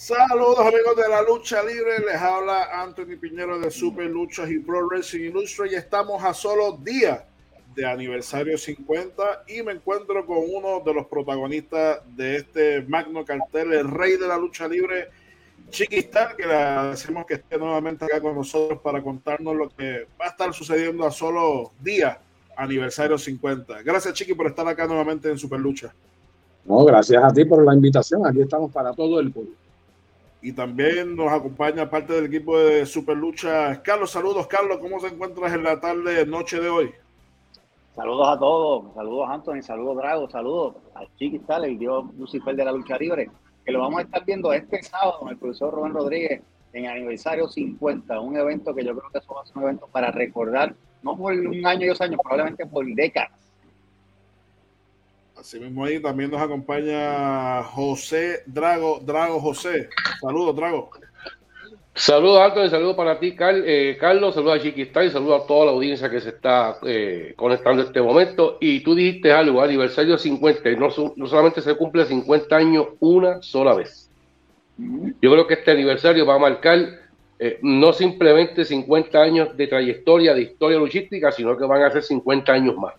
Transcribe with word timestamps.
Saludos 0.00 0.60
amigos 0.60 0.94
de 0.94 1.08
la 1.08 1.22
lucha 1.22 1.60
libre, 1.64 1.98
les 1.98 2.14
habla 2.14 2.82
Anthony 2.82 3.18
Piñero 3.20 3.58
de 3.58 3.68
Super 3.68 4.06
Luchas 4.08 4.48
y 4.48 4.60
Pro 4.60 4.86
Wrestling 4.86 5.30
Illustre 5.30 5.72
y 5.72 5.74
estamos 5.74 6.22
a 6.22 6.32
solo 6.32 6.78
días 6.80 7.24
de 7.74 7.84
aniversario 7.84 8.56
50 8.56 9.42
y 9.48 9.60
me 9.64 9.72
encuentro 9.72 10.24
con 10.24 10.38
uno 10.38 10.84
de 10.86 10.94
los 10.94 11.08
protagonistas 11.08 11.98
de 12.16 12.36
este 12.36 12.82
magno 12.82 13.24
cartel, 13.24 13.72
el 13.72 13.90
rey 13.90 14.16
de 14.16 14.28
la 14.28 14.38
lucha 14.38 14.68
libre, 14.68 15.08
Chiquistar, 15.70 16.36
que 16.36 16.46
le 16.46 16.54
agradecemos 16.54 17.26
que 17.26 17.34
esté 17.34 17.58
nuevamente 17.58 18.04
acá 18.04 18.20
con 18.20 18.36
nosotros 18.36 18.80
para 18.80 19.02
contarnos 19.02 19.56
lo 19.56 19.68
que 19.68 20.06
va 20.18 20.26
a 20.26 20.28
estar 20.28 20.54
sucediendo 20.54 21.04
a 21.06 21.10
solo 21.10 21.72
días 21.80 22.16
aniversario 22.56 23.18
50. 23.18 23.82
Gracias 23.82 24.14
Chiqui 24.14 24.34
por 24.34 24.46
estar 24.46 24.66
acá 24.68 24.86
nuevamente 24.86 25.28
en 25.28 25.36
Super 25.36 25.58
Lucha. 25.58 25.92
No, 26.64 26.84
gracias 26.84 27.20
a 27.20 27.32
ti 27.32 27.44
por 27.44 27.64
la 27.64 27.74
invitación. 27.74 28.24
Aquí 28.24 28.40
estamos 28.40 28.70
para 28.70 28.92
todo 28.92 29.18
el 29.18 29.32
público. 29.32 29.67
Y 30.48 30.52
también 30.54 31.14
nos 31.14 31.30
acompaña 31.30 31.90
parte 31.90 32.14
del 32.14 32.24
equipo 32.24 32.58
de 32.58 32.86
Super 32.86 33.18
Lucha. 33.18 33.82
Carlos, 33.82 34.10
saludos, 34.10 34.46
Carlos. 34.46 34.78
¿Cómo 34.78 34.98
te 34.98 35.08
encuentras 35.08 35.52
en 35.52 35.62
la 35.62 35.78
tarde, 35.78 36.24
noche 36.24 36.58
de 36.58 36.70
hoy? 36.70 36.90
Saludos 37.94 38.28
a 38.30 38.38
todos. 38.38 38.94
Saludos, 38.94 39.28
Anthony. 39.28 39.60
Saludos, 39.60 39.98
Drago. 39.98 40.30
Saludos 40.30 40.76
a 40.94 41.04
Chiqui 41.18 41.42
el 41.64 41.78
dios 41.78 42.06
Lucifer 42.16 42.56
de 42.56 42.64
la 42.64 42.72
lucha 42.72 42.96
libre. 42.96 43.30
Que 43.62 43.72
lo 43.72 43.80
vamos 43.80 43.98
a 43.98 44.02
estar 44.04 44.24
viendo 44.24 44.50
este 44.54 44.82
sábado 44.82 45.18
con 45.18 45.28
el 45.28 45.36
profesor 45.36 45.74
Rubén 45.74 45.92
Rodríguez 45.92 46.40
en 46.72 46.86
aniversario 46.86 47.46
50. 47.46 48.18
Un 48.18 48.38
evento 48.38 48.74
que 48.74 48.86
yo 48.86 48.96
creo 48.96 49.10
que 49.12 49.18
eso 49.18 49.34
va 49.34 49.42
a 49.42 49.44
ser 49.44 49.58
un 49.58 49.64
evento 49.64 49.86
para 49.92 50.10
recordar, 50.10 50.74
no 51.02 51.14
por 51.14 51.34
un 51.34 51.66
año 51.66 51.84
y 51.84 51.88
dos 51.88 52.00
años, 52.00 52.18
probablemente 52.22 52.64
por 52.64 52.86
décadas 52.86 53.32
Así 55.38 55.60
mismo 55.60 55.84
ahí 55.84 56.02
también 56.02 56.32
nos 56.32 56.42
acompaña 56.42 57.62
José 57.62 58.42
Drago, 58.46 58.98
Drago 59.04 59.38
José. 59.40 59.88
Saludos, 60.20 60.56
Drago. 60.56 60.90
Saludos, 61.94 62.40
Antonio, 62.40 62.68
saludos 62.68 62.96
para 62.96 63.20
ti, 63.20 63.36
eh, 63.38 63.96
Carlos, 64.00 64.34
saludos 64.34 64.58
a 64.58 64.62
Chiquistá 64.62 65.04
y 65.04 65.10
saludos 65.10 65.42
a 65.42 65.46
toda 65.46 65.66
la 65.66 65.72
audiencia 65.72 66.10
que 66.10 66.20
se 66.20 66.30
está 66.30 66.78
eh, 66.84 67.34
conectando 67.36 67.82
en 67.82 67.86
este 67.86 68.02
momento. 68.02 68.58
Y 68.60 68.80
tú 68.80 68.96
dijiste 68.96 69.30
algo, 69.30 69.62
aniversario 69.62 70.18
50, 70.18 70.70
y 70.70 70.76
no, 70.76 70.88
no 71.14 71.26
solamente 71.28 71.60
se 71.60 71.74
cumple 71.76 72.04
50 72.04 72.56
años 72.56 72.86
una 72.98 73.40
sola 73.40 73.74
vez. 73.74 74.10
Yo 74.76 75.30
creo 75.32 75.46
que 75.46 75.54
este 75.54 75.70
aniversario 75.70 76.26
va 76.26 76.34
a 76.34 76.38
marcar 76.40 76.78
eh, 77.38 77.60
no 77.62 77.92
simplemente 77.92 78.64
50 78.64 79.20
años 79.20 79.56
de 79.56 79.66
trayectoria, 79.68 80.34
de 80.34 80.42
historia 80.42 80.78
luchística, 80.78 81.30
sino 81.30 81.56
que 81.56 81.64
van 81.64 81.82
a 81.82 81.90
ser 81.92 82.02
50 82.02 82.52
años 82.52 82.76
más 82.76 82.94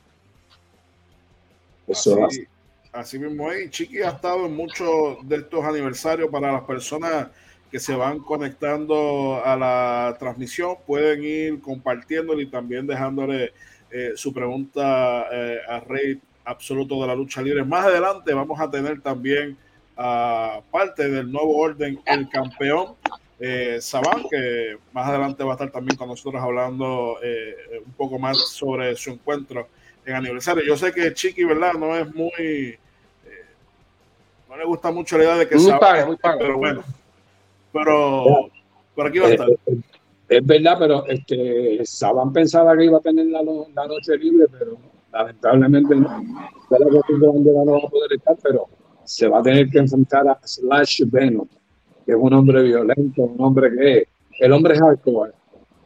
así, 2.92 3.20
mismo 3.20 3.52
es. 3.52 3.70
Chiqui 3.72 4.02
ha 4.02 4.10
estado 4.10 4.46
en 4.46 4.56
muchos 4.56 5.18
de 5.28 5.38
estos 5.38 5.64
aniversarios 5.64 6.30
para 6.30 6.52
las 6.52 6.64
personas 6.64 7.28
que 7.72 7.80
se 7.80 7.96
van 7.96 8.20
conectando 8.20 9.42
a 9.44 9.56
la 9.56 10.16
transmisión. 10.20 10.76
Pueden 10.86 11.24
ir 11.24 11.62
compartiéndole 11.62 12.44
y 12.44 12.48
también 12.48 12.88
dejándole 12.88 13.54
eh, 13.92 14.14
su 14.16 14.34
pregunta 14.34 15.28
eh, 15.32 15.60
a 15.68 15.80
Rey 15.82 16.20
Absoluto 16.46 17.00
de 17.02 17.08
la 17.08 17.16
Lucha 17.16 17.42
Libre. 17.42 17.64
Más 17.64 17.86
adelante 17.86 18.34
vamos 18.34 18.60
a 18.60 18.70
tener 18.70 19.02
también 19.02 19.58
a 19.96 20.62
parte 20.72 21.10
del 21.10 21.32
nuevo 21.32 21.58
orden, 21.58 22.00
el 22.06 22.30
campeón. 22.30 22.96
Eh, 23.40 23.78
Saban, 23.80 24.24
que 24.30 24.78
más 24.92 25.08
adelante 25.08 25.44
va 25.44 25.52
a 25.52 25.56
estar 25.56 25.72
también 25.72 25.98
con 25.98 26.10
nosotros 26.10 26.42
hablando 26.42 27.18
eh, 27.24 27.82
un 27.86 27.94
poco 27.94 28.20
más 28.20 28.38
sobre 28.50 28.96
su 28.98 29.12
encuentro 29.12 29.68
en 30.06 30.16
aniversario. 30.16 30.64
Yo 30.64 30.78
sé 30.78 30.92
que 30.92 31.14
Chiqui, 31.14 31.44
¿verdad? 31.44 31.74
No 31.74 31.96
es 31.96 32.14
muy. 32.14 32.32
Eh, 32.38 32.78
no 34.50 34.58
le 34.58 34.66
gusta 34.66 34.92
mucho 34.92 35.18
la 35.18 35.24
idea 35.24 35.38
de 35.38 35.48
que 35.48 35.56
muy 35.56 35.72
muy 36.06 36.18
pero 36.22 36.58
bueno. 36.58 36.84
Pero 37.72 38.50
por 38.96 39.08
aquí 39.08 39.20
va 39.20 39.28
a 39.28 39.32
estar. 39.32 39.48
Es 40.28 40.46
verdad, 40.46 40.78
pero 40.78 41.06
este, 41.08 41.80
Saban 41.86 42.32
pensaba 42.32 42.78
que 42.78 42.86
iba 42.86 43.00
a 43.00 43.02
tener 43.02 43.26
la, 43.28 43.42
la 43.42 43.88
noche 43.88 44.16
libre, 44.18 44.46
pero 44.52 44.78
lamentablemente 45.12 45.96
no. 45.96 46.22
no 46.22 47.72
va 47.72 47.78
a 47.80 47.90
poder 47.90 48.14
estar, 48.14 48.38
pero 48.44 48.68
se 49.04 49.28
va 49.28 49.40
a 49.40 49.44
tener 49.44 49.70
que 49.70 49.80
enfrentar 49.80 50.28
a 50.28 50.40
Slash 50.44 51.02
Venom, 51.08 51.48
que 52.06 52.12
es 52.12 52.18
un 52.20 52.32
hombre 52.32 52.62
violento, 52.62 53.24
un 53.24 53.44
hombre 53.44 53.72
que 53.76 54.08
el 54.40 54.54
hombre 54.54 54.76
es 54.76 54.80
hardcore. 54.80 55.32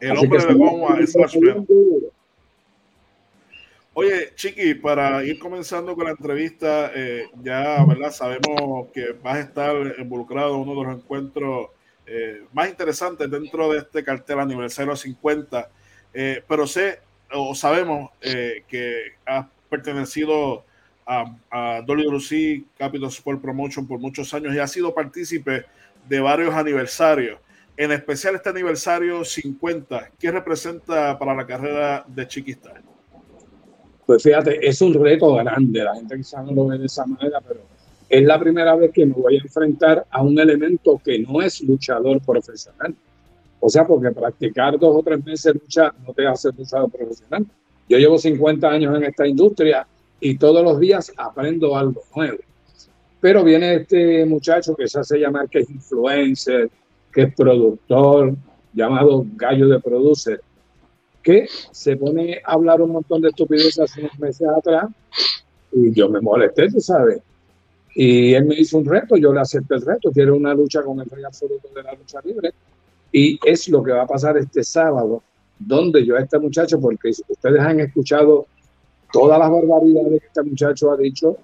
El 0.02 0.18
hombre 0.18 0.46
de 0.46 0.53
goma 0.53 1.00
es 1.00 1.13
Slash 1.13 1.38
Venom. 1.40 1.66
Oye, 3.95 4.33
Chiqui, 4.33 4.73
para 4.73 5.23
ir 5.23 5.37
comenzando 5.37 5.93
con 5.95 6.05
la 6.05 6.11
entrevista, 6.11 6.91
eh, 6.95 7.27
ya 7.43 7.85
¿verdad? 7.85 8.11
sabemos 8.11 8.87
que 8.91 9.11
vas 9.21 9.35
a 9.35 9.39
estar 9.41 9.75
involucrado 9.99 10.55
en 10.55 10.61
uno 10.61 10.81
de 10.81 10.87
los 10.87 10.97
encuentros 10.97 11.67
eh, 12.07 12.43
más 12.53 12.69
interesantes 12.69 13.29
dentro 13.29 13.71
de 13.71 13.77
este 13.79 14.03
cartel 14.03 14.39
aniversario 14.39 14.95
50, 14.95 15.69
eh, 16.11 16.43
pero 16.47 16.65
sé 16.65 17.01
o 17.31 17.53
sabemos 17.53 18.09
que 18.19 19.13
has 19.25 19.45
pertenecido 19.69 20.65
a, 21.05 21.35
a 21.51 21.81
WC 21.85 22.63
Capital 22.75 23.09
Sport 23.09 23.41
Promotion 23.41 23.87
por 23.87 23.99
muchos 23.99 24.33
años 24.33 24.55
y 24.55 24.59
has 24.59 24.71
sido 24.71 24.93
partícipe 24.93 25.65
de 26.09 26.19
varios 26.19 26.55
aniversarios, 26.55 27.39
en 27.77 27.91
especial 27.91 28.33
este 28.35 28.49
aniversario 28.49 29.23
50. 29.23 30.11
¿Qué 30.19 30.31
representa 30.31 31.17
para 31.19 31.35
la 31.35 31.45
carrera 31.45 32.03
de 32.07 32.27
Chiquistar? 32.27 32.92
Pues 34.06 34.24
fíjate, 34.24 34.66
es 34.68 34.81
un 34.81 34.94
reto 34.94 35.34
grande, 35.36 35.84
la 35.84 35.96
gente 35.96 36.18
quizás 36.18 36.46
no 36.46 36.52
lo 36.52 36.68
ve 36.68 36.78
de 36.78 36.86
esa 36.88 37.06
manera, 37.06 37.40
pero 37.46 37.62
es 38.09 38.24
la 38.24 38.40
primera 38.40 38.75
vez 38.75 38.91
que 38.91 39.06
me 39.06 39.14
voy 39.14 39.38
a 39.38 39.41
enfrentar 39.41 40.06
a 40.09 40.22
un 40.22 40.38
elemento 40.38 41.02
que 41.03 41.19
no 41.19 41.41
es 41.41 41.62
luchador 41.62 42.22
profesional. 42.22 42.94
O 43.59 43.69
sea, 43.69 43.88
porque 43.88 44.12
practicar 44.12 44.78
dos 44.78 44.97
o 44.97 45.03
tres 45.03 45.24
meses 45.25 45.53
lucha 45.53 45.94
no 46.06 46.14
te 46.14 46.28
hace 46.28 46.50
luchador 46.52 46.91
profesional. 46.91 47.46
Yo 47.88 47.97
llevo 47.97 48.18
50 48.18 48.68
años 48.69 48.96
en 48.96 49.03
esta 49.06 49.25
industria 49.25 49.88
y 50.20 50.38
todos 50.38 50.64
los 50.64 50.80
días 50.80 51.12
aprendo 51.18 51.75
algo 51.75 52.02
nuevo. 52.16 52.38
Pero 53.22 53.44
viene 53.44 53.75
este 53.75 54.25
muchacho 54.25 54.75
que 54.75 54.88
se 54.88 55.00
hace 55.00 55.18
llamar 55.18 55.50
que 55.50 55.59
es 55.59 55.70
influencer, 55.70 56.70
que 57.12 57.22
es 57.24 57.34
productor, 57.34 58.35
llamado 58.74 59.25
gallo 59.35 59.70
de 59.70 59.80
producer, 59.80 60.41
que 61.23 61.47
se 61.72 61.95
pone 61.97 62.41
a 62.44 62.53
hablar 62.53 62.81
un 62.81 62.91
montón 62.91 63.22
de 63.22 63.29
estupideces 63.29 63.79
hace 63.79 64.01
unos 64.01 64.19
meses 64.19 64.47
atrás 64.47 64.89
y 65.72 65.91
yo 65.94 66.09
me 66.09 66.22
molesté, 66.22 66.69
tú 66.69 66.79
sabes. 66.79 67.22
Y 67.95 68.34
él 68.34 68.45
me 68.45 68.56
hizo 68.56 68.78
un 68.78 68.85
reto, 68.85 69.16
yo 69.17 69.34
le 69.34 69.39
acepté 69.39 69.75
el 69.75 69.81
reto, 69.81 70.11
quiero 70.11 70.35
una 70.35 70.53
lucha 70.53 70.81
con 70.81 71.00
el 71.00 71.09
rey 71.09 71.23
absoluto 71.23 71.69
de 71.75 71.84
la 71.84 71.94
lucha 71.94 72.19
libre. 72.23 72.51
Y 73.11 73.39
es 73.45 73.69
lo 73.69 73.84
que 73.84 73.91
va 73.91 74.03
a 74.03 74.07
pasar 74.07 74.38
este 74.38 74.63
sábado, 74.63 75.23
donde 75.57 76.06
yo 76.06 76.16
a 76.16 76.19
este 76.19 76.39
muchacho, 76.39 76.79
porque 76.79 77.09
ustedes 77.09 77.59
han 77.59 77.79
escuchado 77.79 78.47
todas 79.11 79.38
las 79.38 79.50
barbaridades 79.50 80.22
que 80.22 80.28
este 80.28 80.44
muchacho 80.44 80.91
ha 80.91 80.97
dicho, 80.97 81.38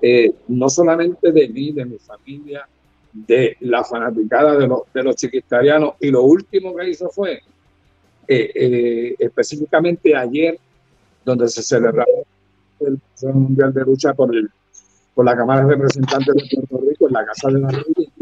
eh, 0.00 0.32
no 0.48 0.68
solamente 0.68 1.32
de 1.32 1.48
mí, 1.48 1.72
de 1.72 1.84
mi 1.84 1.98
familia, 1.98 2.68
de 3.12 3.56
la 3.60 3.82
fanaticada 3.82 4.56
de 4.56 4.68
de 4.94 5.02
los 5.02 5.16
chiquitarianos, 5.16 5.94
y 6.00 6.10
lo 6.10 6.22
último 6.22 6.74
que 6.76 6.90
hizo 6.90 7.08
fue 7.10 7.40
eh, 8.28 8.52
eh, 8.54 9.16
específicamente 9.18 10.14
ayer, 10.14 10.58
donde 11.24 11.48
se 11.48 11.62
celebraba 11.62 12.06
el 12.80 13.00
Mundial 13.32 13.72
de 13.72 13.84
Lucha 13.84 14.12
por, 14.12 14.30
la 14.32 15.36
Cámara 15.36 15.64
de 15.64 15.74
Representantes 15.74 16.34
de 16.34 16.56
Puerto 16.56 16.86
Rico 16.86 17.08
en 17.08 17.14
la 17.14 17.24
Casa 17.24 17.48
de 17.48 17.58
la 17.58 17.70
Ley, 17.70 18.12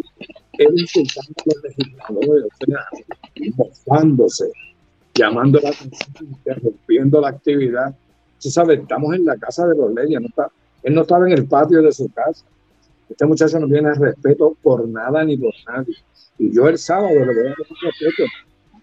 él 0.59 0.75
insultando 0.79 1.35
a 1.37 1.55
los 1.55 1.63
legisladores, 1.65 2.45
mofándose, 3.57 4.51
llamando 5.13 5.59
la 5.61 5.71
atención, 5.71 6.29
interrumpiendo 6.31 7.21
la 7.21 7.29
actividad. 7.29 7.95
Tú 8.41 8.49
sabes, 8.49 8.81
estamos 8.81 9.13
en 9.15 9.25
la 9.25 9.37
casa 9.37 9.67
de 9.67 9.77
los 9.77 9.93
leyes, 9.93 10.21
él 10.85 10.95
no 10.95 11.03
estaba 11.03 11.27
en 11.27 11.33
el 11.33 11.47
patio 11.47 11.83
de 11.83 11.91
su 11.91 12.09
casa. 12.11 12.47
Este 13.11 13.27
muchacho 13.27 13.59
no 13.59 13.67
tiene 13.67 13.93
respeto 13.93 14.57
por 14.63 14.87
nada 14.89 15.25
ni 15.25 15.37
por 15.37 15.53
nadie. 15.67 15.97
Y 16.39 16.55
yo 16.55 16.69
el 16.69 16.79
sábado 16.79 17.13
le 17.13 17.27
voy 17.27 17.39
a 17.39 17.49
dar 17.49 17.57
respeto 17.83 18.23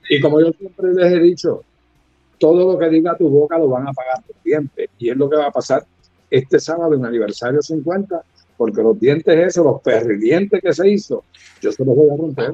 y 0.10 0.20
como 0.20 0.40
yo 0.40 0.52
siempre 0.54 0.94
les 0.94 1.12
he 1.12 1.20
dicho, 1.20 1.64
todo 2.38 2.74
lo 2.74 2.80
que 2.80 2.90
diga 2.90 3.18
tu 3.18 3.30
boca 3.30 3.58
lo 3.58 3.70
van 3.70 3.88
a 3.88 3.94
pagar 3.94 4.22
tus 4.24 4.36
dientes. 4.44 4.90
Y 4.98 5.10
es 5.10 5.18
lo 5.18 5.30
que 5.30 5.38
va 5.38 5.48
a 5.48 5.52
pasar 5.52 5.86
este 6.30 6.60
sábado 6.60 6.94
en 6.94 7.06
aniversario 7.06 7.62
50, 7.62 8.22
porque 8.58 8.82
los 8.82 9.00
dientes 9.00 9.36
esos, 9.38 9.66
los 9.66 9.82
perridientes 9.82 10.62
que 10.62 10.74
se 10.74 10.90
hizo, 10.90 11.24
yo 11.62 11.72
se 11.72 11.86
los 11.86 11.96
voy 11.96 12.10
a 12.10 12.18
romper. 12.18 12.54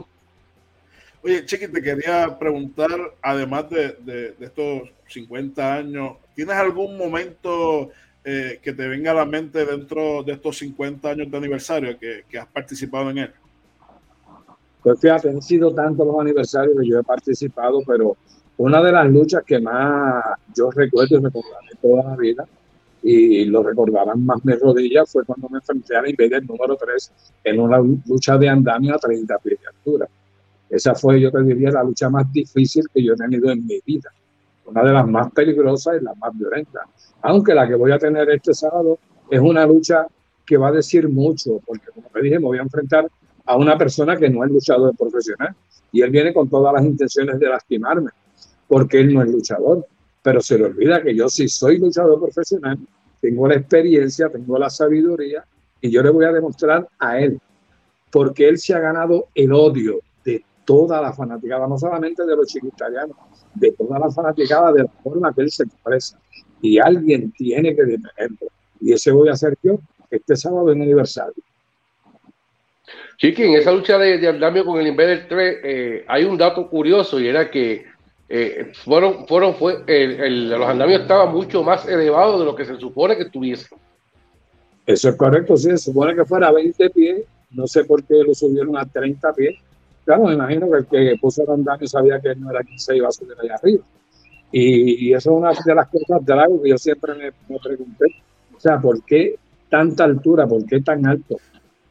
Oye, 1.21 1.45
Chiqui, 1.45 1.67
te 1.67 1.81
quería 1.81 2.37
preguntar, 2.37 2.89
además 3.21 3.69
de, 3.69 4.35
estos 4.39 4.89
50 5.07 5.75
años, 5.75 6.17
¿tienes 6.35 6.55
algún 6.55 6.97
momento 6.97 7.89
eh, 8.23 8.59
que 8.61 8.73
te 8.73 8.87
venga 8.87 9.11
a 9.11 9.15
la 9.15 9.25
mente 9.25 9.65
dentro 9.65 10.23
de 10.23 10.33
estos 10.33 10.57
50 10.59 11.09
años 11.09 11.31
de 11.31 11.37
aniversario 11.37 11.97
que, 11.97 12.23
que 12.29 12.37
has 12.37 12.47
participado 12.47 13.09
en 13.09 13.17
él? 13.17 13.31
Pues 14.81 14.99
fíjate, 14.99 15.29
han 15.29 15.41
sido 15.41 15.73
tantos 15.73 16.07
los 16.07 16.19
aniversarios 16.19 16.75
que 16.79 16.87
yo 16.87 16.99
he 16.99 17.03
participado, 17.03 17.81
pero 17.85 18.15
una 18.57 18.81
de 18.81 18.91
las 18.91 19.09
luchas 19.09 19.43
que 19.45 19.59
más 19.59 20.23
yo 20.55 20.71
recuerdo 20.71 21.17
y 21.17 21.23
recordaré 21.23 21.69
toda 21.81 22.03
la 22.03 22.15
vida 22.15 22.45
y 23.01 23.45
lo 23.45 23.63
recordarán 23.63 24.25
más 24.25 24.43
mis 24.43 24.59
rodillas, 24.59 25.09
fue 25.09 25.23
cuando 25.23 25.47
me 25.49 25.59
enfrenté 25.59 25.95
a 25.95 26.01
la 26.01 26.09
Invader 26.09 26.45
número 26.45 26.75
3 26.75 27.11
en 27.45 27.59
una 27.59 27.77
lucha 27.77 28.37
de 28.37 28.49
andamio 28.49 28.95
a 28.95 28.97
30 28.97 29.37
pies 29.39 29.59
de 29.61 29.67
altura. 29.67 30.07
Esa 30.69 30.93
fue, 30.93 31.19
yo 31.19 31.31
te 31.31 31.41
diría, 31.43 31.71
la 31.71 31.83
lucha 31.83 32.09
más 32.09 32.31
difícil 32.31 32.85
que 32.93 33.03
yo 33.03 33.13
he 33.13 33.15
tenido 33.15 33.49
en 33.49 33.65
mi 33.65 33.79
vida. 33.85 34.11
Una 34.65 34.83
de 34.83 34.91
las 34.91 35.07
más 35.07 35.31
peligrosas 35.31 35.95
y 35.99 36.03
las 36.03 36.15
más 36.17 36.37
violentas. 36.37 36.83
Aunque 37.21 37.55
la 37.55 37.67
que 37.67 37.75
voy 37.75 37.91
a 37.91 37.97
tener 37.97 38.29
este 38.29 38.53
sábado 38.53 38.99
es 39.29 39.39
una 39.39 39.65
lucha 39.65 40.05
que 40.45 40.57
va 40.57 40.67
a 40.67 40.71
decir 40.73 41.07
mucho, 41.09 41.59
porque 41.65 41.87
como 41.93 42.07
te 42.09 42.21
dije, 42.21 42.37
me 42.37 42.45
voy 42.45 42.59
a 42.59 42.63
enfrentar 42.63 43.07
a 43.49 43.57
una 43.57 43.75
persona 43.79 44.15
que 44.15 44.29
no 44.29 44.45
es 44.45 44.51
luchador 44.51 44.95
profesional. 44.95 45.55
Y 45.91 46.03
él 46.03 46.11
viene 46.11 46.31
con 46.31 46.47
todas 46.47 46.71
las 46.71 46.85
intenciones 46.85 47.39
de 47.39 47.49
lastimarme, 47.49 48.11
porque 48.67 48.99
él 48.99 49.11
no 49.11 49.23
es 49.23 49.31
luchador. 49.31 49.87
Pero 50.21 50.39
se 50.39 50.59
le 50.59 50.65
olvida 50.65 51.01
que 51.01 51.15
yo 51.15 51.27
sí 51.29 51.47
soy 51.47 51.79
luchador 51.79 52.19
profesional, 52.19 52.77
tengo 53.19 53.47
la 53.47 53.55
experiencia, 53.55 54.29
tengo 54.29 54.59
la 54.59 54.69
sabiduría, 54.69 55.43
y 55.81 55.89
yo 55.89 56.03
le 56.03 56.11
voy 56.11 56.25
a 56.25 56.31
demostrar 56.31 56.87
a 56.99 57.19
él, 57.19 57.41
porque 58.11 58.47
él 58.47 58.59
se 58.59 58.75
ha 58.75 58.79
ganado 58.79 59.29
el 59.33 59.51
odio 59.51 59.99
de 60.23 60.45
toda 60.63 61.01
la 61.01 61.11
fanaticada, 61.11 61.67
no 61.67 61.79
solamente 61.79 62.23
de 62.27 62.35
los 62.35 62.45
chiquitarianos, 62.45 63.17
de 63.55 63.71
toda 63.71 63.97
la 63.97 64.11
fanaticada 64.11 64.73
de 64.73 64.83
la 64.83 64.89
forma 65.01 65.33
que 65.33 65.41
él 65.41 65.49
se 65.49 65.63
expresa. 65.63 66.19
Y 66.61 66.77
alguien 66.77 67.31
tiene 67.31 67.75
que 67.75 67.83
detenerlo. 67.83 68.47
Y 68.79 68.93
ese 68.93 69.11
voy 69.11 69.29
a 69.29 69.33
hacer 69.33 69.57
yo 69.63 69.79
este 70.11 70.35
sábado 70.35 70.71
en 70.71 70.83
aniversario. 70.83 71.41
Chiqui, 73.17 73.43
en 73.43 73.55
esa 73.55 73.71
lucha 73.71 73.97
de, 73.97 74.27
andamio 74.27 74.63
con 74.65 74.79
el 74.79 74.87
Invader 74.87 75.27
3 75.27 75.57
eh, 75.63 76.05
hay 76.07 76.23
un 76.23 76.37
dato 76.37 76.69
curioso 76.69 77.19
y 77.19 77.27
era 77.27 77.51
que 77.51 77.85
eh, 78.29 78.71
fueron, 78.73 79.27
fueron, 79.27 79.55
fue, 79.55 79.83
los 80.29 80.67
andamios 80.67 81.01
estaban 81.01 81.33
mucho 81.33 81.63
más 81.63 81.87
elevados 81.87 82.39
de 82.39 82.45
lo 82.45 82.55
que 82.55 82.65
se 82.65 82.77
supone 82.77 83.17
que 83.17 83.25
tuviese. 83.25 83.67
Eso 84.85 85.09
es 85.09 85.15
correcto, 85.15 85.57
sí, 85.57 85.69
se 85.69 85.77
supone 85.77 86.15
que 86.15 86.25
fuera 86.25 86.51
20 86.51 86.89
pies, 86.91 87.21
no 87.51 87.67
sé 87.67 87.83
por 87.83 88.03
qué 88.03 88.23
lo 88.25 88.33
subieron 88.33 88.77
a 88.77 88.85
30 88.85 89.33
pies. 89.33 89.55
Claro, 90.05 90.25
me 90.25 90.33
imagino 90.33 90.67
que 90.71 90.77
el 90.77 90.85
que 90.87 91.17
puso 91.19 91.43
el 91.43 91.49
andamio 91.49 91.87
sabía 91.87 92.19
que 92.19 92.33
no 92.35 92.49
era 92.51 92.63
quien 92.63 92.79
se 92.79 92.95
iba 92.95 93.07
a 93.07 93.11
subir 93.11 93.35
allá 93.41 93.55
arriba. 93.55 93.83
Y, 94.51 95.13
eso 95.13 95.31
es 95.31 95.37
una 95.37 95.51
de 95.51 95.75
las 95.75 95.87
cosas 95.89 96.25
de 96.25 96.33
algo 96.33 96.61
que 96.61 96.69
yo 96.69 96.77
siempre 96.77 97.13
me, 97.13 97.31
me 97.47 97.59
pregunté. 97.61 98.05
O 98.55 98.59
sea, 98.59 98.79
¿por 98.79 99.03
qué 99.03 99.35
tanta 99.69 100.05
altura? 100.05 100.47
¿Por 100.47 100.65
qué 100.65 100.79
tan 100.81 101.05
alto? 101.05 101.37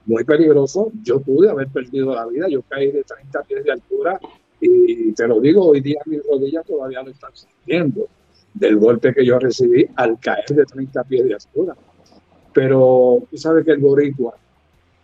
Muy 0.08 0.24
peligroso. 0.24 0.90
Yo 1.02 1.20
pude 1.20 1.48
haber 1.50 1.68
perdido 1.68 2.14
la 2.14 2.26
vida. 2.26 2.48
Yo 2.48 2.62
caí 2.62 2.90
de 2.90 3.04
30 3.04 3.42
pies 3.42 3.64
de 3.64 3.72
altura 3.72 4.18
y 4.60 5.12
te 5.12 5.28
lo 5.28 5.40
digo, 5.40 5.66
hoy 5.66 5.80
día 5.80 6.00
mis 6.06 6.20
rodillas 6.26 6.66
todavía 6.66 7.02
lo 7.02 7.10
están 7.10 7.30
sintiendo 7.32 8.08
del 8.54 8.76
golpe 8.76 9.14
que 9.14 9.24
yo 9.24 9.38
recibí 9.38 9.86
al 9.94 10.18
caer 10.18 10.48
de 10.48 10.64
30 10.64 11.04
pies 11.04 11.24
de 11.26 11.34
altura. 11.34 11.76
Pero 12.52 13.22
tú 13.30 13.36
sabes 13.36 13.64
que 13.64 13.72
el 13.72 13.78
boricua, 13.78 14.34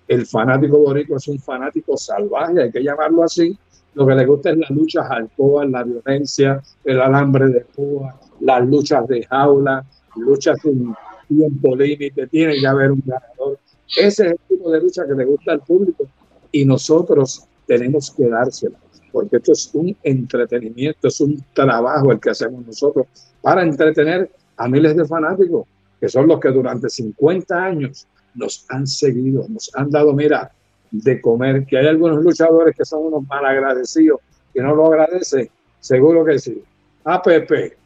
el 0.09 0.27
fanático 0.27 0.79
boricua 0.79 1.19
es 1.19 1.29
un 1.29 1.39
fanático 1.39 1.97
salvaje, 1.97 2.63
hay 2.63 2.73
que 2.73 2.83
llamarlo 2.83 3.23
así. 3.23 3.57
Lo 3.95 4.07
que 4.07 4.15
le 4.15 4.27
gusta 4.27 4.51
es 4.51 4.57
las 4.57 4.71
luchas 4.71 5.09
alcohol, 5.09 5.71
la 5.71 5.85
violencia, 5.85 6.61
el 6.83 7.01
alambre 7.01 7.47
de 7.47 7.61
púa, 7.61 8.19
las 8.41 8.67
luchas 8.67 9.07
de 9.07 9.23
jaula, 9.25 9.85
luchas 10.17 10.59
sin 10.61 10.93
tiempo 11.29 11.77
límite, 11.77 12.27
tiene 12.27 12.59
que 12.59 12.67
haber 12.67 12.91
un 12.91 13.03
ganador. 13.05 13.59
Ese 13.89 14.07
es 14.07 14.21
el 14.33 14.39
tipo 14.49 14.71
de 14.71 14.81
lucha 14.81 15.07
que 15.07 15.15
le 15.15 15.25
gusta 15.25 15.53
al 15.53 15.61
público 15.61 16.07
y 16.51 16.65
nosotros 16.65 17.47
tenemos 17.67 18.11
que 18.11 18.29
dársela, 18.29 18.79
porque 19.13 19.37
esto 19.37 19.53
es 19.53 19.71
un 19.75 19.97
entretenimiento, 20.03 21.09
es 21.09 21.21
un 21.21 21.45
trabajo 21.53 22.13
el 22.13 22.21
que 22.21 22.31
hacemos 22.31 22.67
nosotros 22.67 23.07
para 23.41 23.63
entretener 23.63 24.31
a 24.57 24.69
miles 24.69 24.97
de 24.97 25.05
fanáticos, 25.05 25.67
que 26.01 26.09
son 26.09 26.27
los 26.29 26.41
que 26.41 26.49
durante 26.49 26.89
50 26.89 27.65
años 27.65 28.07
nos 28.35 28.65
han 28.69 28.87
seguido, 28.87 29.47
nos 29.49 29.71
han 29.75 29.91
dado, 29.91 30.13
mira, 30.13 30.53
de 30.91 31.21
comer, 31.21 31.67
que 31.67 31.79
hay 31.79 31.87
algunos 31.87 32.23
luchadores 32.23 32.77
que 32.77 32.85
son 32.85 33.07
unos 33.07 33.27
malagradecidos, 33.27 34.21
que 34.53 34.63
no 34.63 34.75
lo 34.75 34.87
agradecen, 34.87 35.49
seguro 35.81 36.25
que 36.25 36.39
sí. 36.39 36.63
APP. 37.05 37.77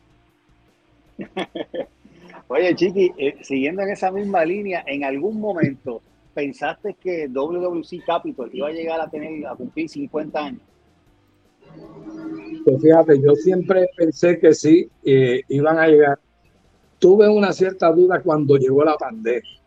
Oye, 2.49 2.75
Chiqui, 2.75 3.13
eh, 3.19 3.37
siguiendo 3.43 3.83
en 3.83 3.91
esa 3.91 4.11
misma 4.11 4.45
línea, 4.45 4.83
¿en 4.87 5.05
algún 5.05 5.39
momento 5.39 6.01
pensaste 6.33 6.95
que 6.95 7.29
WWC 7.29 8.05
Capital 8.07 8.49
iba 8.53 8.69
a 8.69 8.73
llegar 8.73 9.01
a 9.01 9.11
tener 9.11 9.47
a 9.47 9.55
cumplir 9.55 9.89
50 9.89 10.39
años? 10.39 10.63
Pues 12.65 12.83
fíjate, 12.83 13.21
yo 13.21 13.35
siempre 13.35 13.87
pensé 13.95 14.39
que 14.39 14.55
sí, 14.55 14.89
eh, 15.05 15.43
iban 15.49 15.79
a 15.79 15.89
llegar. 15.89 16.19
Tuve 16.99 17.29
una 17.29 17.53
cierta 17.53 17.93
duda 17.93 18.21
cuando 18.23 18.57
llegó 18.57 18.83
la 18.83 18.97
pandemia. 18.97 19.61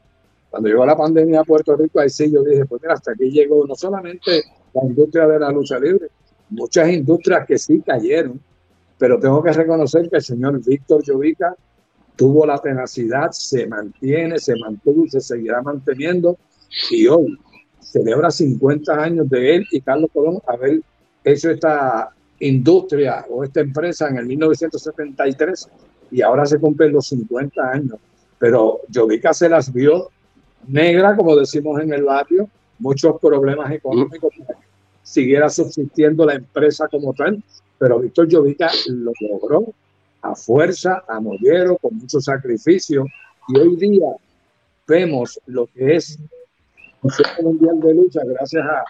Cuando 0.50 0.68
llegó 0.68 0.86
la 0.86 0.98
pandemia 0.98 1.42
a 1.42 1.44
Puerto 1.44 1.75
Rico, 1.75 2.00
ahí 2.00 2.10
sí 2.10 2.31
yo 2.31 2.44
dije, 2.44 2.66
pues 2.66 2.81
mira, 2.81 2.95
hasta 2.95 3.12
aquí 3.12 3.30
llegó 3.30 3.66
no 3.68 3.75
solamente 3.75 4.42
la 4.74 4.83
industria 4.83 5.28
de 5.28 5.39
la 5.39 5.51
lucha 5.51 5.80
libre, 5.80 6.07
muchas 6.50 6.89
industrias 6.89 7.45
que 7.45 7.57
sí 7.57 7.81
cayeron, 7.81 8.39
pero 8.98 9.19
tengo 9.19 9.42
que 9.42 9.54
reconocer 9.54 10.10
que 10.10 10.18
el 10.18 10.22
señor 10.24 10.63
Víctor 10.66 11.04
Llovica 11.04 11.56
tuvo 12.15 12.45
la 12.45 12.57
tenacidad, 12.59 13.31
se 13.31 13.67
mantiene, 13.67 14.39
se 14.39 14.55
mantuvo 14.55 15.05
y 15.05 15.09
se 15.09 15.21
seguirá 15.21 15.61
manteniendo. 15.61 16.37
Y 16.89 17.07
hoy 17.07 17.37
celebra 17.79 18.31
50 18.31 18.93
años 18.93 19.29
de 19.29 19.55
él 19.55 19.67
y 19.71 19.81
Carlos 19.81 20.09
Colón 20.13 20.39
haber 20.47 20.81
hecho 21.23 21.49
esta 21.49 22.09
industria 22.39 23.25
o 23.29 23.43
esta 23.43 23.61
empresa 23.61 24.09
en 24.09 24.17
el 24.17 24.25
1973 24.25 25.69
y 26.11 26.21
ahora 26.21 26.45
se 26.45 26.59
cumplen 26.59 26.93
los 26.93 27.07
50 27.07 27.71
años. 27.71 27.97
Pero 28.39 28.81
Jovica 28.93 29.33
se 29.33 29.49
las 29.49 29.71
vio 29.71 30.09
negra, 30.67 31.15
como 31.15 31.35
decimos 31.35 31.81
en 31.81 31.93
el 31.93 32.03
barrio, 32.03 32.49
muchos 32.79 33.19
problemas 33.19 33.71
económicos 33.71 34.33
siguiera 35.03 35.49
subsistiendo 35.49 36.25
la 36.25 36.35
empresa 36.35 36.87
como 36.87 37.13
tal, 37.13 37.43
pero 37.77 37.99
Víctor 37.99 38.27
Jovica 38.31 38.71
lo 38.87 39.11
logró 39.19 39.73
a 40.21 40.35
fuerza, 40.35 41.03
a 41.07 41.19
mollero, 41.19 41.77
con 41.77 41.97
mucho 41.97 42.19
sacrificio. 42.21 43.06
Y 43.47 43.59
hoy 43.59 43.75
día 43.75 44.07
vemos 44.88 45.39
lo 45.47 45.68
que 45.68 45.95
es 45.95 46.19
Mundial 47.41 47.79
de 47.79 47.94
Lucha 47.94 48.21
gracias 48.23 48.63
a 48.63 48.83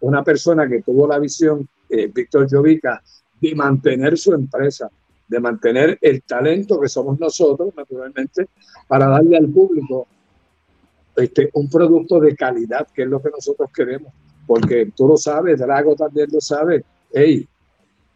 una 0.00 0.22
persona 0.22 0.68
que 0.68 0.82
tuvo 0.82 1.06
la 1.06 1.18
visión, 1.18 1.66
eh, 1.88 2.10
Víctor 2.12 2.46
Jovica, 2.50 3.02
de 3.40 3.54
mantener 3.54 4.18
su 4.18 4.34
empresa, 4.34 4.90
de 5.28 5.40
mantener 5.40 5.98
el 6.00 6.22
talento 6.22 6.78
que 6.78 6.88
somos 6.88 7.18
nosotros, 7.18 7.72
naturalmente, 7.74 8.48
para 8.86 9.06
darle 9.08 9.38
al 9.38 9.48
público 9.48 10.06
este, 11.16 11.48
un 11.54 11.68
producto 11.70 12.20
de 12.20 12.36
calidad, 12.36 12.86
que 12.94 13.02
es 13.02 13.08
lo 13.08 13.22
que 13.22 13.30
nosotros 13.30 13.70
queremos. 13.74 14.12
Porque 14.46 14.92
tú 14.94 15.08
lo 15.08 15.16
sabes, 15.16 15.58
Drago 15.58 15.94
también 15.96 16.28
lo 16.30 16.40
sabe. 16.40 16.84
Hey, 17.12 17.48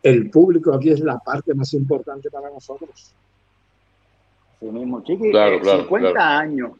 el 0.03 0.31
público 0.31 0.75
aquí 0.75 0.91
es 0.91 1.01
la 1.01 1.19
parte 1.19 1.55
más 1.55 1.73
importante 1.75 2.31
para 2.31 2.51
nosotros. 2.51 3.15
Sí 4.61 4.67
mismo, 4.67 5.03
Chiqui, 5.03 5.31
claro, 5.31 5.63
50 5.63 6.09
eh, 6.09 6.13
años 6.19 6.73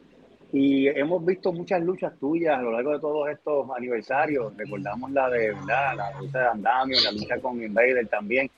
y 0.51 0.87
hemos 0.87 1.23
visto 1.23 1.53
muchas 1.53 1.81
luchas 1.81 2.13
tuyas 2.19 2.57
a 2.57 2.61
lo 2.61 2.71
largo 2.71 2.91
de 2.93 2.99
todos 2.99 3.29
estos 3.29 3.67
aniversarios. 3.75 4.55
Recordamos 4.57 5.11
la 5.11 5.29
de 5.29 5.53
la 5.67 6.11
lucha 6.19 6.39
de 6.39 6.47
Andamio, 6.47 6.97
la 7.03 7.11
lucha 7.11 7.39
con 7.39 7.61
Invader 7.61 8.07
también. 8.07 8.49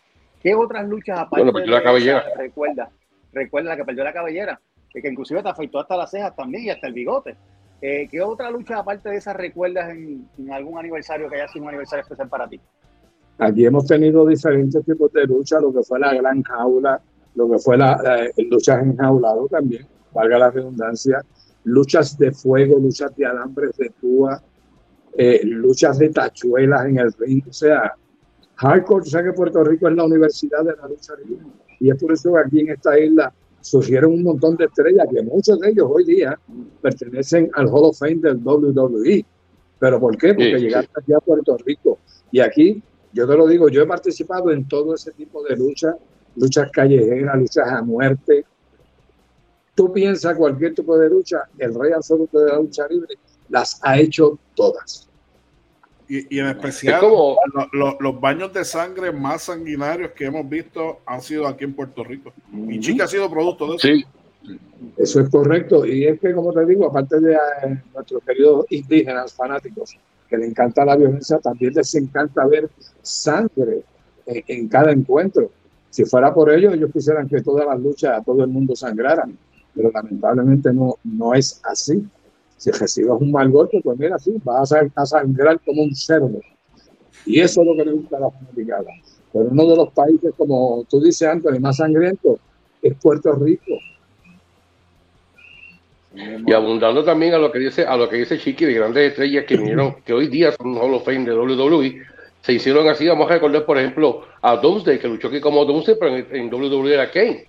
¿Qué 0.42 0.56
otras 0.56 0.88
luchas 0.88 1.20
aparte 1.20 1.52
bueno, 1.52 1.60
de 1.60 1.68
la 1.68 1.84
cabellera. 1.84 2.24
recuerda? 2.38 2.90
Recuerda 3.34 3.70
la 3.70 3.78
que 3.78 3.86
perdió 3.86 4.04
la 4.04 4.14
cabellera, 4.14 4.60
que, 4.90 5.08
inclusive 5.08 5.44
te 5.44 5.50
afectó 5.50 5.80
hasta 5.80 5.98
las 5.98 6.10
cejas 6.10 6.36
también 6.36 6.66
y 6.66 6.70
hasta 6.70 6.88
el 6.88 6.94
bigote. 6.94 7.36
Eh, 7.82 8.08
¿Qué 8.10 8.22
otra 8.22 8.50
lucha 8.50 8.78
aparte 8.78 9.10
de 9.10 9.18
esas 9.18 9.36
recuerdas 9.36 9.90
en, 9.90 10.28
en 10.38 10.52
algún 10.52 10.80
aniversario 10.80 11.30
que 11.30 11.36
haya 11.36 11.48
sido 11.48 11.64
un 11.64 11.70
aniversario 11.70 12.04
especial 12.04 12.30
para 12.30 12.48
ti? 12.48 12.60
Aquí 13.42 13.66
hemos 13.66 13.88
tenido 13.88 14.24
diferentes 14.28 14.86
tipos 14.86 15.12
de 15.14 15.26
lucha, 15.26 15.60
lo 15.60 15.74
que 15.74 15.82
fue 15.82 16.00
la 16.00 16.14
gran 16.14 16.44
jaula, 16.44 17.02
lo 17.34 17.50
que 17.50 17.58
fue 17.58 17.76
la, 17.76 18.30
luchas 18.38 18.84
enjaulado 18.84 19.48
también, 19.48 19.88
valga 20.14 20.38
la 20.38 20.52
redundancia, 20.52 21.26
luchas 21.64 22.16
de 22.20 22.32
fuego, 22.32 22.78
luchas 22.78 23.16
de 23.16 23.26
alambres 23.26 23.76
de 23.78 23.90
púa, 24.00 24.40
eh, 25.18 25.42
luchas 25.44 25.98
de 25.98 26.10
tachuelas 26.10 26.86
en 26.86 27.00
el 27.00 27.12
ring, 27.14 27.44
o 27.50 27.52
sea, 27.52 27.96
hardcore, 28.58 29.02
o 29.02 29.10
sea 29.10 29.24
que 29.24 29.34
Puerto 29.34 29.64
Rico 29.64 29.90
es 29.90 29.96
la 29.96 30.04
universidad 30.04 30.64
de 30.64 30.76
la 30.76 30.88
lucha 30.88 31.14
libre 31.26 31.48
y 31.80 31.90
es 31.90 32.00
por 32.00 32.14
eso 32.14 32.34
que 32.34 32.40
aquí 32.42 32.60
en 32.60 32.70
esta 32.70 33.00
isla 33.00 33.34
surgieron 33.60 34.14
un 34.14 34.22
montón 34.22 34.56
de 34.56 34.66
estrellas 34.66 35.08
que 35.12 35.24
muchos 35.24 35.60
de 35.60 35.70
ellos 35.72 35.88
hoy 35.92 36.06
día 36.06 36.38
pertenecen 36.80 37.50
al 37.56 37.66
Hall 37.70 37.86
of 37.86 37.98
Fame 37.98 38.18
del 38.18 38.38
WWE. 38.38 39.26
¿Pero 39.80 40.00
por 40.00 40.16
qué? 40.16 40.36
Porque 40.36 40.60
llegaste 40.60 40.92
aquí 40.96 41.12
a 41.12 41.20
Puerto 41.20 41.58
Rico 41.66 41.98
y 42.32 42.40
aquí 42.40 42.84
yo 43.14 43.28
te 43.28 43.36
lo 43.36 43.48
digo, 43.48 43.70
yo 43.70 43.82
he 43.82 43.88
participado 43.88 44.52
en 44.52 44.68
todo 44.68 44.96
ese 44.96 45.12
tipo 45.12 45.44
de 45.44 45.56
luchas, 45.56 45.96
luchas 46.36 46.70
callejeras, 46.72 47.38
luchas 47.38 47.68
a 47.68 47.82
muerte. 47.82 48.46
Tú 49.76 49.92
piensas 49.92 50.36
cualquier 50.36 50.76
tipo 50.76 50.98
de 50.98 51.10
lucha, 51.10 51.50
el 51.58 51.74
rey 51.74 51.92
absoluto 51.92 52.40
de 52.40 52.52
la 52.52 52.58
lucha 52.58 52.88
libre 52.88 53.16
las 53.50 53.80
ha 53.84 54.00
hecho 54.00 54.40
todas. 54.56 55.08
Y, 56.08 56.40
en 56.40 56.48
especial 56.48 57.02
los 58.00 58.20
baños 58.20 58.52
de 58.52 58.66
sangre 58.66 59.14
más 59.14 59.44
sanguinarios 59.44 60.12
que 60.12 60.26
hemos 60.26 60.48
visto 60.50 61.00
han 61.06 61.22
sido 61.22 61.48
aquí 61.48 61.64
en 61.64 61.74
Puerto 61.74 62.04
Rico. 62.04 62.34
Mi 62.52 62.82
chica 62.82 63.06
ha 63.06 63.08
sido 63.08 63.30
producto 63.32 63.68
de 63.68 63.76
eso. 63.76 63.88
Sí, 63.88 64.06
Eso 64.98 65.22
es 65.22 65.30
correcto. 65.30 65.86
Y 65.86 66.06
es 66.06 66.20
que, 66.20 66.34
como 66.34 66.52
te 66.52 66.66
digo, 66.66 66.88
aparte 66.88 67.18
de 67.22 67.34
eh, 67.34 67.82
nuestros 67.94 68.22
queridos 68.26 68.66
indígenas 68.70 69.34
fanáticos, 69.34 69.98
que 70.32 70.38
le 70.38 70.48
encanta 70.48 70.86
la 70.86 70.96
violencia, 70.96 71.40
también 71.40 71.74
les 71.74 71.94
encanta 71.94 72.48
ver 72.48 72.70
sangre 73.02 73.84
en, 74.26 74.70
cada 74.70 74.94
encuentro. 74.94 75.52
Si 75.90 76.06
fuera 76.06 76.34
por 76.34 76.50
ello, 76.50 76.72
ellos 76.72 76.90
quisieran 76.92 77.28
que 77.28 77.42
todas 77.42 77.68
las 77.68 77.78
luchas 77.78 78.18
a 78.18 78.24
todo 78.24 78.42
el 78.46 78.50
mundo 78.50 78.74
sangraran, 78.74 79.38
pero 79.76 79.92
lamentablemente 79.92 80.72
no, 80.72 80.96
no 81.04 81.34
es 81.34 81.60
así. 81.66 82.02
Si 82.56 82.72
recibes 82.72 83.12
un 83.20 83.30
mal 83.30 83.50
golpe, 83.50 83.82
pues 83.84 84.00
mira, 84.00 84.18
sí, 84.18 84.34
vas 84.42 84.72
a, 84.72 85.06
sangrar 85.06 85.60
como 85.66 85.84
un 85.84 85.94
cerdo. 85.94 86.40
Y 87.26 87.42
eso 87.42 87.62
es 87.62 87.68
lo 87.68 87.76
que 87.76 87.84
le 87.84 87.92
gusta 87.92 88.16
a 88.16 88.22
la 88.22 88.32
fanaticada. 88.32 88.86
Pero 89.34 89.50
uno 89.50 89.68
de 89.68 89.76
los 89.76 89.92
países, 89.92 90.34
como 90.38 90.86
tú 90.90 91.02
dices, 91.02 91.28
Anthony, 91.28 91.60
más 91.60 91.76
sangriento 91.76 92.40
es 92.82 92.96
Puerto 93.02 93.34
Rico. 93.34 93.74
Y 96.14 96.52
abundando 96.52 97.06
también 97.06 97.34
a 97.34 97.38
lo 97.38 97.52
que 97.52 97.60
dice, 97.60 97.86
a 97.86 97.96
lo 97.96 98.10
que 98.10 98.18
dice 98.18 98.38
Chiqui 98.38 98.66
de 98.66 98.74
grandes 98.74 99.12
estrellas 99.12 99.46
que 99.46 99.56
vinieron, 99.56 99.96
que 100.06 100.14
hoy 100.14 100.28
día 100.28 100.52
son 100.52 100.76
Hall 100.76 100.94
of 100.94 101.06
Fame 101.06 101.24
de 101.24 101.34
WWE, 101.34 102.02
se 102.42 102.54
hicieron 102.54 102.88
así. 102.90 103.08
Vamos 103.08 103.30
a 103.30 103.36
recordar, 103.36 103.66
por 103.66 103.78
ejemplo, 103.78 104.26
a 104.42 104.58
Doomsday, 104.58 105.00
que 105.00 105.08
luchó 105.08 105.30
aquí 105.30 105.40
como 105.40 105.64
Doomsday, 105.64 105.96
pero 106.00 106.18
en, 106.18 106.54
WWE 106.54 106.94
era 106.94 107.10
Kane. 107.10 107.46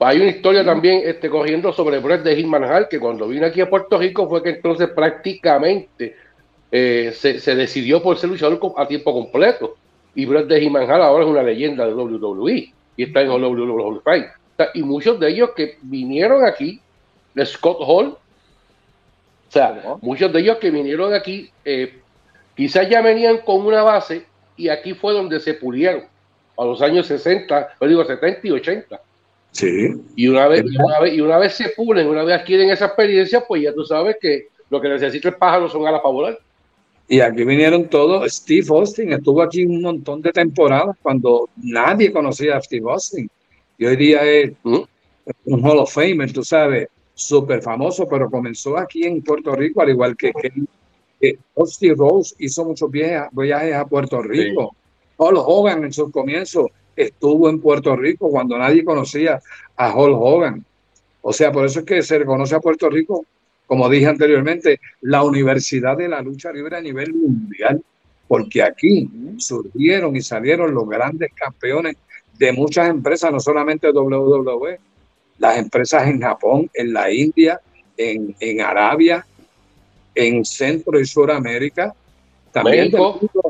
Hay 0.00 0.16
una 0.16 0.30
historia 0.30 0.64
también 0.64 1.02
este, 1.04 1.30
corriendo 1.30 1.72
sobre 1.72 1.98
Bret 1.98 2.22
de 2.22 2.34
Hitman 2.34 2.64
Hall, 2.64 2.88
que 2.88 2.98
cuando 2.98 3.28
vino 3.28 3.46
aquí 3.46 3.60
a 3.60 3.70
Puerto 3.70 3.98
Rico 3.98 4.28
fue 4.28 4.42
que 4.42 4.50
entonces 4.50 4.88
prácticamente 4.88 6.16
eh, 6.72 7.12
se, 7.14 7.54
decidió 7.54 8.02
por 8.02 8.16
ser 8.18 8.30
luchador 8.30 8.58
a 8.76 8.88
tiempo 8.88 9.12
completo. 9.12 9.76
Y 10.14 10.24
Bret 10.24 10.46
de 10.46 10.60
Hitman 10.60 10.90
Hall 10.90 11.02
ahora 11.02 11.24
es 11.24 11.30
una 11.30 11.42
leyenda 11.42 11.86
de 11.86 11.94
WWE 11.94 12.72
y 12.96 13.02
está 13.02 13.20
en 13.20 13.30
WWE 13.30 14.00
Y 14.74 14.82
muchos 14.82 15.20
de 15.20 15.28
ellos 15.28 15.50
que 15.54 15.76
vinieron 15.82 16.44
aquí 16.44 16.80
Scott 17.44 17.78
Hall. 17.80 18.06
O 18.06 19.52
sea, 19.54 19.98
muchos 20.00 20.32
de 20.32 20.40
ellos 20.40 20.58
que 20.58 20.70
vinieron 20.70 21.14
aquí, 21.14 21.50
eh, 21.64 22.00
quizás 22.56 22.88
ya 22.88 23.02
venían 23.02 23.38
con 23.38 23.64
una 23.64 23.82
base 23.82 24.26
y 24.56 24.68
aquí 24.68 24.94
fue 24.94 25.12
donde 25.12 25.40
se 25.40 25.54
pulieron 25.54 26.04
a 26.56 26.64
los 26.64 26.80
años 26.82 27.06
60, 27.06 27.76
yo 27.80 27.86
digo 27.88 28.04
70 28.04 28.40
y 28.46 28.50
80. 28.50 29.00
Sí. 29.50 29.94
Y 30.16 30.28
una 30.28 30.48
vez, 30.48 30.64
y 31.12 31.20
una 31.20 31.38
vez, 31.38 31.54
se 31.54 31.68
pulen, 31.70 32.08
una 32.08 32.24
vez 32.24 32.40
adquieren 32.40 32.70
esa 32.70 32.86
experiencia, 32.86 33.44
pues 33.46 33.62
ya 33.62 33.72
tú 33.72 33.84
sabes 33.84 34.16
que 34.20 34.48
lo 34.70 34.80
que 34.80 34.88
necesita 34.88 35.28
el 35.28 35.36
pájaro 35.36 35.68
son 35.68 35.86
alas 35.86 36.00
para 36.00 36.12
volar. 36.12 36.38
Y 37.06 37.20
aquí 37.20 37.44
vinieron 37.44 37.88
todos. 37.88 38.32
Steve 38.32 38.66
Austin 38.70 39.12
estuvo 39.12 39.42
aquí 39.42 39.64
un 39.64 39.82
montón 39.82 40.22
de 40.22 40.32
temporadas 40.32 40.96
cuando 41.02 41.48
nadie 41.56 42.12
conocía 42.12 42.56
a 42.56 42.62
Steve 42.62 42.90
Austin. 42.90 43.30
Y 43.78 43.86
hoy 43.86 43.96
día 43.96 44.22
es 44.24 44.52
¿Mm? 44.62 44.80
un 45.44 45.64
Hall 45.64 45.78
of 45.78 45.92
Famer, 45.92 46.32
tú 46.32 46.42
sabes 46.42 46.88
súper 47.14 47.62
famoso, 47.62 48.06
pero 48.08 48.30
comenzó 48.30 48.76
aquí 48.76 49.04
en 49.04 49.22
Puerto 49.22 49.54
Rico, 49.54 49.82
al 49.82 49.90
igual 49.90 50.16
que, 50.16 50.32
que, 51.20 51.38
Austin 51.56 51.96
Rose 51.96 52.34
hizo 52.38 52.64
muchos 52.64 52.90
viajes, 52.90 53.74
a 53.74 53.86
Puerto 53.86 54.20
Rico. 54.20 54.74
Paul 55.16 55.36
Hogan 55.38 55.84
en 55.84 55.92
su 55.92 56.10
comienzo 56.10 56.70
estuvo 56.96 57.48
en 57.48 57.60
Puerto 57.60 57.96
Rico 57.96 58.28
cuando 58.30 58.58
nadie 58.58 58.84
conocía 58.84 59.40
a 59.76 59.96
Hulk 59.96 60.18
Hogan. 60.20 60.64
O 61.22 61.32
sea, 61.32 61.50
por 61.50 61.64
eso 61.64 61.80
es 61.80 61.86
que 61.86 62.02
se 62.02 62.18
reconoce 62.18 62.54
a 62.54 62.60
Puerto 62.60 62.90
Rico, 62.90 63.24
como 63.66 63.88
dije 63.88 64.06
anteriormente, 64.06 64.80
la 65.00 65.22
universidad 65.22 65.96
de 65.96 66.08
la 66.08 66.20
lucha 66.20 66.52
libre 66.52 66.76
a 66.76 66.82
nivel 66.82 67.14
mundial, 67.14 67.82
porque 68.28 68.62
aquí 68.62 69.08
surgieron 69.38 70.14
y 70.16 70.20
salieron 70.20 70.74
los 70.74 70.86
grandes 70.86 71.32
campeones 71.32 71.96
de 72.38 72.52
muchas 72.52 72.90
empresas, 72.90 73.32
no 73.32 73.40
solamente 73.40 73.90
WWE, 73.90 74.78
las 75.38 75.58
empresas 75.58 76.06
en 76.06 76.20
Japón, 76.20 76.70
en 76.74 76.92
la 76.92 77.12
India, 77.12 77.60
en, 77.96 78.34
en 78.40 78.60
Arabia, 78.60 79.26
en 80.14 80.44
Centro 80.44 80.98
y 80.98 81.06
Suramérica. 81.06 81.94
También 82.52 82.92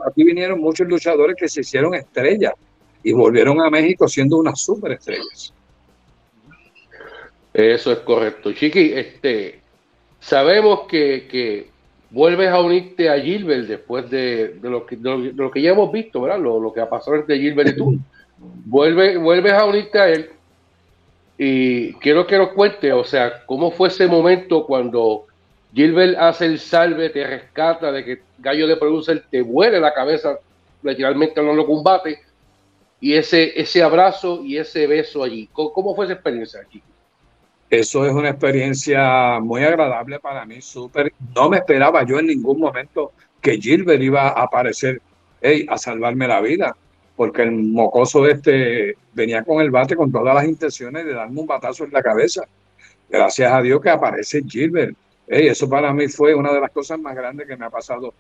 aquí 0.07 0.25
vinieron 0.25 0.61
muchos 0.61 0.89
luchadores 0.89 1.37
que 1.39 1.49
se 1.49 1.61
hicieron 1.61 1.95
estrellas 1.95 2.55
y 3.03 3.13
volvieron 3.13 3.61
a 3.61 3.69
México 3.69 4.09
siendo 4.09 4.39
unas 4.39 4.61
superestrellas. 4.61 5.53
Eso 7.53 7.93
es 7.93 7.99
correcto. 7.99 8.53
Chiqui, 8.53 8.93
este, 8.95 9.61
sabemos 10.19 10.89
que, 10.89 11.29
que 11.31 11.69
vuelves 12.11 12.49
a 12.49 12.61
unirte 12.61 13.11
a 13.11 13.21
Gilbert 13.21 13.69
después 13.69 14.09
de, 14.11 14.55
de, 14.55 14.71
lo, 14.71 14.87
que, 14.87 14.97
de, 14.97 15.33
lo, 15.35 15.51
que 15.51 15.61
ya 15.63 15.71
hemos 15.71 15.93
visto, 15.93 16.23
¿verdad? 16.23 16.41
Lo, 16.41 16.59
lo, 16.59 16.73
que 16.73 16.81
ha 16.81 16.89
pasado 16.89 17.17
entre 17.17 17.39
Gilbert 17.39 17.71
y 17.71 17.77
tú. 17.77 17.99
Vuelve, 18.67 19.17
vuelves 19.17 19.53
a 19.53 19.65
unirte 19.65 19.99
a 19.99 20.09
él 20.09 20.29
y 21.37 21.95
quiero 21.95 22.27
que 22.27 22.39
nos 22.39 22.51
cuente, 22.51 22.93
o 22.93 23.05
sea, 23.05 23.45
cómo 23.47 23.71
fue 23.71 23.89
ese 23.89 24.07
momento 24.07 24.67
cuando 24.67 25.27
Gilbert 25.73 26.17
hace 26.19 26.47
el 26.47 26.61
salve, 26.61 27.11
te 27.11 27.27
rescata 27.27 27.91
de 27.91 28.05
que 28.05 28.23
Gallo 28.39 28.69
de 28.69 28.77
Producer 28.77 29.25
te 29.31 29.43
vuele 29.43 29.81
la 29.81 29.93
cabeza, 29.93 30.39
literalmente 30.83 31.43
no 31.43 31.53
lo 31.53 31.67
combate, 31.67 32.21
y 33.01 33.15
ese, 33.15 33.61
ese 33.61 33.83
abrazo 33.83 34.45
y 34.45 34.57
ese 34.59 34.87
beso 34.87 35.25
allí. 35.25 35.49
¿Cómo, 35.53 35.95
fue 35.95 36.05
esa 36.05 36.15
experiencia 36.15 36.61
aquí? 36.61 36.81
Eso 37.69 38.07
es 38.07 38.13
una 38.13 38.31
experiencia 38.31 39.41
muy 39.41 39.65
agradable 39.65 40.21
para 40.21 40.47
mí, 40.47 40.61
súper. 40.61 41.13
No 41.35 41.51
me 41.51 41.57
esperaba 41.57 42.05
yo 42.05 42.21
en 42.21 42.29
ningún 42.29 42.61
momento 42.61 43.13
que 43.41 43.59
Gilbert 43.59 44.01
iba 44.01 44.29
a 44.29 44.45
aparecer 44.45 45.03
a 45.69 45.77
salvarme 45.77 46.29
la 46.29 46.41
vida 46.41 46.77
porque 47.17 47.43
el 47.43 47.53
mocoso 47.53 48.27
este 48.27 48.97
venía 49.13 49.45
con 49.45 49.61
el 49.61 49.71
bate 49.71 49.97
con 49.97 50.11
todas 50.11 50.35
las 50.35 50.45
intenciones 50.45 51.05
de 51.05 51.15
darme 51.15 51.41
un 51.41 51.47
batazo 51.47 51.85
en 51.85 51.93
la 51.93 52.03
cabeza. 52.03 52.43
Gracias 53.09 53.53
a 53.53 53.63
Dios 53.63 53.81
que 53.81 53.91
aparece 53.91 54.43
Gilbert. 54.47 54.97
eso 55.29 55.69
para 55.69 55.93
mí 55.93 56.09
fue 56.09 56.35
una 56.35 56.53
de 56.53 56.61
las 56.61 56.71
cosas 56.71 56.99
más 56.99 57.15
grandes 57.15 57.47
que 57.47 57.57
me 57.57 57.67
ha 57.67 57.71
pasado 57.71 58.15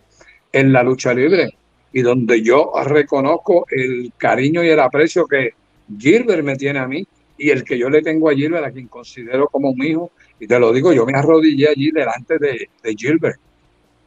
en 0.52 0.72
la 0.72 0.82
lucha 0.82 1.12
libre 1.12 1.50
y 1.92 2.02
donde 2.02 2.42
yo 2.42 2.72
reconozco 2.84 3.66
el 3.70 4.12
cariño 4.16 4.62
y 4.62 4.68
el 4.68 4.80
aprecio 4.80 5.26
que 5.26 5.50
Gilbert 5.98 6.44
me 6.44 6.56
tiene 6.56 6.78
a 6.78 6.86
mí 6.86 7.06
y 7.36 7.50
el 7.50 7.64
que 7.64 7.76
yo 7.76 7.90
le 7.90 8.02
tengo 8.02 8.30
a 8.30 8.34
Gilbert, 8.34 8.64
a 8.64 8.70
quien 8.70 8.86
considero 8.86 9.48
como 9.48 9.70
un 9.70 9.84
hijo. 9.84 10.12
Y 10.38 10.46
te 10.46 10.58
lo 10.58 10.72
digo, 10.72 10.92
yo 10.92 11.04
me 11.04 11.18
arrodillé 11.18 11.68
allí 11.68 11.90
delante 11.90 12.38
de, 12.38 12.68
de 12.82 12.94
Gilbert 12.94 13.38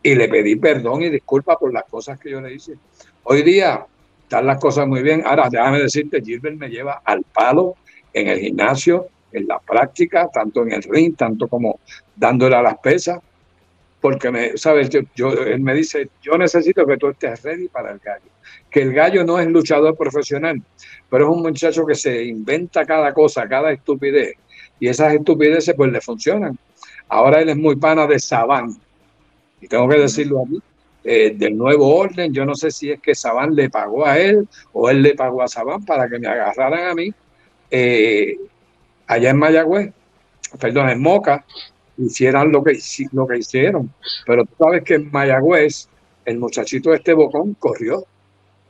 y 0.02 0.16
le 0.16 0.30
pedí 0.30 0.56
perdón 0.56 1.02
y 1.04 1.10
disculpas 1.10 1.58
por 1.58 1.74
las 1.74 1.84
cosas 1.84 2.18
que 2.20 2.30
yo 2.30 2.40
le 2.40 2.54
hice. 2.54 2.76
Hoy 3.24 3.42
día 3.42 3.86
están 4.28 4.46
las 4.46 4.60
cosas 4.60 4.86
muy 4.86 5.02
bien. 5.02 5.24
Ahora, 5.26 5.48
déjame 5.50 5.80
decirte, 5.80 6.22
Gilbert 6.22 6.58
me 6.58 6.68
lleva 6.68 7.02
al 7.06 7.24
palo 7.24 7.76
en 8.12 8.28
el 8.28 8.40
gimnasio, 8.40 9.08
en 9.32 9.48
la 9.48 9.58
práctica, 9.58 10.28
tanto 10.34 10.64
en 10.64 10.74
el 10.74 10.84
ring, 10.84 11.16
tanto 11.16 11.48
como 11.48 11.80
dándole 12.14 12.58
a 12.58 12.62
las 12.62 12.78
pesas, 12.80 13.22
porque 14.02 14.30
me, 14.30 14.58
sabes, 14.58 14.90
yo, 15.16 15.32
él 15.32 15.62
me 15.62 15.74
dice, 15.74 16.10
yo 16.22 16.38
necesito 16.38 16.86
que 16.86 16.98
tú 16.98 17.08
estés 17.08 17.42
ready 17.42 17.70
para 17.70 17.94
el 17.94 18.00
gallo. 18.00 18.30
Que 18.70 18.82
el 18.82 18.94
gallo 18.94 19.24
no 19.24 19.40
es 19.40 19.48
luchador 19.48 19.96
profesional, 19.96 20.62
pero 21.10 21.30
es 21.30 21.38
un 21.38 21.42
muchacho 21.42 21.86
que 21.86 21.96
se 21.96 22.26
inventa 22.26 22.86
cada 22.86 23.14
cosa, 23.14 23.48
cada 23.48 23.72
estupidez, 23.72 24.34
y 24.78 24.90
esas 24.90 25.14
estupideces 25.14 25.74
pues 25.74 25.90
le 25.90 26.02
funcionan. 26.02 26.60
Ahora 27.08 27.40
él 27.40 27.48
es 27.48 27.56
muy 27.56 27.78
pana 27.78 28.06
de 28.06 28.20
Saban, 28.20 28.76
y 29.62 29.68
tengo 29.70 29.88
que 29.88 30.00
decirlo 30.00 30.42
a 30.42 30.46
mí, 30.46 30.60
eh, 31.10 31.34
del 31.34 31.58
nuevo 31.58 31.96
orden. 31.96 32.34
Yo 32.34 32.44
no 32.44 32.54
sé 32.54 32.70
si 32.70 32.92
es 32.92 33.00
que 33.00 33.16
Sabán 33.16 33.56
le 33.56 33.70
pagó 33.70 34.06
a 34.06 34.20
él 34.20 34.46
o 34.74 34.90
él 34.90 35.02
le 35.02 35.16
pagó 35.16 35.42
a 35.42 35.48
Sabán 35.48 35.86
para 35.86 36.10
que 36.10 36.20
me 36.20 36.28
agarraran 36.28 36.90
a 36.90 36.94
mí 36.94 37.14
eh, 37.72 38.36
allá 39.08 39.30
en 39.30 39.38
Mayagüez, 39.38 39.94
perdón, 40.60 40.90
en 40.90 41.02
Moca, 41.02 41.46
hicieran 41.98 42.52
lo 42.52 42.62
que, 42.62 42.78
lo 43.14 43.26
que 43.26 43.38
hicieron. 43.38 43.90
Pero 44.26 44.44
tú 44.44 44.52
sabes 44.60 44.84
que 44.84 44.96
en 44.96 45.10
Mayagüez 45.10 45.88
el 46.26 46.40
muchachito 46.40 46.94
este 46.94 47.14
bocón 47.14 47.54
corrió. 47.54 48.04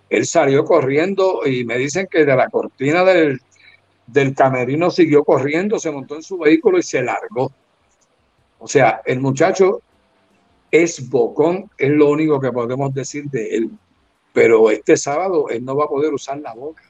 Él 0.07 0.27
salió 0.27 0.63
corriendo 0.63 1.41
y 1.43 1.65
me 1.65 1.79
dicen 1.79 2.07
que 2.09 2.23
de 2.23 2.35
la 2.35 2.49
cortina 2.49 3.03
del, 3.03 3.41
del 4.05 4.35
camerino 4.35 4.91
siguió 4.91 5.23
corriendo, 5.23 5.79
se 5.79 5.89
montó 5.89 6.15
en 6.15 6.21
su 6.21 6.37
vehículo 6.37 6.77
y 6.77 6.83
se 6.83 7.01
largó. 7.01 7.51
O 8.59 8.67
sea, 8.67 9.01
el 9.05 9.21
muchacho 9.21 9.81
es 10.71 11.09
bocón, 11.09 11.69
es 11.77 11.89
lo 11.89 12.09
único 12.09 12.39
que 12.39 12.51
podemos 12.51 12.93
decir 12.93 13.25
de 13.25 13.55
él. 13.55 13.71
Pero 14.33 14.69
este 14.69 14.97
sábado 14.97 15.49
él 15.49 15.63
no 15.63 15.75
va 15.75 15.85
a 15.85 15.89
poder 15.89 16.13
usar 16.13 16.39
la 16.39 16.53
boca. 16.53 16.83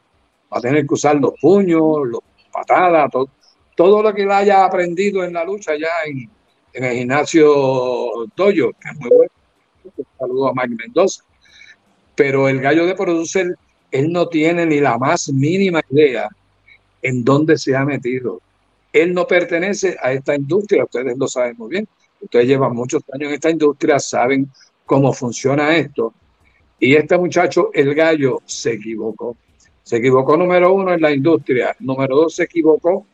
Va 0.51 0.57
a 0.57 0.61
tener 0.61 0.85
que 0.85 0.93
usar 0.93 1.15
los 1.15 1.33
puños, 1.39 1.81
los 2.05 2.21
patadas, 2.51 3.11
todo, 3.11 3.29
todo 3.75 4.01
lo 4.01 4.13
que 4.13 4.23
él 4.23 4.31
haya 4.31 4.65
aprendido 4.65 5.23
en 5.23 5.33
la 5.33 5.43
lucha 5.43 5.73
ya 5.77 5.87
en, 6.05 6.29
el 6.73 6.97
gimnasio 6.97 8.27
Toyo, 8.35 8.71
que 8.73 8.89
es 8.89 8.99
muy 8.99 9.09
bueno. 9.09 9.31
Un 9.95 10.05
saludo 10.19 10.47
a 10.49 10.53
Mike 10.53 10.75
Mendoza. 10.83 11.23
Pero 12.15 12.49
el 12.49 12.59
gallo 12.59 12.85
de 12.85 12.95
producer, 12.95 13.55
él 13.91 14.11
no 14.11 14.27
tiene 14.27 14.65
ni 14.65 14.79
la 14.79 14.97
más 14.97 15.29
mínima 15.29 15.81
idea 15.89 16.27
en 17.01 17.23
dónde 17.23 17.57
se 17.57 17.75
ha 17.75 17.85
metido. 17.85 18.41
Él 18.91 19.13
no 19.13 19.27
pertenece 19.27 19.95
a 20.01 20.11
esta 20.11 20.35
industria, 20.35 20.83
ustedes 20.83 21.17
lo 21.17 21.27
saben 21.27 21.55
muy 21.57 21.69
bien. 21.69 21.87
Ustedes 22.21 22.47
llevan 22.47 22.73
muchos 22.75 23.03
años 23.13 23.29
en 23.29 23.35
esta 23.35 23.49
industria, 23.49 23.99
saben 23.99 24.49
cómo 24.85 25.13
funciona 25.13 25.75
esto. 25.75 26.13
Y 26.79 26.95
este 26.95 27.17
muchacho, 27.17 27.69
el 27.73 27.93
gallo, 27.95 28.41
se 28.45 28.73
equivocó. 28.73 29.35
Se 29.83 29.97
equivocó 29.97 30.37
número 30.37 30.73
uno 30.73 30.93
en 30.93 31.01
la 31.01 31.11
industria. 31.11 31.75
Número 31.79 32.15
dos, 32.15 32.35
se 32.35 32.43
equivocó 32.43 33.05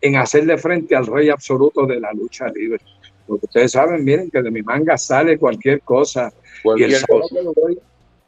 en 0.00 0.16
hacerle 0.16 0.58
frente 0.58 0.94
al 0.94 1.06
rey 1.06 1.28
absoluto 1.28 1.86
de 1.86 2.00
la 2.00 2.12
lucha 2.12 2.48
libre. 2.48 2.80
Porque 3.26 3.46
ustedes 3.46 3.72
saben, 3.72 4.04
miren 4.04 4.30
que 4.30 4.42
de 4.42 4.50
mi 4.50 4.62
manga 4.62 4.96
sale 4.96 5.38
cualquier 5.38 5.80
cosa. 5.82 6.32
y 6.76 6.82
el 6.82 6.94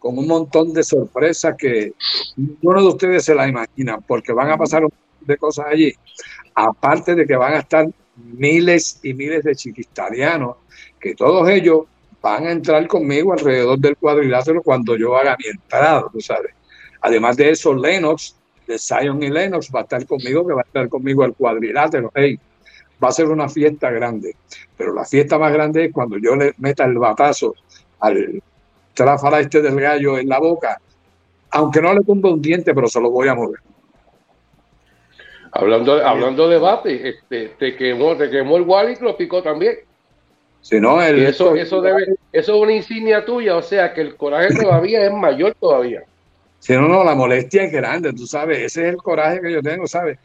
con 0.00 0.16
un 0.16 0.26
montón 0.26 0.72
de 0.72 0.82
sorpresas 0.82 1.54
que 1.58 1.92
ninguno 2.34 2.80
de 2.80 2.88
ustedes 2.88 3.22
se 3.22 3.34
la 3.34 3.46
imagina, 3.46 3.98
porque 4.00 4.32
van 4.32 4.50
a 4.50 4.56
pasar 4.56 4.82
un 4.82 4.90
montón 4.90 5.26
de 5.26 5.36
cosas 5.36 5.66
allí. 5.68 5.92
Aparte 6.54 7.14
de 7.14 7.26
que 7.26 7.36
van 7.36 7.52
a 7.52 7.58
estar 7.58 7.86
miles 8.24 9.00
y 9.02 9.14
miles 9.14 9.44
de 9.44 9.54
chiquistarianos, 9.54 10.56
que 10.98 11.14
todos 11.14 11.48
ellos 11.48 11.84
van 12.22 12.46
a 12.46 12.52
entrar 12.52 12.86
conmigo 12.86 13.32
alrededor 13.32 13.78
del 13.78 13.96
cuadrilátero 13.96 14.62
cuando 14.62 14.96
yo 14.96 15.16
haga 15.16 15.36
mi 15.38 15.50
entrada, 15.50 16.04
tú 16.12 16.20
sabes. 16.20 16.52
Además 17.00 17.36
de 17.36 17.50
eso, 17.50 17.74
Lennox, 17.74 18.36
de 18.66 18.78
Zion 18.78 19.22
y 19.22 19.30
Lennox, 19.30 19.70
va 19.74 19.80
a 19.80 19.82
estar 19.82 20.06
conmigo, 20.06 20.46
que 20.46 20.52
va 20.52 20.60
a 20.60 20.64
estar 20.64 20.88
conmigo 20.88 21.24
al 21.24 21.34
cuadrilátero. 21.34 22.12
Hey, 22.14 22.38
va 23.02 23.08
a 23.08 23.12
ser 23.12 23.26
una 23.26 23.48
fiesta 23.48 23.90
grande. 23.90 24.36
Pero 24.76 24.94
la 24.94 25.04
fiesta 25.04 25.38
más 25.38 25.52
grande 25.52 25.86
es 25.86 25.92
cuando 25.92 26.18
yo 26.18 26.36
le 26.36 26.52
meta 26.58 26.84
el 26.84 26.98
batazo 26.98 27.54
al 28.00 28.42
tráfala 28.94 29.40
este 29.40 29.62
del 29.62 29.80
gallo 29.80 30.18
en 30.18 30.28
la 30.28 30.38
boca, 30.38 30.80
aunque 31.52 31.80
no 31.80 31.94
le 31.94 32.02
ponga 32.02 32.30
un 32.30 32.42
diente, 32.42 32.74
pero 32.74 32.86
se 32.86 33.00
lo 33.00 33.10
voy 33.10 33.28
a 33.28 33.34
mover. 33.34 33.60
Hablando, 35.52 36.06
hablando 36.06 36.48
de 36.48 36.58
bate, 36.58 37.08
este, 37.08 37.48
te 37.58 37.76
quemó, 37.76 38.16
te 38.16 38.30
quemó 38.30 38.56
el 38.56 38.62
Wally 38.62 38.96
y 39.00 39.02
lo 39.02 39.16
picó 39.16 39.42
también. 39.42 39.78
Si 40.62 40.78
no, 40.78 41.02
el, 41.02 41.22
eso, 41.22 41.56
eso, 41.56 41.80
debe, 41.80 42.14
eso 42.32 42.54
es 42.54 42.62
una 42.62 42.72
insignia 42.72 43.24
tuya, 43.24 43.56
o 43.56 43.62
sea 43.62 43.92
que 43.92 44.02
el 44.02 44.16
coraje 44.16 44.54
todavía 44.54 45.04
es 45.04 45.12
mayor 45.12 45.56
todavía. 45.58 46.02
Si 46.58 46.74
no, 46.74 46.86
no, 46.86 47.02
la 47.02 47.14
molestia 47.14 47.64
es 47.64 47.72
grande, 47.72 48.12
tú 48.12 48.26
sabes, 48.26 48.58
ese 48.58 48.82
es 48.82 48.94
el 48.94 48.96
coraje 48.98 49.40
que 49.40 49.50
yo 49.50 49.62
tengo, 49.62 49.86
¿sabes? 49.86 50.18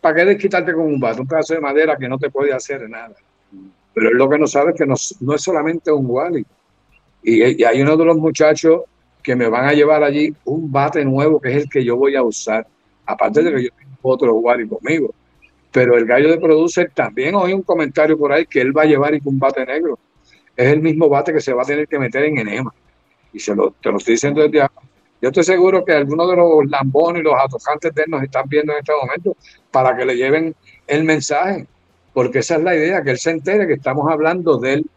¿Para 0.00 0.14
qué 0.14 0.24
desquitarte 0.26 0.72
con 0.72 0.82
un 0.82 1.00
bate, 1.00 1.20
un 1.20 1.26
pedazo 1.26 1.54
de 1.54 1.60
madera 1.60 1.96
que 1.96 2.08
no 2.08 2.18
te 2.18 2.30
puede 2.30 2.52
hacer 2.52 2.88
nada? 2.88 3.14
Pero 3.94 4.10
es 4.10 4.14
lo 4.14 4.28
que 4.28 4.38
no 4.38 4.46
sabes 4.46 4.76
que 4.76 4.86
no, 4.86 4.94
no 5.20 5.34
es 5.34 5.42
solamente 5.42 5.90
un 5.90 6.06
Wally. 6.08 6.44
Y, 7.22 7.62
y, 7.62 7.64
hay 7.64 7.80
uno 7.80 7.96
de 7.96 8.04
los 8.04 8.16
muchachos 8.16 8.82
que 9.22 9.34
me 9.34 9.48
van 9.48 9.64
a 9.64 9.72
llevar 9.72 10.04
allí 10.04 10.32
un 10.44 10.70
bate 10.70 11.04
nuevo 11.04 11.40
que 11.40 11.50
es 11.50 11.56
el 11.64 11.68
que 11.68 11.82
yo 11.82 11.96
voy 11.96 12.14
a 12.14 12.22
usar. 12.22 12.66
Aparte 13.06 13.42
de 13.42 13.52
que 13.52 13.64
yo 13.64 13.70
otro 14.02 14.34
Wally 14.34 14.68
conmigo. 14.68 15.14
Pero 15.72 15.96
el 15.96 16.06
gallo 16.06 16.30
de 16.30 16.38
producer 16.38 16.90
también 16.94 17.34
oí 17.34 17.52
un 17.52 17.62
comentario 17.62 18.18
por 18.18 18.32
ahí 18.32 18.46
que 18.46 18.60
él 18.60 18.76
va 18.76 18.82
a 18.82 18.86
llevar 18.86 19.12
un 19.24 19.38
bate 19.38 19.64
negro. 19.66 19.98
Es 20.56 20.72
el 20.72 20.80
mismo 20.80 21.08
bate 21.08 21.32
que 21.32 21.40
se 21.40 21.52
va 21.52 21.62
a 21.62 21.66
tener 21.66 21.86
que 21.86 21.98
meter 21.98 22.24
en 22.24 22.38
enema. 22.38 22.72
Y 23.32 23.38
se 23.38 23.54
lo, 23.54 23.72
te 23.72 23.90
lo 23.90 23.98
estoy 23.98 24.14
diciendo 24.14 24.42
desde 24.42 24.62
ahora. 24.62 24.88
Yo 25.20 25.30
estoy 25.30 25.42
seguro 25.42 25.84
que 25.84 25.92
algunos 25.92 26.30
de 26.30 26.36
los 26.36 26.70
lambones 26.70 27.20
y 27.20 27.24
los 27.24 27.34
atocantes 27.34 27.92
de 27.92 28.02
él 28.02 28.10
nos 28.10 28.22
están 28.22 28.48
viendo 28.48 28.72
en 28.72 28.78
este 28.78 28.92
momento 28.92 29.36
para 29.70 29.96
que 29.96 30.04
le 30.04 30.16
lleven 30.16 30.54
el 30.86 31.04
mensaje. 31.04 31.66
Porque 32.12 32.38
esa 32.38 32.56
es 32.56 32.62
la 32.62 32.74
idea, 32.74 33.02
que 33.02 33.10
él 33.10 33.18
se 33.18 33.30
entere 33.30 33.66
que 33.66 33.74
estamos 33.74 34.10
hablando 34.10 34.58
de 34.58 34.74
él, 34.74 34.90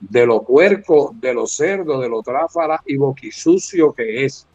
de 0.00 0.26
lo 0.26 0.42
puerco, 0.42 1.14
de 1.20 1.34
lo 1.34 1.46
cerdo, 1.46 2.00
de 2.00 2.08
lo 2.08 2.22
tráfala 2.22 2.80
y 2.86 2.96
boquisucio 2.96 3.92
que 3.92 4.24
es. 4.24 4.46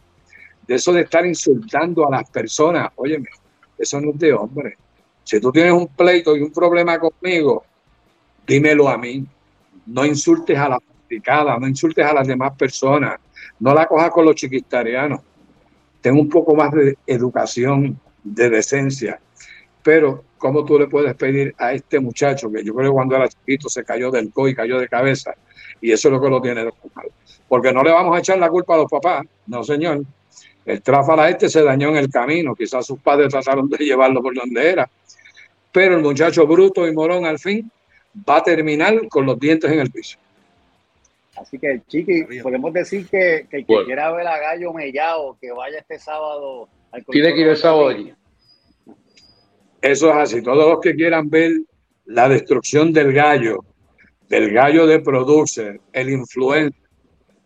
De 0.66 0.76
eso 0.76 0.92
de 0.92 1.02
estar 1.02 1.26
insultando 1.26 2.06
a 2.06 2.10
las 2.10 2.30
personas. 2.30 2.90
Óyeme, 2.96 3.28
eso 3.80 4.00
no 4.00 4.10
es 4.10 4.18
de 4.18 4.32
hombre. 4.34 4.76
Si 5.24 5.40
tú 5.40 5.50
tienes 5.50 5.72
un 5.72 5.88
pleito 5.88 6.36
y 6.36 6.42
un 6.42 6.52
problema 6.52 6.98
conmigo, 6.98 7.64
dímelo 8.46 8.88
a 8.88 8.98
mí. 8.98 9.24
No 9.86 10.04
insultes 10.04 10.58
a 10.58 10.68
la 10.68 10.78
practicada, 10.78 11.58
no 11.58 11.66
insultes 11.66 12.04
a 12.04 12.12
las 12.12 12.26
demás 12.26 12.52
personas. 12.56 13.18
No 13.58 13.72
la 13.72 13.86
cojas 13.86 14.10
con 14.10 14.26
los 14.26 14.34
chiquistarianos. 14.34 15.20
Ten 16.00 16.14
un 16.14 16.28
poco 16.28 16.54
más 16.54 16.72
de 16.72 16.96
educación, 17.06 17.98
de 18.22 18.50
decencia. 18.50 19.18
Pero, 19.82 20.24
¿cómo 20.36 20.64
tú 20.64 20.78
le 20.78 20.86
puedes 20.86 21.14
pedir 21.14 21.54
a 21.58 21.72
este 21.72 22.00
muchacho 22.00 22.50
que 22.52 22.62
yo 22.62 22.74
creo 22.74 22.90
que 22.90 22.94
cuando 22.94 23.16
era 23.16 23.28
chiquito 23.28 23.68
se 23.70 23.82
cayó 23.82 24.10
del 24.10 24.30
co 24.32 24.46
y 24.46 24.54
cayó 24.54 24.78
de 24.78 24.88
cabeza? 24.88 25.34
Y 25.80 25.90
eso 25.90 26.08
es 26.08 26.12
lo 26.12 26.20
que 26.20 26.28
lo 26.28 26.42
tiene 26.42 26.64
de 26.64 26.72
Porque 27.48 27.72
no 27.72 27.82
le 27.82 27.92
vamos 27.92 28.14
a 28.14 28.18
echar 28.18 28.38
la 28.38 28.50
culpa 28.50 28.74
a 28.74 28.78
los 28.78 28.90
papás, 28.90 29.24
no, 29.46 29.64
señor. 29.64 30.04
El 30.64 30.82
tráfala 30.82 31.28
este 31.30 31.48
se 31.48 31.62
dañó 31.62 31.88
en 31.90 31.96
el 31.96 32.10
camino. 32.10 32.54
Quizás 32.54 32.86
sus 32.86 33.00
padres 33.00 33.28
trataron 33.28 33.68
de 33.68 33.78
llevarlo 33.78 34.22
por 34.22 34.34
donde 34.34 34.70
era 34.70 34.88
pero 35.72 35.96
el 35.96 36.02
muchacho 36.02 36.46
bruto 36.46 36.86
y 36.86 36.92
morón 36.92 37.26
al 37.26 37.38
fin 37.38 37.70
va 38.28 38.38
a 38.38 38.42
terminar 38.42 39.08
con 39.08 39.26
los 39.26 39.38
dientes 39.38 39.70
en 39.70 39.80
el 39.80 39.90
piso. 39.90 40.18
Así 41.36 41.58
que, 41.58 41.80
Chiqui, 41.86 42.24
podemos 42.42 42.72
decir 42.72 43.06
que, 43.08 43.46
que 43.48 43.58
el 43.58 43.66
que 43.66 43.84
quiera 43.86 44.12
ver 44.12 44.26
a 44.26 44.38
Gallo 44.38 44.72
Mellado, 44.72 45.38
que 45.40 45.52
vaya 45.52 45.78
este 45.78 45.98
sábado 45.98 46.68
al 46.92 47.04
Tiene 47.06 47.32
que 47.32 47.40
ir 47.40 47.48
el 47.48 47.56
sábado 47.56 47.88
allí. 47.88 48.12
Eso 49.80 50.10
es 50.10 50.16
así. 50.16 50.42
Todos 50.42 50.68
los 50.68 50.80
que 50.80 50.94
quieran 50.94 51.30
ver 51.30 51.52
la 52.04 52.28
destrucción 52.28 52.92
del 52.92 53.12
gallo, 53.12 53.64
del 54.28 54.52
gallo 54.52 54.86
de 54.86 54.98
producer, 55.00 55.80
el 55.92 56.10
influencer. 56.10 56.79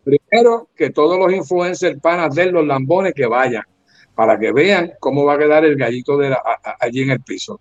Primero, 0.05 0.69
que 0.77 0.91
todos 0.91 1.19
los 1.19 1.33
influencers 1.33 2.01
panas 2.01 2.35
de 2.35 2.53
los 2.53 2.67
lambones 2.67 3.15
que 3.15 3.27
vayan, 3.27 3.65
para 4.15 4.39
que 4.39 4.53
vean 4.53 4.93
cómo 5.01 5.25
va 5.25 5.35
a 5.35 5.39
quedar 5.39 5.65
el 5.65 5.77
gallito 5.77 6.17
de 6.19 6.37
allí 6.81 7.03
en 7.03 7.11
el 7.11 7.21
piso. 7.21 7.61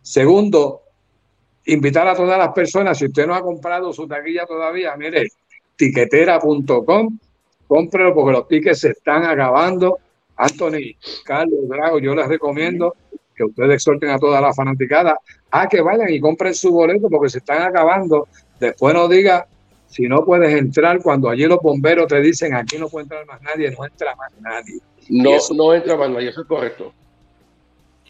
Segundo, 0.00 0.82
invitar 1.66 2.08
a 2.08 2.16
todas 2.16 2.38
las 2.38 2.52
personas, 2.52 2.98
si 2.98 3.06
usted 3.06 3.26
no 3.26 3.34
ha 3.34 3.42
comprado 3.42 3.92
su 3.92 4.08
taquilla 4.08 4.46
todavía, 4.46 4.96
mire, 4.96 5.28
tiquetera.com, 5.76 7.18
cómprelo 7.68 8.14
porque 8.14 8.32
los 8.32 8.48
tickets 8.48 8.80
se 8.80 8.90
están 8.90 9.24
acabando. 9.24 9.98
Anthony, 10.36 10.96
Carlos, 11.24 11.68
Drago, 11.68 11.98
yo 12.00 12.14
les 12.14 12.26
recomiendo 12.26 12.96
que 13.34 13.44
ustedes 13.44 13.74
exhorten 13.74 14.10
a 14.10 14.18
toda 14.18 14.40
la 14.40 14.52
fanaticada 14.52 15.18
a 15.50 15.68
que 15.68 15.80
vayan 15.80 16.10
y 16.10 16.20
compren 16.20 16.54
su 16.54 16.72
boleto 16.72 17.08
porque 17.08 17.28
se 17.28 17.38
están 17.38 17.62
acabando. 17.62 18.28
Después 18.58 18.94
no 18.94 19.08
diga 19.08 19.46
si 19.92 20.08
no 20.08 20.24
puedes 20.24 20.58
entrar 20.58 21.02
cuando 21.02 21.28
allí 21.28 21.44
los 21.44 21.60
bomberos 21.60 22.06
te 22.06 22.20
dicen 22.20 22.54
aquí 22.54 22.78
no 22.78 22.88
puede 22.88 23.04
entrar 23.04 23.26
más 23.26 23.42
nadie, 23.42 23.70
no 23.70 23.84
entra 23.84 24.16
más 24.16 24.32
nadie. 24.40 24.80
No, 25.10 25.32
no 25.54 25.74
entra 25.74 25.96
más 25.96 26.10
nadie, 26.10 26.30
eso 26.30 26.40
es 26.40 26.46
correcto. 26.46 26.94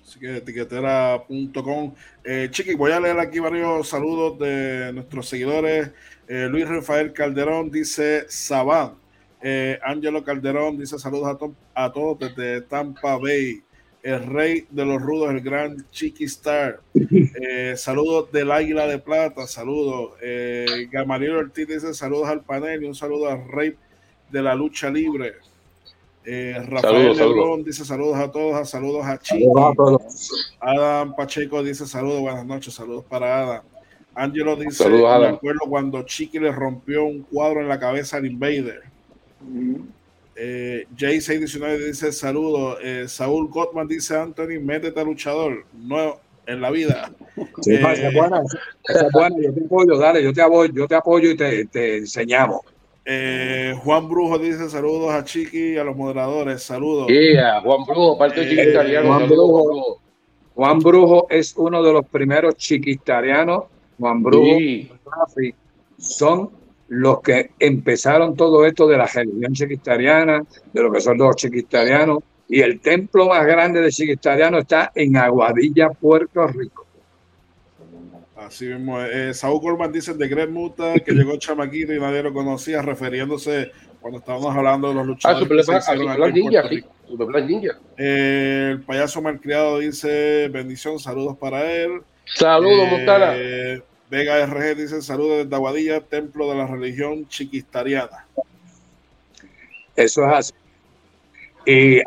Así 0.01 0.21
que 0.21 0.37
etiquetera.com. 0.37 1.95
Eh, 2.23 2.49
Chiqui, 2.51 2.75
voy 2.75 2.93
a 2.93 3.01
leer 3.01 3.19
aquí 3.19 3.41
varios 3.41 3.89
saludos 3.89 4.39
de 4.39 4.93
nuestros 4.93 5.29
seguidores. 5.29 5.91
Eh, 6.29 6.47
Luis 6.49 6.69
Rafael 6.69 7.13
Calderón 7.13 7.69
dice 7.69 8.27
Sabán. 8.29 8.95
Eh, 9.43 9.81
Ángelo 9.83 10.23
Calderón 10.23 10.79
dice 10.79 11.01
saludos 11.01 11.37
a, 11.75 11.85
a, 11.85 11.93
todos 11.93 12.19
desde 12.21 12.61
Tampa 12.61 13.17
Bay. 13.17 13.61
El 14.03 14.27
rey 14.27 14.67
de 14.71 14.85
los 14.85 15.01
rudos, 15.01 15.31
el 15.31 15.41
gran 15.41 15.87
Chiqui 15.91 16.25
Star. 16.25 16.81
Eh, 16.95 17.75
saludos 17.77 18.33
del 18.33 18.51
Águila 18.51 18.87
de 18.87 18.99
Plata. 18.99 19.47
Saludos. 19.47 20.15
Gamaliel 20.91 21.37
Ortiz 21.37 21.69
dice 21.69 21.95
saludos 21.95 22.29
al 22.29 22.41
panel 22.41 22.83
y 22.83 22.87
un 22.87 22.95
saludo 22.95 23.31
al 23.31 23.47
rey 23.49 23.77
de 24.31 24.43
la 24.43 24.55
lucha 24.55 24.91
libre. 24.91 25.35
Eh, 26.25 26.55
Rafael 26.69 27.17
Lebrón 27.17 27.65
dice 27.65 27.85
saludos 27.85 28.17
a 28.17 28.31
todos, 28.31 28.69
saludos 28.69 29.05
a 29.05 29.19
Chico. 29.19 29.75
Adam 30.61 31.17
Pacheco 31.17 31.63
dice 31.63 31.87
saludos, 31.87 32.21
buenas 32.21 32.47
noches, 32.47 32.75
saludos 32.75 33.05
para 33.09 33.43
Adam. 33.43 33.63
Angelo 34.15 34.57
dice, 34.57 34.89
me 34.89 35.27
acuerdo 35.27 35.61
cuando 35.69 36.03
Chiqui 36.03 36.39
le 36.39 36.53
rompió 36.53 37.05
un 37.05 37.23
cuadro 37.23 37.61
en 37.61 37.69
la 37.69 37.79
cabeza 37.81 38.19
al 38.19 38.27
Invader. 38.27 38.83
Eh, 40.37 40.87
J619 40.97 41.87
dice 41.87 42.13
saludos. 42.13 42.79
Eh, 42.83 43.05
Saúl 43.09 43.49
Gottman 43.49 43.89
dice 43.89 44.17
Anthony, 44.17 44.61
métete 44.61 45.01
a 45.01 45.05
luchador. 45.05 45.65
No 45.75 46.21
en 46.47 46.61
la 46.61 46.71
vida. 46.71 47.11
Sí, 47.61 47.75
eh, 47.75 48.11
buena, 48.15 48.43
buena, 49.13 49.37
yo 49.41 49.53
te 49.55 49.61
apoyo, 49.65 49.99
dale, 49.99 50.23
yo 50.23 50.33
te 50.33 50.43
apoyo, 50.43 50.73
yo 50.75 50.89
te 50.89 50.95
apoyo 50.95 51.31
y 51.31 51.37
te, 51.37 51.65
te 51.67 51.99
enseñamos. 51.99 52.61
Eh, 53.05 53.75
Juan 53.83 54.09
Brujo 54.09 54.39
dice 54.39 54.69
saludos 54.69 55.13
a 55.13 55.25
Chiqui 55.25 55.73
y 55.73 55.77
a 55.77 55.85
los 55.85 55.97
moderadores. 55.97 56.63
Saludos. 56.63 57.09
Juan 57.63 57.85
Brujo, 57.85 58.19
parte 58.19 58.41
de 58.41 58.49
Chiqui 58.49 58.61
eh, 58.61 59.03
Juan, 59.05 59.29
Brujo, 59.29 60.01
Juan 60.55 60.79
Brujo 60.79 61.27
es 61.29 61.55
uno 61.57 61.83
de 61.83 61.93
los 61.93 62.07
primeros 62.07 62.57
chiquistarianos. 62.57 63.65
Juan 63.99 64.23
Brujo 64.23 64.57
son 65.99 66.51
los 66.93 67.23
que 67.23 67.53
empezaron 67.59 68.37
todo 68.37 68.67
esto 68.67 68.87
de 68.87 68.99
la 68.99 69.07
religión 69.07 69.55
chiquistariana, 69.55 70.45
de 70.75 70.83
lo 70.83 70.93
que 70.93 71.01
son 71.01 71.17
los 71.17 71.35
chiquistarianos. 71.37 72.19
Y 72.51 72.61
el 72.61 72.81
templo 72.81 73.29
más 73.29 73.47
grande 73.47 73.81
de 73.81 73.91
chiquistariano 73.91 74.59
está 74.59 74.93
en 74.95 75.17
Aguadilla, 75.17 75.89
Puerto 75.89 76.47
Rico. 76.49 76.87
Así 78.37 78.67
mismo, 78.67 79.01
eh, 79.01 79.33
Saúl 79.33 79.61
Gorman 79.61 79.91
dice 79.91 80.13
de 80.13 80.29
Greg 80.29 80.51
Muta 80.51 80.93
que 81.01 81.13
llegó 81.13 81.35
chamaquito 81.39 81.95
y 81.95 82.01
nadie 82.01 82.23
lo 82.25 82.35
conocía, 82.35 82.83
refiriéndose 82.83 83.73
cuando 83.99 84.19
estábamos 84.19 84.55
hablando 84.55 84.89
de 84.89 84.95
los 84.95 85.07
luchadores. 85.07 85.49
el 87.97 88.83
payaso 88.83 89.23
malcriado 89.23 89.79
dice 89.79 90.49
bendición, 90.49 90.99
saludos 90.99 91.39
para 91.39 91.73
él. 91.73 92.03
Saludos, 92.27 92.89
eh, 93.35 93.83
Vega 94.13 94.45
RG 94.45 94.77
dice 94.77 95.01
saludos 95.01 95.39
desde 95.39 95.57
Aguadilla, 95.57 96.03
templo 96.03 96.47
de 96.51 96.55
la 96.55 96.67
religión 96.67 97.27
chiquistariana. 97.29 98.27
Eso 99.97 100.29
es 100.29 100.35
así. 100.35 100.53
Y 101.65 102.01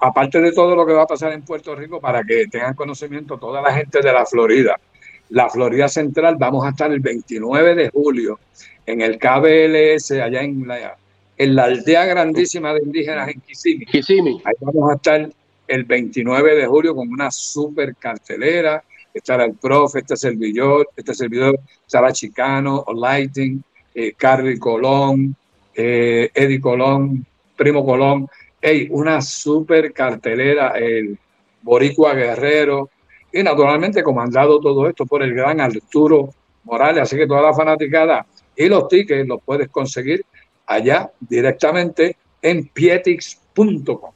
aparte 0.00 0.40
de 0.40 0.50
todo 0.52 0.74
lo 0.74 0.86
que 0.86 0.94
va 0.94 1.02
a 1.02 1.06
pasar 1.06 1.34
en 1.34 1.42
Puerto 1.42 1.76
Rico, 1.76 2.00
para 2.00 2.24
que 2.24 2.46
tengan 2.46 2.72
conocimiento 2.72 3.36
toda 3.36 3.60
la 3.60 3.74
gente 3.74 4.00
de 4.00 4.14
la 4.14 4.24
Florida, 4.24 4.80
la 5.28 5.50
Florida 5.50 5.88
Central, 5.88 6.36
vamos 6.38 6.64
a 6.64 6.70
estar 6.70 6.90
el 6.90 7.00
29 7.00 7.74
de 7.74 7.90
julio 7.90 8.40
en 8.86 9.02
el 9.02 9.18
KBLS, 9.18 10.12
allá 10.12 10.40
en 10.40 10.66
la, 10.66 10.96
en 11.36 11.54
la 11.54 11.64
aldea 11.64 12.06
grandísima 12.06 12.72
de 12.72 12.80
indígenas 12.82 13.28
en 13.28 13.42
Kissimmee. 13.42 14.40
Ahí 14.42 14.54
vamos 14.62 14.90
a 14.90 14.94
estar 14.94 15.30
el 15.68 15.84
29 15.84 16.56
de 16.56 16.66
julio 16.66 16.94
con 16.94 17.10
una 17.10 17.30
super 17.30 17.94
cartelera. 17.94 18.82
Estará 19.12 19.44
el 19.44 19.54
profe, 19.54 20.00
este 20.00 20.16
servidor, 20.16 20.88
este 20.96 21.14
servidor, 21.14 21.58
estará 21.86 22.12
Chicano, 22.12 22.84
Lighting, 22.94 23.62
eh, 23.94 24.14
Carly 24.16 24.58
Colón, 24.58 25.36
eh, 25.74 26.30
Eddie 26.34 26.60
Colón, 26.60 27.26
Primo 27.56 27.84
Colón. 27.84 28.28
Hey, 28.60 28.88
una 28.90 29.20
super 29.20 29.92
cartelera, 29.92 30.70
el 30.78 31.18
Boricua 31.62 32.14
Guerrero. 32.14 32.90
Y 33.32 33.42
naturalmente 33.42 34.02
comandado 34.02 34.60
todo 34.60 34.88
esto 34.88 35.06
por 35.06 35.22
el 35.22 35.34
gran 35.34 35.60
Arturo 35.60 36.34
Morales. 36.64 37.02
Así 37.02 37.16
que 37.16 37.26
toda 37.26 37.42
la 37.42 37.54
fanaticada 37.54 38.26
y 38.54 38.68
los 38.68 38.88
tickets 38.88 39.26
los 39.26 39.42
puedes 39.42 39.68
conseguir 39.68 40.24
allá 40.66 41.10
directamente 41.20 42.16
en 42.40 42.68
pietix.com. 42.68 44.12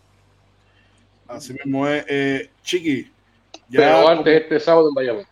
Así 1.28 1.54
mismo 1.54 1.88
es, 1.88 2.04
eh, 2.08 2.50
Chiqui. 2.62 3.10
Ya 3.68 3.80
Pero 3.80 4.08
antes 4.08 4.42
este 4.42 4.60
sábado 4.60 4.88
en 4.88 4.94
Bayamón. 4.94 5.24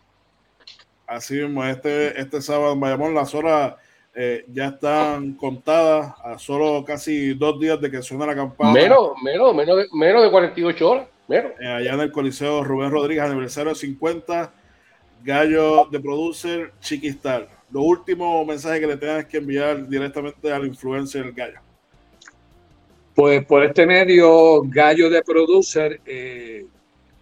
Así 1.07 1.35
mismo, 1.35 1.63
este, 1.63 2.19
este 2.19 2.41
sábado 2.41 2.73
en 2.73 2.79
Bayamón 2.79 3.13
las 3.13 3.33
horas 3.33 3.75
eh, 4.13 4.45
ya 4.47 4.67
están 4.67 5.33
contadas 5.33 6.13
a 6.23 6.39
solo 6.39 6.83
casi 6.85 7.33
dos 7.33 7.59
días 7.59 7.79
de 7.81 7.91
que 7.91 8.01
suena 8.01 8.25
la 8.25 8.35
campana. 8.35 8.71
Menos, 8.71 9.11
menos, 9.21 9.53
menos 9.53 9.77
de, 9.77 9.87
menos 9.91 10.23
de 10.23 10.31
48 10.31 10.89
horas. 10.89 11.07
Menos. 11.27 11.51
Eh, 11.59 11.67
allá 11.67 11.93
en 11.93 11.99
el 11.99 12.11
Coliseo 12.11 12.63
Rubén 12.63 12.91
Rodríguez, 12.91 13.23
aniversario 13.23 13.75
50, 13.75 14.53
Gallo 15.23 15.85
de 15.91 15.99
Producer, 15.99 16.71
Chiquistar. 16.79 17.49
Lo 17.71 17.81
último 17.81 18.45
mensaje 18.45 18.79
que 18.79 18.87
le 18.87 18.95
tengas 18.95 19.25
que 19.25 19.37
enviar 19.37 19.87
directamente 19.87 20.51
al 20.51 20.65
influencer 20.65 21.25
del 21.25 21.33
Gallo. 21.33 21.59
Pues 23.15 23.45
por 23.45 23.63
este 23.63 23.85
medio, 23.85 24.61
Gallo 24.65 25.09
de 25.09 25.21
Producer, 25.23 25.99
eh, 26.05 26.65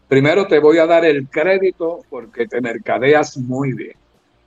primero 0.08 0.48
te 0.48 0.60
voy 0.60 0.78
a 0.78 0.86
dar 0.86 1.06
el 1.06 1.28
crédito 1.28 2.02
porque 2.10 2.48
te 2.48 2.62
mercadeas 2.62 3.38
muy 3.38 3.74
bien. 3.74 3.96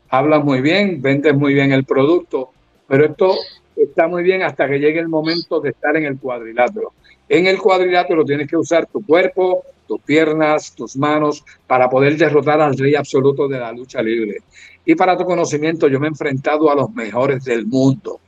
Hablas 0.09 0.45
muy 0.45 0.61
bien, 0.61 1.03
vendes 1.03 1.35
muy 1.35 1.55
bien 1.55 1.73
el 1.73 1.85
producto, 1.85 2.51
pero 2.87 3.07
esto 3.07 3.35
está 3.77 4.07
muy 4.07 4.23
bien 4.23 4.43
hasta 4.43 4.69
que 4.69 4.79
llegue 4.79 5.01
el 5.01 5.09
momento 5.09 5.61
de 5.61 5.71
estar 5.71 5.97
en 5.97 6.05
el 6.05 6.19
cuadrilátero. 6.19 6.93
En 7.29 7.47
el 7.47 7.59
cuadrilátero 7.59 8.25
tienes 8.25 8.49
que 8.49 8.57
usar 8.57 8.87
tu 8.87 9.05
cuerpo, 9.05 9.65
tus 9.87 10.01
piernas, 10.01 10.73
tus 10.75 10.97
manos, 10.97 11.45
para 11.67 11.89
poder 11.89 12.17
derrotar 12.17 12.61
al 12.61 12.77
rey 12.77 12.95
absoluto 12.95 13.49
de 13.49 13.59
la 13.59 13.73
lucha 13.73 14.01
libre. 14.03 14.39
Y 14.85 14.95
para 14.95 15.17
tu 15.17 15.25
conocimiento, 15.25 15.89
yo 15.89 15.99
me 15.99 16.07
he 16.07 16.11
enfrentado 16.11 16.71
a 16.71 16.75
los 16.77 16.93
mejores 16.95 17.45
del 17.45 17.67
mundo. 17.67 18.21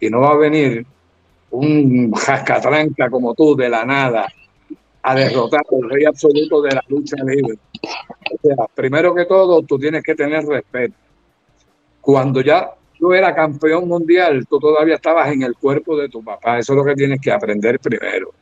Y 0.00 0.10
no 0.10 0.20
va 0.20 0.32
a 0.32 0.36
venir 0.36 0.84
un 1.50 2.12
jascatranca 2.12 3.08
como 3.08 3.34
tú 3.34 3.54
de 3.54 3.68
la 3.68 3.84
nada 3.84 4.26
a 5.02 5.14
derrotar 5.14 5.62
al 5.70 5.90
rey 5.90 6.04
absoluto 6.04 6.62
de 6.62 6.74
la 6.74 6.82
lucha 6.88 7.16
libre. 7.24 7.58
O 8.32 8.46
sea, 8.46 8.66
primero 8.74 9.14
que 9.14 9.24
todo, 9.24 9.62
tú 9.62 9.78
tienes 9.78 10.02
que 10.02 10.14
tener 10.14 10.44
respeto. 10.44 10.94
Cuando 12.00 12.40
ya 12.40 12.70
tú 12.98 13.12
eras 13.12 13.34
campeón 13.34 13.88
mundial, 13.88 14.46
tú 14.48 14.58
todavía 14.58 14.96
estabas 14.96 15.30
en 15.32 15.42
el 15.42 15.54
cuerpo 15.54 15.96
de 15.96 16.08
tu 16.08 16.22
papá. 16.22 16.58
Eso 16.58 16.72
es 16.72 16.76
lo 16.76 16.84
que 16.84 16.94
tienes 16.94 17.20
que 17.20 17.32
aprender 17.32 17.78
primero. 17.80 18.32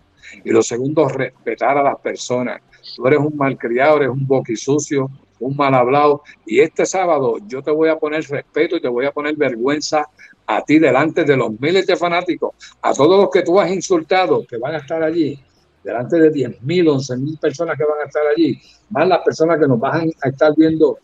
Y 0.45 0.51
lo 0.51 0.63
segundo, 0.63 1.09
respetar 1.09 1.79
a 1.79 1.83
las 1.83 1.99
personas. 2.01 2.61
Tú 2.97 3.07
eres 3.07 3.21
un 3.21 3.37
malcriado, 3.37 3.99
eres 3.99 4.11
un 4.11 4.27
boquisucio, 4.27 5.11
un 5.41 5.57
mal 5.57 5.75
hablado. 5.75 6.23
Y 6.45 6.61
este 6.61 6.85
sábado 6.87 7.37
yo 7.47 7.63
te 7.63 7.71
voy 7.71 7.89
a 7.89 7.97
poner 7.97 8.25
respeto 8.29 8.77
y 8.77 8.81
te 8.81 8.89
voy 8.89 9.07
a 9.07 9.13
poner 9.13 9.37
vergüenza 9.37 10.07
a 10.47 10.63
ti 10.63 10.79
delante 10.79 11.25
de 11.25 11.37
los 11.37 11.59
miles 11.61 11.87
de 11.87 11.97
fanáticos, 11.97 12.55
a 12.81 12.95
todos 12.95 13.21
los 13.21 13.31
que 13.31 13.43
tú 13.43 13.61
has 13.61 13.71
insultado 13.71 14.47
que 14.47 14.57
van 14.57 14.75
a 14.75 14.79
estar 14.79 15.03
allí, 15.03 15.39
delante 15.89 16.19
de 16.19 16.31
10 16.31 16.63
mil, 16.63 16.87
11 16.87 17.17
mil 17.17 17.39
personas 17.39 17.79
que 17.79 17.85
van 17.85 18.01
a 18.03 18.05
estar 18.05 18.23
allí, 18.27 18.61
más 18.91 19.09
las 19.09 19.21
personas 19.21 19.59
que 19.59 19.67
nos 19.67 19.81
van 19.81 20.11
a 20.23 20.29
estar 20.29 20.55
viendo 20.55 20.99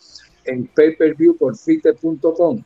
en 0.45 0.67
pay-per-view 0.67 1.39
por 1.39 1.57
fite.com, 1.57 2.63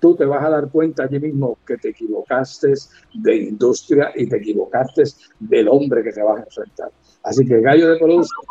tú 0.00 0.14
te 0.14 0.26
vas 0.26 0.44
a 0.44 0.50
dar 0.50 0.68
cuenta 0.68 1.04
allí 1.04 1.18
mismo 1.18 1.56
que 1.66 1.78
te 1.78 1.88
equivocaste 1.88 2.74
de 3.14 3.36
industria 3.36 4.12
y 4.14 4.28
te 4.28 4.36
equivocaste 4.36 5.04
del 5.40 5.68
hombre 5.68 6.02
que 6.02 6.12
te 6.12 6.22
vas 6.22 6.40
a 6.40 6.44
enfrentar. 6.44 6.90
Así 7.22 7.46
que 7.46 7.58
gallo 7.62 7.88
de 7.88 7.98
producción, 7.98 8.44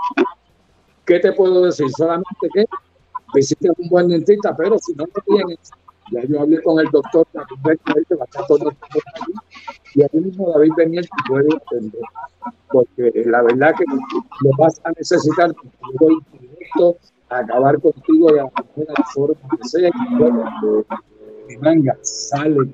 ¿qué 1.05 1.19
te 1.19 1.31
puedo 1.33 1.65
decir? 1.65 1.86
Solamente 1.95 2.47
que 2.55 2.65
visite 3.36 3.69
un 3.77 3.88
buen 3.88 4.07
dentista, 4.07 4.55
pero 4.57 4.79
si 4.79 4.93
no 4.95 5.05
lo 5.05 5.38
tienes, 5.38 5.59
ya 6.11 6.21
yo 6.25 6.41
hablé 6.41 6.61
con 6.61 6.79
el 6.79 6.87
doctor 6.91 7.27
y 9.95 10.01
ahí 10.01 10.09
mismo 10.13 10.51
David 10.51 10.71
Beniel 10.75 11.05
te 11.05 11.29
puede 11.29 11.47
atender, 11.55 12.01
porque 12.69 13.11
la 13.25 13.41
verdad 13.43 13.73
que 13.77 13.85
lo 13.85 14.49
vas 14.57 14.81
a 14.83 14.91
necesitar 14.91 15.53
porque 15.53 15.77
yo 15.81 15.97
voy 15.99 16.17
directo 16.39 16.97
a 17.29 17.39
acabar 17.39 17.79
contigo 17.79 18.31
de 18.33 18.39
alguna 18.41 18.93
forma 19.13 19.35
que 19.61 19.67
sea 19.67 19.89
y 21.49 21.57
manga 21.57 21.97
sale. 22.01 22.73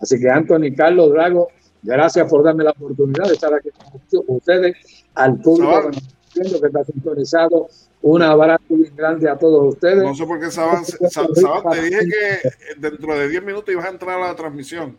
Así 0.00 0.18
que 0.18 0.30
Anthony 0.30 0.74
Carlos 0.76 1.10
Drago, 1.10 1.48
gracias 1.82 2.30
por 2.30 2.42
darme 2.42 2.64
la 2.64 2.70
oportunidad 2.70 3.26
de 3.26 3.34
estar 3.34 3.52
aquí 3.52 3.68
con 4.10 4.36
ustedes, 4.36 5.04
al 5.14 5.38
público 5.40 5.90
que 6.32 6.66
está 6.66 6.84
sintonizado 6.84 7.68
un 8.02 8.22
abrazo 8.22 8.64
bien 8.68 8.94
grande 8.96 9.28
a 9.28 9.36
todos 9.36 9.74
ustedes. 9.74 10.02
No 10.02 10.14
sé 10.14 10.24
por 10.24 10.40
qué 10.40 10.50
Saban, 10.50 10.84
te 10.84 11.82
dije 11.82 12.00
que 12.00 12.50
dentro 12.78 13.18
de 13.18 13.28
10 13.28 13.42
minutos 13.42 13.72
ibas 13.72 13.84
a 13.84 13.90
entrar 13.90 14.20
a 14.20 14.28
la 14.28 14.36
transmisión. 14.36 14.98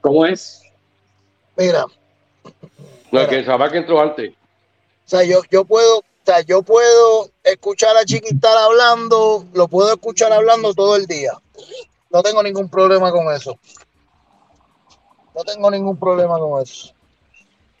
¿Cómo 0.00 0.24
es? 0.26 0.62
Mira. 1.56 1.86
No, 3.10 3.26
que 3.28 3.44
Saban 3.44 3.70
que 3.72 3.78
entró 3.78 4.00
antes. 4.00 4.30
O 4.30 5.08
sea, 5.08 5.24
yo, 5.24 5.40
yo 5.50 5.64
puedo, 5.64 5.98
o 5.98 6.04
sea, 6.24 6.40
yo 6.42 6.62
puedo 6.62 7.30
escuchar 7.42 7.96
a 7.96 8.04
Chiquital 8.04 8.58
hablando, 8.58 9.44
lo 9.54 9.68
puedo 9.68 9.92
escuchar 9.92 10.32
hablando 10.32 10.74
todo 10.74 10.96
el 10.96 11.06
día. 11.06 11.32
No 12.10 12.22
tengo 12.22 12.42
ningún 12.42 12.68
problema 12.68 13.10
con 13.10 13.32
eso. 13.34 13.58
No 15.34 15.44
tengo 15.44 15.70
ningún 15.70 15.98
problema 15.98 16.38
con 16.38 16.62
eso. 16.62 16.95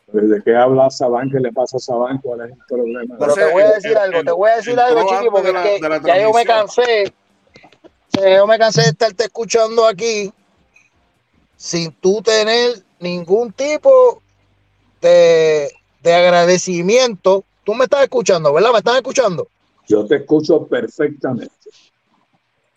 ¿De 0.06 0.40
qué 0.42 0.54
habla 0.54 0.88
Saban? 0.88 1.30
¿Qué 1.30 1.40
le 1.40 1.52
pasa 1.52 1.78
a 1.78 1.80
Saban? 1.80 2.18
¿Cuál 2.18 2.42
es 2.42 2.52
el 2.52 2.58
problema? 2.68 3.16
Pero 3.18 3.34
te 3.34 3.52
voy 3.52 3.62
a 3.62 3.72
decir 3.72 3.96
algo, 3.96 4.22
te 4.22 4.30
voy 4.30 4.50
a 4.50 4.56
decir 4.56 4.78
algo, 4.78 5.08
Chiqui, 5.08 5.28
porque 5.30 5.80
ya 6.04 6.22
yo 6.22 6.32
me 6.32 6.44
cansé. 6.44 7.12
Yo 8.12 8.46
me 8.46 8.58
cansé 8.58 8.82
de 8.82 8.88
estarte 8.88 9.24
escuchando 9.24 9.84
aquí 9.84 10.32
sin 11.56 11.92
tú 11.92 12.22
tener 12.22 12.82
ningún 13.00 13.52
tipo 13.52 14.22
de, 15.00 15.70
de 16.02 16.14
agradecimiento. 16.14 17.44
Tú 17.64 17.74
me 17.74 17.84
estás 17.84 18.04
escuchando, 18.04 18.52
¿verdad? 18.52 18.72
¿Me 18.72 18.78
estás 18.78 18.96
escuchando? 18.96 19.48
Yo 19.88 20.06
te 20.06 20.16
escucho 20.16 20.66
perfectamente. 20.66 21.52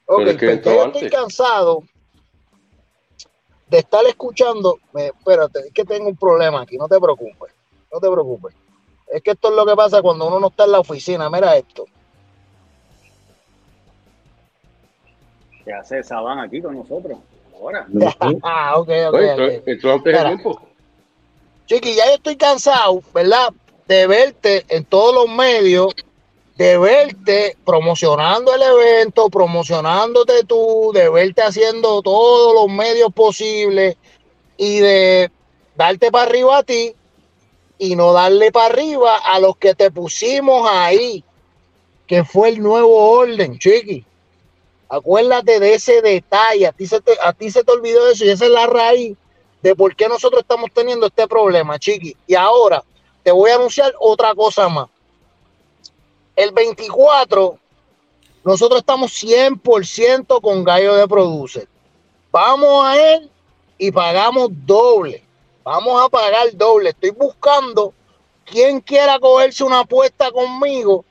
Ok, 0.07 0.23
porque 0.25 0.61
yo 0.65 0.85
estoy 0.85 1.09
cansado 1.09 1.83
de 3.69 3.77
estar 3.79 4.05
escuchando, 4.05 4.79
espérate, 4.93 5.59
es 5.67 5.73
que 5.73 5.85
tengo 5.85 6.09
un 6.09 6.17
problema 6.17 6.61
aquí, 6.61 6.77
no 6.77 6.87
te 6.87 6.99
preocupes, 6.99 7.53
no 7.91 7.99
te 7.99 8.09
preocupes. 8.09 8.55
Es 9.07 9.21
que 9.21 9.31
esto 9.31 9.49
es 9.49 9.55
lo 9.55 9.65
que 9.65 9.75
pasa 9.75 10.01
cuando 10.01 10.27
uno 10.27 10.39
no 10.39 10.47
está 10.47 10.65
en 10.65 10.71
la 10.71 10.79
oficina, 10.79 11.29
mira 11.29 11.55
esto. 11.55 11.85
¿Qué 15.63 15.73
hace 15.73 16.03
Saban 16.03 16.39
aquí 16.39 16.61
con 16.61 16.75
nosotros? 16.75 17.19
Ahora. 17.53 17.87
ah, 18.43 18.77
ok, 18.77 18.89
ok. 19.09 19.19
Chiqui, 21.65 21.95
ya 21.95 22.07
yo 22.07 22.13
estoy 22.15 22.35
cansado, 22.35 23.01
¿verdad? 23.13 23.53
De 23.87 24.07
verte 24.07 24.65
en 24.69 24.85
todos 24.85 25.13
los 25.13 25.35
medios 25.35 25.93
de 26.59 26.77
verte 26.77 27.55
promocionando 27.65 28.53
el 28.53 28.61
evento, 28.61 29.29
promocionándote 29.29 30.43
tú, 30.43 30.91
de 30.93 31.07
verte 31.07 31.41
haciendo 31.41 32.01
todos 32.01 32.53
los 32.53 32.67
medios 32.67 33.13
posibles 33.13 33.95
y 34.57 34.79
de 34.79 35.31
darte 35.77 36.11
para 36.11 36.29
arriba 36.29 36.57
a 36.57 36.63
ti 36.63 36.93
y 37.77 37.95
no 37.95 38.11
darle 38.11 38.51
para 38.51 38.73
arriba 38.73 39.19
a 39.19 39.39
los 39.39 39.55
que 39.55 39.73
te 39.73 39.89
pusimos 39.89 40.67
ahí, 40.69 41.23
que 42.05 42.25
fue 42.25 42.49
el 42.49 42.61
nuevo 42.61 43.09
orden, 43.09 43.57
chiqui. 43.57 44.03
Acuérdate 44.89 45.61
de 45.61 45.75
ese 45.75 46.01
detalle, 46.01 46.67
a 46.67 46.73
ti 46.73 46.87
se 46.87 46.99
te, 46.99 47.13
a 47.23 47.31
ti 47.31 47.51
se 47.51 47.63
te 47.63 47.71
olvidó 47.71 48.05
eso 48.09 48.25
y 48.25 48.31
esa 48.31 48.43
es 48.43 48.51
la 48.51 48.67
raíz 48.67 49.15
de 49.61 49.75
por 49.75 49.95
qué 49.95 50.09
nosotros 50.09 50.41
estamos 50.41 50.71
teniendo 50.73 51.07
este 51.07 51.25
problema, 51.25 51.79
chiqui. 51.79 52.17
Y 52.27 52.35
ahora 52.35 52.83
te 53.23 53.31
voy 53.31 53.49
a 53.49 53.55
anunciar 53.55 53.93
otra 53.97 54.35
cosa 54.35 54.67
más 54.67 54.89
el 56.39 56.53
24, 56.53 57.59
nosotros 58.45 58.79
estamos 58.79 59.11
100% 59.11 60.39
con 60.41 60.63
Gallo 60.63 60.95
de 60.95 61.05
Producer. 61.05 61.67
Vamos 62.31 62.85
a 62.85 63.13
él 63.13 63.29
y 63.77 63.91
pagamos 63.91 64.47
doble. 64.65 65.21
Vamos 65.65 66.01
a 66.01 66.07
pagar 66.07 66.47
doble. 66.53 66.91
Estoy 66.91 67.09
buscando 67.09 67.93
quien 68.45 68.79
quiera 68.79 69.19
cogerse 69.19 69.65
una 69.65 69.81
apuesta 69.81 70.31
conmigo 70.31 71.03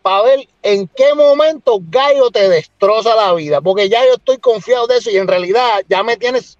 para 0.00 0.22
ver 0.22 0.48
en 0.62 0.88
qué 0.88 1.14
momento 1.14 1.78
Gallo 1.78 2.30
te 2.30 2.48
destroza 2.48 3.14
la 3.14 3.34
vida, 3.34 3.60
porque 3.60 3.90
ya 3.90 4.02
yo 4.06 4.14
estoy 4.14 4.38
confiado 4.38 4.86
de 4.86 4.96
eso 4.96 5.10
y 5.10 5.18
en 5.18 5.28
realidad 5.28 5.82
ya 5.86 6.02
me 6.02 6.16
tienes 6.16 6.56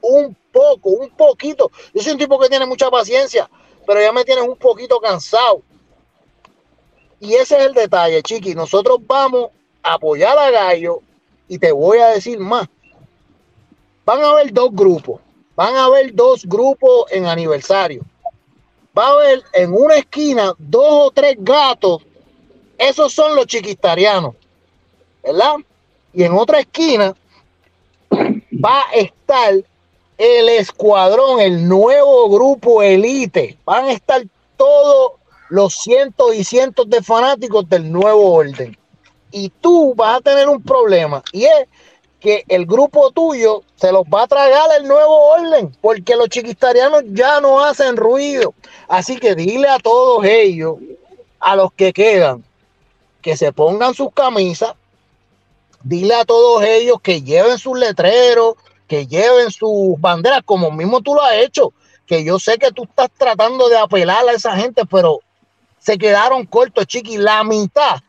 un 0.00 0.36
poco, 0.52 0.90
un 0.90 1.10
poquito. 1.10 1.72
Yo 1.92 2.02
soy 2.02 2.12
un 2.12 2.18
tipo 2.18 2.38
que 2.38 2.48
tiene 2.48 2.66
mucha 2.66 2.88
paciencia, 2.88 3.50
pero 3.84 4.00
ya 4.00 4.12
me 4.12 4.24
tienes 4.24 4.44
un 4.46 4.56
poquito 4.56 5.00
cansado. 5.00 5.62
Y 7.20 7.34
ese 7.34 7.56
es 7.56 7.66
el 7.66 7.74
detalle, 7.74 8.22
chiqui. 8.22 8.54
Nosotros 8.54 8.98
vamos 9.06 9.50
a 9.82 9.94
apoyar 9.94 10.38
a 10.38 10.50
Gallo 10.50 11.00
y 11.48 11.58
te 11.58 11.72
voy 11.72 11.98
a 11.98 12.08
decir 12.08 12.38
más. 12.38 12.68
Van 14.04 14.22
a 14.22 14.30
haber 14.30 14.52
dos 14.52 14.70
grupos. 14.72 15.20
Van 15.54 15.74
a 15.74 15.86
haber 15.86 16.14
dos 16.14 16.44
grupos 16.44 17.10
en 17.10 17.26
aniversario. 17.26 18.02
Va 18.96 19.08
a 19.08 19.12
haber 19.12 19.42
en 19.52 19.72
una 19.72 19.96
esquina 19.96 20.54
dos 20.58 21.06
o 21.06 21.10
tres 21.10 21.36
gatos. 21.38 22.02
Esos 22.78 23.12
son 23.12 23.34
los 23.34 23.46
chiquistarianos. 23.46 24.34
¿Verdad? 25.22 25.56
Y 26.12 26.22
en 26.22 26.32
otra 26.32 26.60
esquina 26.60 27.14
va 28.12 28.80
a 28.80 28.94
estar 28.94 29.54
el 30.18 30.48
escuadrón, 30.48 31.40
el 31.40 31.68
nuevo 31.68 32.28
grupo 32.30 32.82
elite. 32.82 33.58
Van 33.64 33.86
a 33.86 33.92
estar 33.92 34.22
todos 34.56 35.12
los 35.48 35.74
cientos 35.74 36.34
y 36.34 36.44
cientos 36.44 36.88
de 36.88 37.02
fanáticos 37.02 37.68
del 37.68 37.90
nuevo 37.90 38.32
orden. 38.32 38.76
Y 39.30 39.50
tú 39.60 39.94
vas 39.94 40.18
a 40.18 40.20
tener 40.20 40.48
un 40.48 40.62
problema 40.62 41.22
y 41.32 41.44
es 41.44 41.66
que 42.20 42.44
el 42.48 42.66
grupo 42.66 43.10
tuyo 43.10 43.62
se 43.76 43.92
los 43.92 44.04
va 44.04 44.22
a 44.22 44.26
tragar 44.26 44.68
el 44.80 44.88
nuevo 44.88 45.28
orden 45.28 45.76
porque 45.80 46.16
los 46.16 46.28
chiquistarianos 46.28 47.02
ya 47.08 47.40
no 47.40 47.62
hacen 47.62 47.96
ruido. 47.96 48.54
Así 48.88 49.16
que 49.16 49.34
dile 49.34 49.68
a 49.68 49.78
todos 49.78 50.24
ellos, 50.24 50.76
a 51.40 51.56
los 51.56 51.72
que 51.72 51.92
quedan, 51.92 52.44
que 53.20 53.36
se 53.36 53.52
pongan 53.52 53.94
sus 53.94 54.12
camisas. 54.12 54.74
Dile 55.82 56.14
a 56.14 56.24
todos 56.24 56.64
ellos 56.64 56.98
que 57.00 57.22
lleven 57.22 57.58
sus 57.58 57.78
letreros, 57.78 58.54
que 58.88 59.06
lleven 59.06 59.50
sus 59.50 60.00
banderas, 60.00 60.42
como 60.44 60.70
mismo 60.70 61.00
tú 61.00 61.14
lo 61.14 61.22
has 61.22 61.34
hecho. 61.34 61.72
Que 62.06 62.24
yo 62.24 62.38
sé 62.38 62.58
que 62.58 62.72
tú 62.72 62.84
estás 62.84 63.10
tratando 63.16 63.68
de 63.68 63.76
apelar 63.76 64.28
a 64.28 64.32
esa 64.32 64.56
gente, 64.56 64.82
pero 64.88 65.20
se 65.86 65.96
quedaron 65.98 66.44
cortos, 66.46 66.84
chiqui. 66.84 67.16
La 67.16 67.44
mitad 67.44 68.00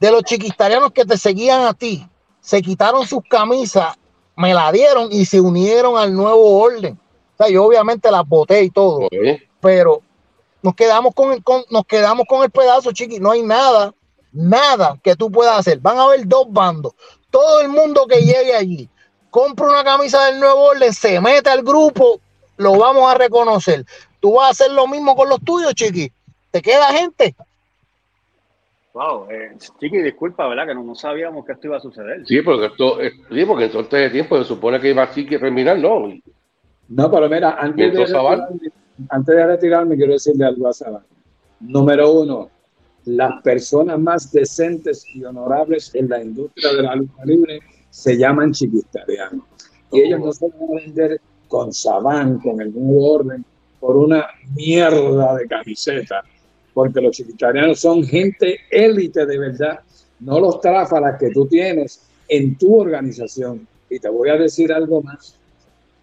de 0.00 0.10
los 0.10 0.24
chiquistarianos 0.24 0.90
que 0.90 1.04
te 1.04 1.16
seguían 1.16 1.62
a 1.62 1.72
ti 1.72 2.04
se 2.40 2.60
quitaron 2.60 3.06
sus 3.06 3.20
camisas, 3.30 3.94
me 4.34 4.52
la 4.52 4.72
dieron 4.72 5.08
y 5.12 5.24
se 5.24 5.40
unieron 5.40 5.96
al 5.96 6.12
nuevo 6.12 6.58
orden. 6.58 6.98
O 7.34 7.36
sea, 7.36 7.48
yo 7.48 7.64
obviamente 7.64 8.10
las 8.10 8.26
boté 8.26 8.64
y 8.64 8.70
todo, 8.70 9.08
pero 9.60 10.02
nos 10.62 10.74
quedamos 10.74 11.14
con, 11.14 11.32
el, 11.32 11.44
nos 11.70 11.86
quedamos 11.86 12.26
con 12.28 12.42
el 12.42 12.50
pedazo, 12.50 12.90
chiqui. 12.90 13.20
No 13.20 13.30
hay 13.30 13.44
nada, 13.44 13.94
nada 14.32 14.98
que 15.00 15.14
tú 15.14 15.30
puedas 15.30 15.60
hacer. 15.60 15.78
Van 15.78 15.98
a 15.98 16.04
haber 16.04 16.26
dos 16.26 16.46
bandos. 16.48 16.92
Todo 17.30 17.60
el 17.60 17.68
mundo 17.68 18.08
que 18.08 18.18
llegue 18.18 18.52
allí, 18.52 18.88
compra 19.30 19.68
una 19.68 19.84
camisa 19.84 20.24
del 20.24 20.40
nuevo 20.40 20.60
orden, 20.60 20.92
se 20.92 21.20
mete 21.20 21.50
al 21.50 21.62
grupo, 21.62 22.20
lo 22.56 22.76
vamos 22.76 23.08
a 23.08 23.16
reconocer. 23.16 23.86
Tú 24.18 24.32
vas 24.32 24.48
a 24.48 24.50
hacer 24.50 24.72
lo 24.72 24.88
mismo 24.88 25.14
con 25.14 25.28
los 25.28 25.40
tuyos, 25.44 25.72
chiqui 25.72 26.10
queda 26.62 26.92
gente. 26.92 27.34
Wow, 28.96 29.30
eh, 29.30 29.54
Chiqui, 29.78 30.00
disculpa, 30.00 30.48
¿verdad? 30.48 30.68
Que 30.68 30.74
no, 30.74 30.94
sabíamos 30.94 31.44
que 31.44 31.52
esto 31.52 31.66
iba 31.66 31.76
a 31.76 31.80
suceder. 31.80 32.26
Sí, 32.26 32.40
porque 32.40 32.66
esto, 32.66 32.98
eh, 33.00 33.12
sí, 33.30 33.44
porque 33.44 33.64
en 33.64 33.70
todo 33.70 33.82
este 33.82 34.08
tiempo 34.08 34.38
se 34.38 34.44
supone 34.44 34.80
que 34.80 34.88
iba 34.88 35.02
a 35.02 35.10
Chiqui 35.10 35.38
terminar, 35.38 35.78
¿no? 35.78 36.08
No, 36.88 37.10
pero 37.10 37.28
mira, 37.28 37.56
antes 37.60 37.92
de, 37.92 37.98
retirarme, 37.98 38.70
antes 39.10 39.36
de 39.36 39.46
retirarme, 39.46 39.96
quiero 39.96 40.12
decirle 40.14 40.46
algo 40.46 40.68
a 40.68 40.72
Sabán. 40.72 41.02
Número 41.60 42.10
uno, 42.10 42.48
las 43.04 43.42
personas 43.42 43.98
más 43.98 44.32
decentes 44.32 45.04
y 45.14 45.24
honorables 45.24 45.94
en 45.94 46.08
la 46.08 46.22
industria 46.22 46.72
de 46.72 46.82
la 46.82 46.96
lucha 46.96 47.24
libre 47.24 47.60
se 47.90 48.16
llaman 48.16 48.52
chiquistarianos. 48.52 49.44
Y 49.92 50.00
ellos 50.00 50.20
no 50.20 50.32
se 50.32 50.48
van 50.48 50.70
a 50.70 50.74
vender 50.74 51.20
con 51.48 51.72
Sabán, 51.72 52.38
con 52.38 52.60
el 52.62 52.74
nuevo 52.74 53.12
orden, 53.12 53.44
por 53.78 53.96
una 53.96 54.26
mierda 54.54 55.36
de 55.36 55.46
camiseta 55.46 56.24
porque 56.76 57.00
los 57.00 57.16
chiquitarianos 57.16 57.80
son 57.80 58.04
gente 58.04 58.60
élite 58.70 59.24
de 59.24 59.38
verdad, 59.38 59.80
no 60.20 60.38
los 60.38 60.60
tráfalas 60.60 61.18
que 61.18 61.30
tú 61.30 61.46
tienes 61.46 62.02
en 62.28 62.58
tu 62.58 62.78
organización. 62.78 63.66
Y 63.88 63.98
te 63.98 64.10
voy 64.10 64.28
a 64.28 64.36
decir 64.36 64.70
algo 64.70 65.00
más. 65.00 65.38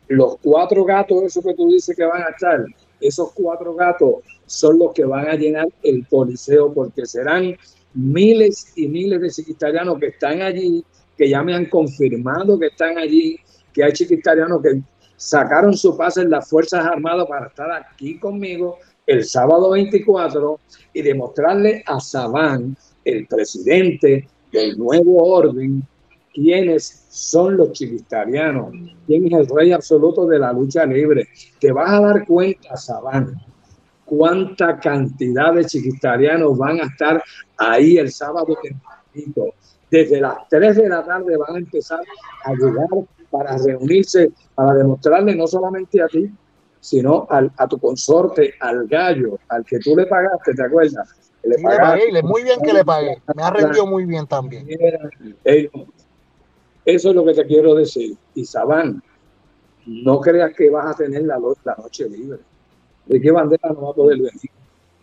Los 0.07 0.37
cuatro 0.41 0.83
gatos, 0.83 1.25
eso 1.25 1.43
que 1.43 1.53
tú 1.53 1.69
dices 1.69 1.95
que 1.95 2.03
van 2.03 2.23
a 2.23 2.29
estar, 2.29 2.65
esos 2.99 3.33
cuatro 3.33 3.75
gatos 3.75 4.15
son 4.47 4.79
los 4.79 4.93
que 4.93 5.05
van 5.05 5.27
a 5.27 5.35
llenar 5.35 5.67
el 5.83 6.07
coliseo 6.07 6.73
porque 6.73 7.05
serán 7.05 7.55
miles 7.93 8.73
y 8.75 8.87
miles 8.87 9.21
de 9.21 9.29
chiquitarianos 9.29 9.99
que 9.99 10.07
están 10.07 10.41
allí, 10.41 10.83
que 11.15 11.29
ya 11.29 11.43
me 11.43 11.53
han 11.53 11.67
confirmado 11.67 12.57
que 12.57 12.65
están 12.65 12.97
allí, 12.97 13.37
que 13.71 13.83
hay 13.83 13.93
chiquitarianos 13.93 14.59
que 14.63 14.81
sacaron 15.17 15.77
su 15.77 15.95
pase 15.95 16.21
en 16.21 16.31
las 16.31 16.49
Fuerzas 16.49 16.83
Armadas 16.83 17.27
para 17.27 17.45
estar 17.45 17.71
aquí 17.71 18.17
conmigo 18.17 18.79
el 19.05 19.25
sábado 19.25 19.71
24 19.71 20.59
y 20.93 21.01
demostrarle 21.01 21.83
a 21.85 21.99
Sabán, 21.99 22.75
el 23.03 23.27
presidente 23.27 24.27
del 24.51 24.77
nuevo 24.77 25.23
orden, 25.23 25.83
quiénes 26.33 27.05
son 27.09 27.57
los 27.57 27.73
chiquistarianos, 27.73 28.73
quién 29.05 29.27
es 29.27 29.33
el 29.33 29.47
rey 29.55 29.71
absoluto 29.71 30.25
de 30.25 30.39
la 30.39 30.53
lucha 30.53 30.85
libre. 30.85 31.27
Te 31.59 31.71
vas 31.71 31.91
a 31.91 32.01
dar 32.01 32.25
cuenta, 32.25 32.77
Sabán, 32.77 33.35
cuánta 34.05 34.79
cantidad 34.79 35.53
de 35.53 35.65
chiquistarianos 35.65 36.57
van 36.57 36.79
a 36.79 36.85
estar 36.85 37.23
ahí 37.57 37.97
el 37.97 38.11
sábado 38.11 38.57
Desde 39.91 40.21
las 40.21 40.47
3 40.49 40.77
de 40.77 40.89
la 40.89 41.03
tarde 41.03 41.37
van 41.37 41.55
a 41.55 41.59
empezar 41.59 41.99
a 42.45 42.53
llegar 42.53 42.87
para 43.29 43.57
reunirse, 43.57 44.31
para 44.55 44.75
demostrarle 44.75 45.35
no 45.35 45.47
solamente 45.47 46.01
a 46.01 46.07
ti, 46.07 46.31
sino 46.83 47.25
al, 47.29 47.49
a 47.55 47.65
tu 47.65 47.79
consorte, 47.79 48.55
al 48.59 48.85
gallo, 48.87 49.39
al 49.47 49.63
que 49.63 49.79
tú 49.79 49.95
le 49.95 50.05
pagaste, 50.05 50.53
¿te 50.53 50.63
acuerdas? 50.63 51.15
Le, 51.41 51.55
pagué, 51.63 52.21
muy 52.23 52.43
bien 52.43 52.59
que 52.61 52.73
le 52.73 52.83
pagué, 52.83 53.21
me 53.33 53.41
ha 53.41 53.51
rendido 53.51 53.87
muy 53.87 54.03
bien 54.03 54.27
también. 54.27 54.67
Eso 55.45 57.09
es 57.09 57.15
lo 57.15 57.23
que 57.23 57.33
te 57.35 57.45
quiero 57.45 57.75
decir. 57.75 58.17
Y 58.35 58.43
Sabán, 58.43 59.01
no 59.85 60.19
creas 60.19 60.53
que 60.57 60.69
vas 60.69 60.93
a 60.93 60.97
tener 60.97 61.23
la, 61.23 61.39
la 61.63 61.75
noche 61.77 62.09
libre. 62.09 62.39
¿De 63.05 63.21
qué 63.21 63.31
bandera 63.31 63.69
no 63.69 63.81
va 63.81 63.91
a 63.91 63.93
poder 63.93 64.17
venir? 64.17 64.51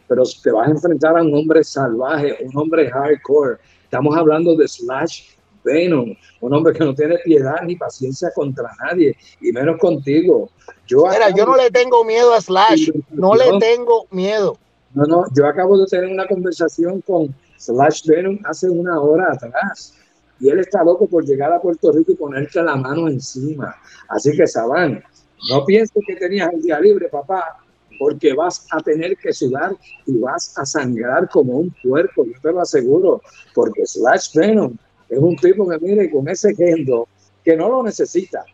Pero 0.07 0.25
te 0.43 0.51
vas 0.51 0.69
a 0.69 0.73
enfrentar 0.73 1.17
a 1.17 1.23
un 1.23 1.35
hombre 1.35 1.65
salvaje, 1.65 2.37
un 2.45 2.55
hombre 2.59 2.91
hardcore. 2.91 3.57
Estamos 3.85 4.15
hablando 4.19 4.55
de 4.55 4.69
Slash 4.69 5.31
Venom, 5.65 6.15
un 6.41 6.55
hombre 6.55 6.73
que 6.73 6.85
no 6.85 6.95
tiene 6.95 7.19
piedad 7.19 7.57
ni 7.65 7.77
paciencia 7.77 8.31
contra 8.35 8.71
nadie, 8.85 9.17
y 9.41 9.53
menos 9.53 9.79
contigo. 9.79 10.51
Yo, 10.87 11.05
yo 11.37 11.47
no 11.47 11.57
le 11.57 11.71
tengo 11.71 12.05
miedo 12.05 12.33
a 12.35 12.41
Slash, 12.41 12.91
no 13.11 13.35
le 13.35 13.59
tengo 13.59 14.07
miedo. 14.11 14.57
No, 14.95 15.05
no, 15.05 15.25
yo 15.37 15.47
acabo 15.47 15.79
de 15.79 15.87
tener 15.87 16.11
una 16.11 16.27
conversación 16.27 17.01
con 17.03 17.35
Slash 17.59 18.07
Venom 18.07 18.39
hace 18.45 18.69
una 18.69 19.01
hora 19.01 19.33
atrás. 19.33 19.95
Y 20.41 20.49
él 20.49 20.59
está 20.59 20.83
loco 20.83 21.07
por 21.07 21.25
llegar 21.25 21.53
a 21.53 21.61
Puerto 21.61 21.93
Rico 21.93 22.13
y 22.13 22.17
ponerte 22.17 22.63
la 22.63 22.75
mano 22.75 23.09
encima. 23.09 23.77
Así 24.09 24.35
que, 24.35 24.47
Sabán, 24.47 25.03
no 25.51 25.65
pienses 25.65 26.03
que 26.07 26.17
tenías 26.17 26.51
el 26.53 26.63
día 26.63 26.81
libre, 26.81 27.09
papá, 27.09 27.59
porque 27.99 28.33
vas 28.33 28.67
a 28.71 28.81
tener 28.81 29.17
que 29.19 29.33
sudar 29.33 29.77
y 30.07 30.19
vas 30.19 30.59
a 30.59 30.65
sangrar 30.65 31.29
como 31.29 31.59
un 31.59 31.75
puerco, 31.83 32.25
yo 32.25 32.33
te 32.41 32.51
lo 32.51 32.63
aseguro, 32.63 33.21
porque 33.55 33.85
Slash 33.85 34.35
Venom 34.35 34.75
es 35.11 35.19
un 35.19 35.37
tipo 35.37 35.69
que 35.69 35.79
mire 35.81 36.11
con 36.11 36.29
ese 36.29 36.55
gendo 36.55 37.09
que 37.45 37.57
no 37.57 37.69
lo 37.69 37.83
necesita. 37.83 38.45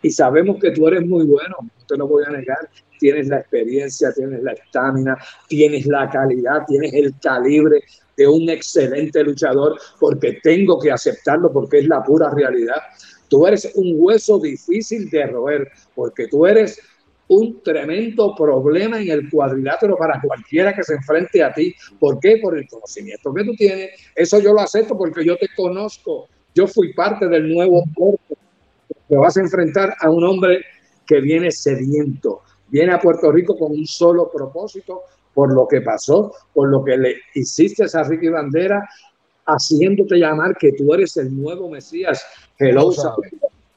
Y 0.00 0.10
sabemos 0.10 0.58
que 0.60 0.70
tú 0.70 0.86
eres 0.88 1.06
muy 1.06 1.24
bueno, 1.26 1.56
no 1.60 1.86
te 1.86 1.96
lo 1.96 2.06
voy 2.06 2.24
a 2.26 2.30
negar. 2.30 2.68
Tienes 2.98 3.28
la 3.28 3.38
experiencia, 3.38 4.12
tienes 4.12 4.42
la 4.42 4.52
estamina, 4.52 5.16
tienes 5.48 5.86
la 5.86 6.08
calidad, 6.08 6.64
tienes 6.66 6.92
el 6.94 7.14
calibre 7.20 7.82
de 8.16 8.28
un 8.28 8.48
excelente 8.48 9.24
luchador, 9.24 9.78
porque 9.98 10.38
tengo 10.42 10.78
que 10.78 10.92
aceptarlo, 10.92 11.52
porque 11.52 11.78
es 11.78 11.88
la 11.88 12.02
pura 12.02 12.30
realidad. 12.30 12.76
Tú 13.28 13.46
eres 13.46 13.72
un 13.74 13.94
hueso 13.96 14.38
difícil 14.38 15.08
de 15.10 15.26
roer, 15.26 15.68
porque 15.94 16.28
tú 16.28 16.46
eres 16.46 16.78
un 17.28 17.62
tremendo 17.62 18.34
problema 18.34 19.00
en 19.00 19.10
el 19.10 19.30
cuadrilátero 19.30 19.96
para 19.96 20.20
cualquiera 20.20 20.74
que 20.74 20.82
se 20.82 20.94
enfrente 20.94 21.42
a 21.42 21.52
ti. 21.52 21.74
¿Por 21.98 22.20
qué? 22.20 22.38
Por 22.42 22.58
el 22.58 22.68
conocimiento 22.68 23.32
que 23.32 23.44
tú 23.44 23.54
tienes. 23.54 23.90
Eso 24.14 24.40
yo 24.40 24.52
lo 24.52 24.60
acepto 24.60 24.96
porque 24.96 25.24
yo 25.24 25.36
te 25.36 25.48
conozco. 25.56 26.28
Yo 26.54 26.66
fui 26.66 26.92
parte 26.92 27.28
del 27.28 27.52
nuevo 27.52 27.84
cuerpo. 27.94 28.36
Te 29.08 29.16
vas 29.16 29.36
a 29.36 29.40
enfrentar 29.40 29.94
a 30.00 30.10
un 30.10 30.24
hombre 30.24 30.64
que 31.06 31.20
viene 31.20 31.50
sediento. 31.50 32.42
Viene 32.68 32.92
a 32.92 33.00
Puerto 33.00 33.30
Rico 33.30 33.56
con 33.58 33.72
un 33.72 33.86
solo 33.86 34.30
propósito 34.30 35.02
por 35.34 35.52
lo 35.52 35.66
que 35.66 35.80
pasó, 35.80 36.34
por 36.52 36.68
lo 36.68 36.84
que 36.84 36.96
le 36.96 37.16
hiciste 37.34 37.84
a 37.92 38.02
Ricky 38.02 38.28
Bandera, 38.28 38.88
haciéndote 39.46 40.16
llamar 40.16 40.56
que 40.56 40.72
tú 40.72 40.92
eres 40.94 41.16
el 41.16 41.34
nuevo 41.34 41.70
Mesías. 41.70 42.24
Hello, 42.58 42.92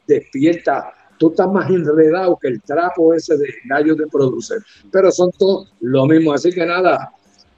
despierta 0.08 0.94
tú 1.18 1.30
estás 1.30 1.48
más 1.52 1.70
enredado 1.70 2.38
que 2.38 2.50
el 2.50 2.62
trapo 2.62 3.14
ese 3.14 3.38
de 3.38 3.48
gallos 3.66 3.98
de 3.98 4.08
producer. 4.08 4.60
Pero 4.92 5.12
son 5.12 5.32
todos 5.38 5.74
lo 5.82 6.06
mismo. 6.06 6.34
Así 6.34 6.52
que 6.52 6.66
nada, 6.66 7.12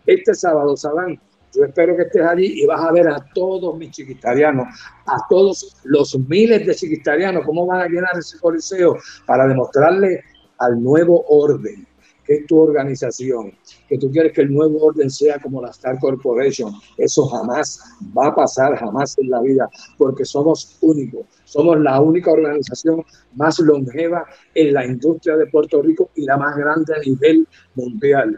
este 0.06 0.34
sábado, 0.34 0.76
Sabán, 0.76 1.20
yo 1.54 1.64
espero 1.64 1.96
que 1.96 2.04
estés 2.04 2.24
allí 2.24 2.62
y 2.62 2.66
vas 2.66 2.82
a 2.82 2.92
ver 2.92 3.08
a 3.08 3.26
todos 3.34 3.78
mis 3.78 3.92
chiquitarianos, 3.92 4.68
a 5.06 5.18
todos 5.30 5.78
los 5.86 6.18
miles 6.28 6.66
de 6.66 6.76
chiquitarianos, 6.76 7.46
cómo 7.46 7.66
van 7.66 7.82
a 7.82 7.88
llenar 7.88 8.18
ese 8.18 8.40
coliseo 8.40 8.98
para 9.26 9.48
demostrarle 9.48 10.24
al 10.60 10.82
nuevo 10.82 11.26
orden 11.28 11.88
que 12.28 12.36
es 12.36 12.46
tu 12.46 12.60
organización, 12.60 13.54
que 13.88 13.98
tú 13.98 14.12
quieres 14.12 14.34
que 14.34 14.42
el 14.42 14.54
nuevo 14.54 14.84
orden 14.84 15.10
sea 15.10 15.40
como 15.40 15.62
la 15.62 15.70
Star 15.70 15.98
Corporation. 15.98 16.74
Eso 16.98 17.26
jamás 17.28 17.80
va 18.16 18.28
a 18.28 18.36
pasar, 18.36 18.78
jamás 18.78 19.18
en 19.18 19.30
la 19.30 19.40
vida, 19.40 19.70
porque 19.98 20.26
somos 20.26 20.78
únicos. 20.82 21.26
Somos 21.46 21.80
la 21.80 22.02
única 22.02 22.32
organización 22.32 23.06
más 23.36 23.58
longeva 23.60 24.26
en 24.54 24.74
la 24.74 24.86
industria 24.86 25.38
de 25.38 25.48
Puerto 25.48 25.82
Rico 25.82 26.10
y 26.16 26.26
la 26.26 26.36
más 26.36 26.58
grande 26.58 26.94
a 26.94 27.00
nivel 27.00 27.48
mundial. 27.76 28.38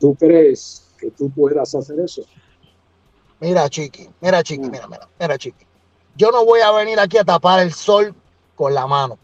¿Tú 0.00 0.14
crees 0.14 0.88
que 0.98 1.10
tú 1.10 1.30
puedas 1.30 1.74
hacer 1.74 2.00
eso? 2.00 2.22
Mira, 3.40 3.68
Chiqui, 3.68 4.08
mira, 4.22 4.42
Chiqui, 4.42 4.70
mira, 4.70 4.86
mira, 4.88 5.06
mira, 5.20 5.36
Chiqui. 5.36 5.66
Yo 6.16 6.30
no 6.30 6.46
voy 6.46 6.60
a 6.60 6.72
venir 6.72 6.98
aquí 6.98 7.18
a 7.18 7.24
tapar 7.24 7.60
el 7.60 7.72
sol 7.74 8.14
con 8.54 8.72
la 8.72 8.86
mano. 8.86 9.18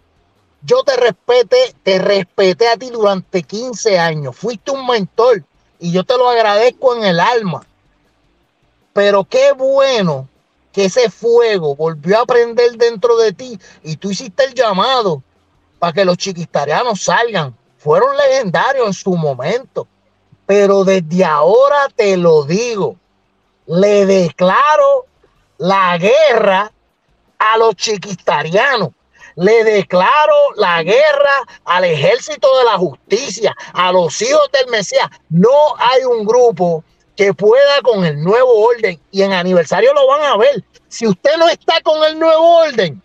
Yo 0.64 0.84
te 0.84 0.96
respeté, 0.96 1.74
te 1.82 1.98
respeté 1.98 2.68
a 2.68 2.76
ti 2.76 2.90
durante 2.90 3.42
15 3.42 3.98
años. 3.98 4.36
Fuiste 4.36 4.70
un 4.70 4.86
mentor 4.86 5.42
y 5.80 5.90
yo 5.90 6.04
te 6.04 6.16
lo 6.16 6.28
agradezco 6.28 6.94
en 6.94 7.04
el 7.04 7.18
alma. 7.18 7.66
Pero 8.92 9.24
qué 9.24 9.52
bueno 9.52 10.28
que 10.72 10.84
ese 10.84 11.10
fuego 11.10 11.74
volvió 11.74 12.20
a 12.20 12.26
prender 12.26 12.72
dentro 12.76 13.16
de 13.16 13.32
ti 13.32 13.58
y 13.82 13.96
tú 13.96 14.10
hiciste 14.10 14.44
el 14.44 14.54
llamado 14.54 15.22
para 15.80 15.92
que 15.92 16.04
los 16.04 16.16
chiquistarianos 16.16 17.02
salgan. 17.02 17.56
Fueron 17.78 18.16
legendarios 18.16 18.86
en 18.86 18.92
su 18.92 19.16
momento. 19.16 19.88
Pero 20.46 20.84
desde 20.84 21.24
ahora 21.24 21.88
te 21.94 22.16
lo 22.16 22.44
digo, 22.44 22.96
le 23.66 24.06
declaro 24.06 25.06
la 25.58 25.98
guerra 25.98 26.70
a 27.38 27.56
los 27.58 27.74
chiquistarianos 27.74 28.90
le 29.36 29.64
declaro 29.64 30.34
la 30.56 30.82
guerra 30.82 31.42
al 31.64 31.84
ejército 31.84 32.48
de 32.58 32.64
la 32.64 32.78
justicia, 32.78 33.54
a 33.72 33.92
los 33.92 34.20
hijos 34.22 34.48
del 34.52 34.70
Mesías. 34.70 35.08
No 35.28 35.50
hay 35.78 36.04
un 36.04 36.24
grupo 36.24 36.84
que 37.16 37.34
pueda 37.34 37.80
con 37.82 38.04
el 38.04 38.22
nuevo 38.22 38.52
orden 38.64 39.00
y 39.10 39.22
en 39.22 39.32
aniversario 39.32 39.92
lo 39.94 40.06
van 40.06 40.22
a 40.22 40.36
ver. 40.36 40.64
Si 40.88 41.06
usted 41.06 41.36
no 41.38 41.48
está 41.48 41.80
con 41.82 42.04
el 42.04 42.18
nuevo 42.18 42.58
orden, 42.58 43.02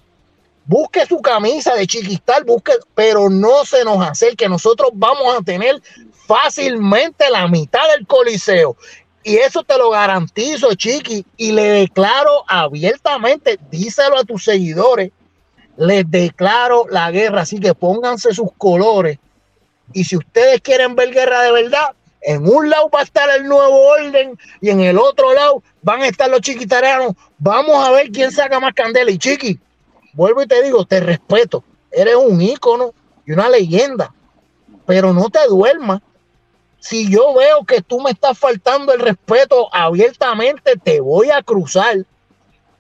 busque 0.66 1.06
su 1.06 1.22
camisa 1.22 1.74
de 1.76 1.88
chiquistal, 1.88 2.44
busque, 2.44 2.74
pero 2.94 3.30
no 3.30 3.66
se 3.66 3.84
nos 3.84 4.06
acerque. 4.06 4.50
Nosotros 4.50 4.92
vamos 4.94 5.36
a 5.36 5.42
tener 5.42 5.82
fácilmente 6.28 7.30
la 7.30 7.48
mitad 7.48 7.88
del 7.96 8.06
coliseo. 8.06 8.76
Y 9.24 9.38
eso 9.38 9.64
te 9.64 9.78
lo 9.78 9.90
garantizo, 9.90 10.74
Chiqui, 10.74 11.26
y 11.36 11.52
le 11.52 11.64
declaro 11.64 12.46
abiertamente, 12.48 13.60
díselo 13.70 14.18
a 14.18 14.24
tus 14.24 14.46
seguidores, 14.46 15.12
les 15.78 16.10
declaro 16.10 16.86
la 16.90 17.12
guerra, 17.12 17.42
así 17.42 17.60
que 17.60 17.74
pónganse 17.74 18.34
sus 18.34 18.52
colores. 18.58 19.20
Y 19.94 20.04
si 20.04 20.18
ustedes 20.18 20.62
quieren 20.62 20.96
ver 20.96 21.12
guerra 21.12 21.44
de 21.44 21.52
verdad, 21.52 21.96
en 22.22 22.48
un 22.48 22.70
lado 22.70 22.90
va 22.90 23.02
a 23.02 23.04
estar 23.04 23.30
el 23.30 23.48
nuevo 23.48 23.88
orden 23.88 24.38
y 24.60 24.70
en 24.70 24.82
el 24.82 24.98
otro 24.98 25.34
lado 25.34 25.64
van 25.82 26.02
a 26.02 26.08
estar 26.08 26.30
los 26.30 26.42
chiquitarianos. 26.42 27.14
Vamos 27.38 27.88
a 27.88 27.92
ver 27.92 28.12
quién 28.12 28.32
saca 28.32 28.60
más 28.60 28.74
candela. 28.74 29.12
Y 29.12 29.18
chiqui, 29.18 29.60
vuelvo 30.14 30.42
y 30.42 30.48
te 30.48 30.62
digo, 30.64 30.84
te 30.86 31.00
respeto. 31.00 31.64
Eres 31.92 32.16
un 32.16 32.42
ícono 32.42 32.94
y 33.26 33.32
una 33.32 33.48
leyenda, 33.48 34.14
pero 34.86 35.14
no 35.14 35.30
te 35.30 35.46
duermas. 35.48 36.02
Si 36.80 37.10
yo 37.10 37.34
veo 37.34 37.66
que 37.66 37.82
tú 37.82 38.02
me 38.02 38.12
estás 38.12 38.38
faltando 38.38 38.94
el 38.94 39.00
respeto 39.00 39.74
abiertamente, 39.74 40.76
te 40.82 41.00
voy 41.00 41.30
a 41.32 41.42
cruzar. 41.44 41.98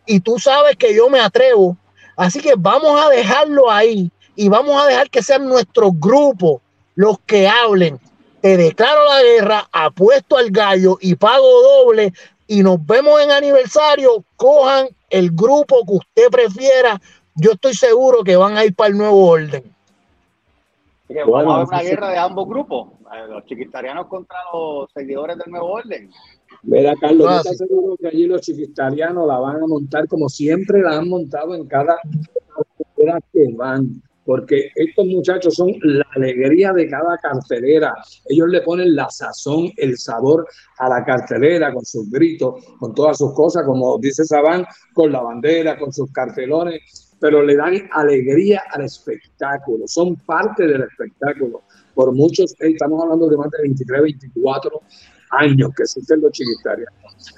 Y 0.05 0.19
tú 0.19 0.39
sabes 0.39 0.77
que 0.77 0.95
yo 0.95 1.09
me 1.09 1.19
atrevo 1.19 1.77
Así 2.17 2.41
que 2.41 2.55
vamos 2.57 2.99
a 2.99 3.09
dejarlo 3.09 3.69
ahí 3.69 4.11
y 4.35 4.49
vamos 4.49 4.81
a 4.81 4.87
dejar 4.87 5.09
que 5.09 5.21
sean 5.21 5.47
nuestros 5.47 5.91
grupos 5.99 6.61
los 6.95 7.19
que 7.19 7.47
hablen. 7.47 7.99
Te 8.41 8.57
declaro 8.57 9.05
la 9.05 9.21
guerra, 9.21 9.69
apuesto 9.71 10.35
al 10.35 10.49
gallo 10.49 10.97
y 10.99 11.15
pago 11.15 11.45
doble 11.61 12.11
y 12.47 12.63
nos 12.63 12.83
vemos 12.85 13.21
en 13.21 13.31
aniversario. 13.31 14.23
Cojan 14.35 14.87
el 15.11 15.29
grupo 15.31 15.85
que 15.85 15.93
usted 15.93 16.29
prefiera. 16.31 16.99
Yo 17.35 17.51
estoy 17.51 17.75
seguro 17.75 18.23
que 18.23 18.35
van 18.35 18.57
a 18.57 18.65
ir 18.65 18.73
para 18.73 18.89
el 18.89 18.97
nuevo 18.97 19.27
orden. 19.27 19.63
vamos 21.09 21.55
a 21.55 21.57
ver 21.59 21.67
una 21.67 21.81
guerra 21.81 22.09
de 22.09 22.17
ambos 22.17 22.47
grupos, 22.47 22.87
los 23.29 23.45
chiquitarianos 23.45 24.07
contra 24.07 24.37
los 24.51 24.89
seguidores 24.91 25.37
del 25.37 25.51
nuevo 25.51 25.67
orden. 25.67 26.11
Verá, 26.67 26.93
Carlos, 26.99 27.25
yo 27.25 27.37
estoy 27.37 27.67
seguro 27.67 27.95
que 27.95 28.07
allí 28.09 28.25
los 28.25 28.41
chiquistarianos 28.41 29.25
la 29.25 29.39
van 29.39 29.63
a 29.63 29.67
montar 29.67 30.05
como 30.09 30.27
siempre 30.27 30.81
la 30.81 30.97
han 30.97 31.07
montado 31.07 31.55
en 31.55 31.65
cada 31.65 31.97
cartelera 32.53 33.19
que 33.31 33.53
van, 33.55 34.03
porque 34.25 34.69
estos 34.75 35.05
muchachos 35.05 35.55
son 35.55 35.71
la 35.81 36.05
alegría 36.13 36.73
de 36.73 36.89
cada 36.89 37.17
cartelera. 37.19 37.93
Ellos 38.27 38.49
le 38.49 38.59
ponen 38.63 38.97
la 38.97 39.09
sazón, 39.09 39.71
el 39.77 39.97
sabor 39.97 40.45
a 40.79 40.89
la 40.89 41.05
cartelera 41.05 41.73
con 41.73 41.85
sus 41.85 42.11
gritos, 42.11 42.61
con 42.79 42.93
todas 42.93 43.17
sus 43.17 43.33
cosas, 43.33 43.63
como 43.65 43.97
dice 43.99 44.25
Sabán, 44.25 44.65
con 44.93 45.13
la 45.13 45.21
bandera, 45.21 45.79
con 45.79 45.93
sus 45.93 46.11
cartelones, 46.11 47.15
pero 47.21 47.43
le 47.43 47.55
dan 47.55 47.87
alegría 47.93 48.61
al 48.73 48.83
espectáculo, 48.83 49.87
son 49.87 50.17
parte 50.17 50.67
del 50.67 50.81
espectáculo. 50.81 51.61
Por 51.95 52.13
muchos, 52.13 52.53
estamos 52.59 53.01
hablando 53.01 53.29
de 53.29 53.37
más 53.37 53.49
de 53.51 53.61
23, 53.61 54.01
24 54.01 54.81
años 55.31 55.71
que 55.75 55.83
existen 55.83 56.21
los 56.21 56.31
chiquitarianos. 56.31 56.93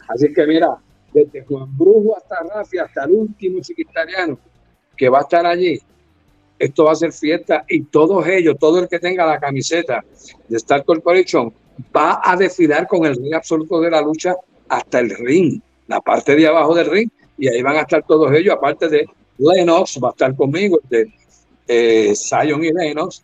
Así 0.07 0.33
que 0.33 0.45
mira, 0.45 0.77
desde 1.13 1.43
Juan 1.45 1.77
Brujo 1.77 2.15
hasta 2.17 2.43
Rafi, 2.43 2.77
hasta 2.77 3.05
el 3.05 3.11
último 3.11 3.61
chiquitariano 3.61 4.37
que 4.95 5.09
va 5.09 5.19
a 5.19 5.21
estar 5.21 5.45
allí, 5.45 5.79
esto 6.57 6.83
va 6.83 6.91
a 6.91 6.95
ser 6.95 7.13
fiesta 7.13 7.63
y 7.67 7.83
todos 7.83 8.27
ellos, 8.27 8.57
todo 8.59 8.79
el 8.79 8.89
que 8.89 8.99
tenga 8.99 9.25
la 9.25 9.39
camiseta 9.39 10.03
de 10.47 10.57
Star 10.57 10.83
Corporation, 10.83 11.53
va 11.95 12.21
a 12.23 12.35
desfilar 12.35 12.85
con 12.87 13.05
el 13.05 13.15
ring 13.15 13.33
absoluto 13.33 13.79
de 13.79 13.89
la 13.89 14.01
lucha 14.01 14.35
hasta 14.67 14.99
el 14.99 15.09
ring, 15.09 15.61
la 15.87 16.01
parte 16.01 16.35
de 16.35 16.47
abajo 16.47 16.75
del 16.75 16.89
ring, 16.89 17.09
y 17.37 17.47
ahí 17.47 17.61
van 17.61 17.77
a 17.77 17.81
estar 17.81 18.05
todos 18.05 18.31
ellos, 18.33 18.53
aparte 18.53 18.89
de 18.89 19.05
Lennox, 19.37 19.99
va 20.03 20.09
a 20.09 20.11
estar 20.11 20.35
conmigo, 20.35 20.79
de 20.89 21.11
eh, 21.67 22.13
Zion 22.13 22.63
y 22.63 22.71
Lennox, 22.73 23.23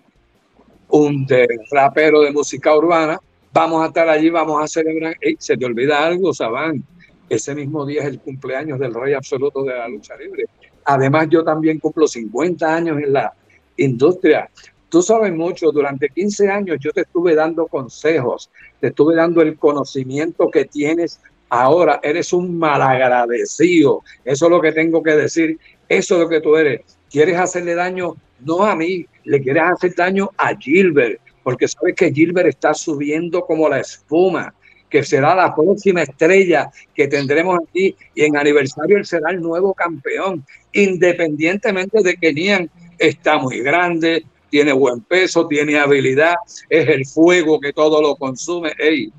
un 0.89 1.25
de 1.25 1.47
rapero 1.71 2.21
de 2.21 2.31
música 2.31 2.75
urbana, 2.75 3.19
vamos 3.55 3.81
a 3.81 3.87
estar 3.87 4.09
allí, 4.09 4.29
vamos 4.29 4.61
a 4.61 4.67
celebrar. 4.67 5.15
se 5.39 5.55
te 5.55 5.65
olvida 5.65 6.05
algo, 6.05 6.33
Sabán. 6.33 6.83
Ese 7.29 7.55
mismo 7.55 7.85
día 7.85 8.01
es 8.01 8.07
el 8.07 8.19
cumpleaños 8.19 8.77
del 8.77 8.93
rey 8.93 9.13
absoluto 9.13 9.63
de 9.63 9.73
la 9.73 9.87
lucha 9.87 10.15
libre. 10.17 10.45
Además, 10.83 11.27
yo 11.29 11.43
también 11.43 11.79
cumplo 11.79 12.05
50 12.05 12.75
años 12.75 12.99
en 12.99 13.13
la 13.13 13.33
industria. 13.77 14.49
Tú 14.89 15.01
sabes 15.01 15.33
mucho, 15.33 15.71
durante 15.71 16.09
15 16.09 16.49
años 16.49 16.77
yo 16.79 16.91
te 16.91 17.01
estuve 17.01 17.33
dando 17.33 17.65
consejos, 17.67 18.51
te 18.79 18.87
estuve 18.87 19.15
dando 19.15 19.41
el 19.41 19.57
conocimiento 19.57 20.51
que 20.51 20.65
tienes 20.65 21.21
ahora. 21.49 22.01
Eres 22.03 22.33
un 22.33 22.59
malagradecido. 22.59 24.03
Eso 24.25 24.45
es 24.45 24.51
lo 24.51 24.61
que 24.61 24.73
tengo 24.73 25.01
que 25.01 25.15
decir. 25.15 25.57
Eso 25.87 26.15
es 26.15 26.21
lo 26.21 26.29
que 26.29 26.41
tú 26.41 26.57
eres. 26.57 26.81
Quieres 27.09 27.37
hacerle 27.37 27.73
daño 27.73 28.15
no 28.41 28.65
a 28.65 28.75
mí, 28.75 29.05
le 29.23 29.41
quieres 29.41 29.63
hacer 29.63 29.95
daño 29.95 30.29
a 30.37 30.55
Gilbert, 30.55 31.19
porque 31.45 31.67
sabes 31.67 31.93
que 31.93 32.11
Gilbert 32.11 32.47
está 32.47 32.73
subiendo 32.73 33.45
como 33.45 33.69
la 33.69 33.79
espuma, 33.79 34.51
que 34.89 35.03
será 35.03 35.35
la 35.35 35.53
próxima 35.53 36.01
estrella 36.01 36.71
que 36.95 37.07
tendremos 37.07 37.59
aquí 37.59 37.95
y 38.15 38.23
en 38.23 38.35
aniversario 38.35 38.97
él 38.97 39.05
será 39.05 39.29
el 39.29 39.39
nuevo 39.41 39.75
campeón, 39.75 40.43
independientemente 40.73 42.01
de 42.01 42.15
que 42.15 42.33
Nian 42.33 42.67
está 42.97 43.37
muy 43.37 43.59
grande, 43.59 44.25
tiene 44.49 44.73
buen 44.73 45.01
peso, 45.01 45.47
tiene 45.47 45.77
habilidad, 45.77 46.33
es 46.67 46.89
el 46.89 47.05
fuego 47.05 47.59
que 47.59 47.73
todo 47.73 48.01
lo 48.01 48.15
consume. 48.15 48.71
Ey, 48.79 49.13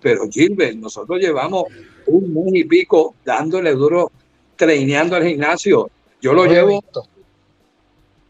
pero 0.00 0.28
Gilbert, 0.28 0.74
nosotros 0.74 1.20
llevamos 1.20 1.66
un 2.06 2.34
mes 2.34 2.54
y 2.54 2.64
pico 2.64 3.14
dándole 3.24 3.70
duro, 3.70 4.10
traineando 4.56 5.14
al 5.14 5.24
gimnasio. 5.24 5.88
Yo 6.20 6.32
lo 6.32 6.44
llevo 6.46 6.82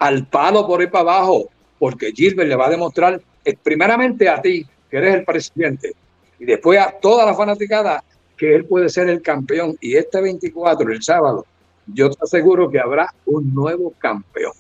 al 0.01 0.26
palo 0.26 0.66
por 0.66 0.82
ir 0.82 0.90
para 0.90 1.12
abajo, 1.12 1.49
porque 1.78 2.12
Gilbert 2.12 2.51
le 2.51 2.57
va 2.57 2.66
a 2.66 2.70
demostrar 2.70 3.22
primeramente 3.57 4.28
a 4.28 4.40
ti, 4.42 4.66
que 4.90 4.96
eres 4.96 5.14
el 5.14 5.24
presidente, 5.24 5.92
y 6.38 6.44
después 6.44 6.78
a 6.78 6.92
toda 6.92 7.24
la 7.24 7.34
fanaticada 7.34 8.03
que 8.36 8.55
él 8.55 8.64
puede 8.64 8.88
ser 8.88 9.09
el 9.09 9.20
campeón. 9.20 9.76
Y 9.80 9.96
este 9.96 10.20
24, 10.20 10.92
el 10.92 11.03
sábado, 11.03 11.44
yo 11.86 12.11
te 12.11 12.24
aseguro 12.24 12.70
que 12.70 12.78
habrá 12.78 13.12
un 13.26 13.53
nuevo 13.55 13.92
campeón. 13.99 14.53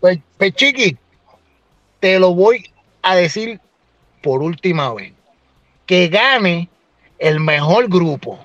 Pues, 0.00 0.18
pues, 0.38 0.54
Chiqui, 0.54 0.96
te 2.00 2.18
lo 2.18 2.34
voy 2.34 2.64
a 3.02 3.14
decir 3.14 3.60
por 4.22 4.42
última 4.42 4.92
vez. 4.94 5.12
Que 5.86 6.08
gane 6.08 6.68
el 7.18 7.38
mejor 7.38 7.88
grupo. 7.88 8.38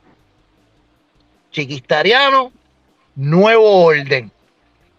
Chiquistariano, 1.52 2.52
nuevo 3.16 3.86
orden. 3.86 4.32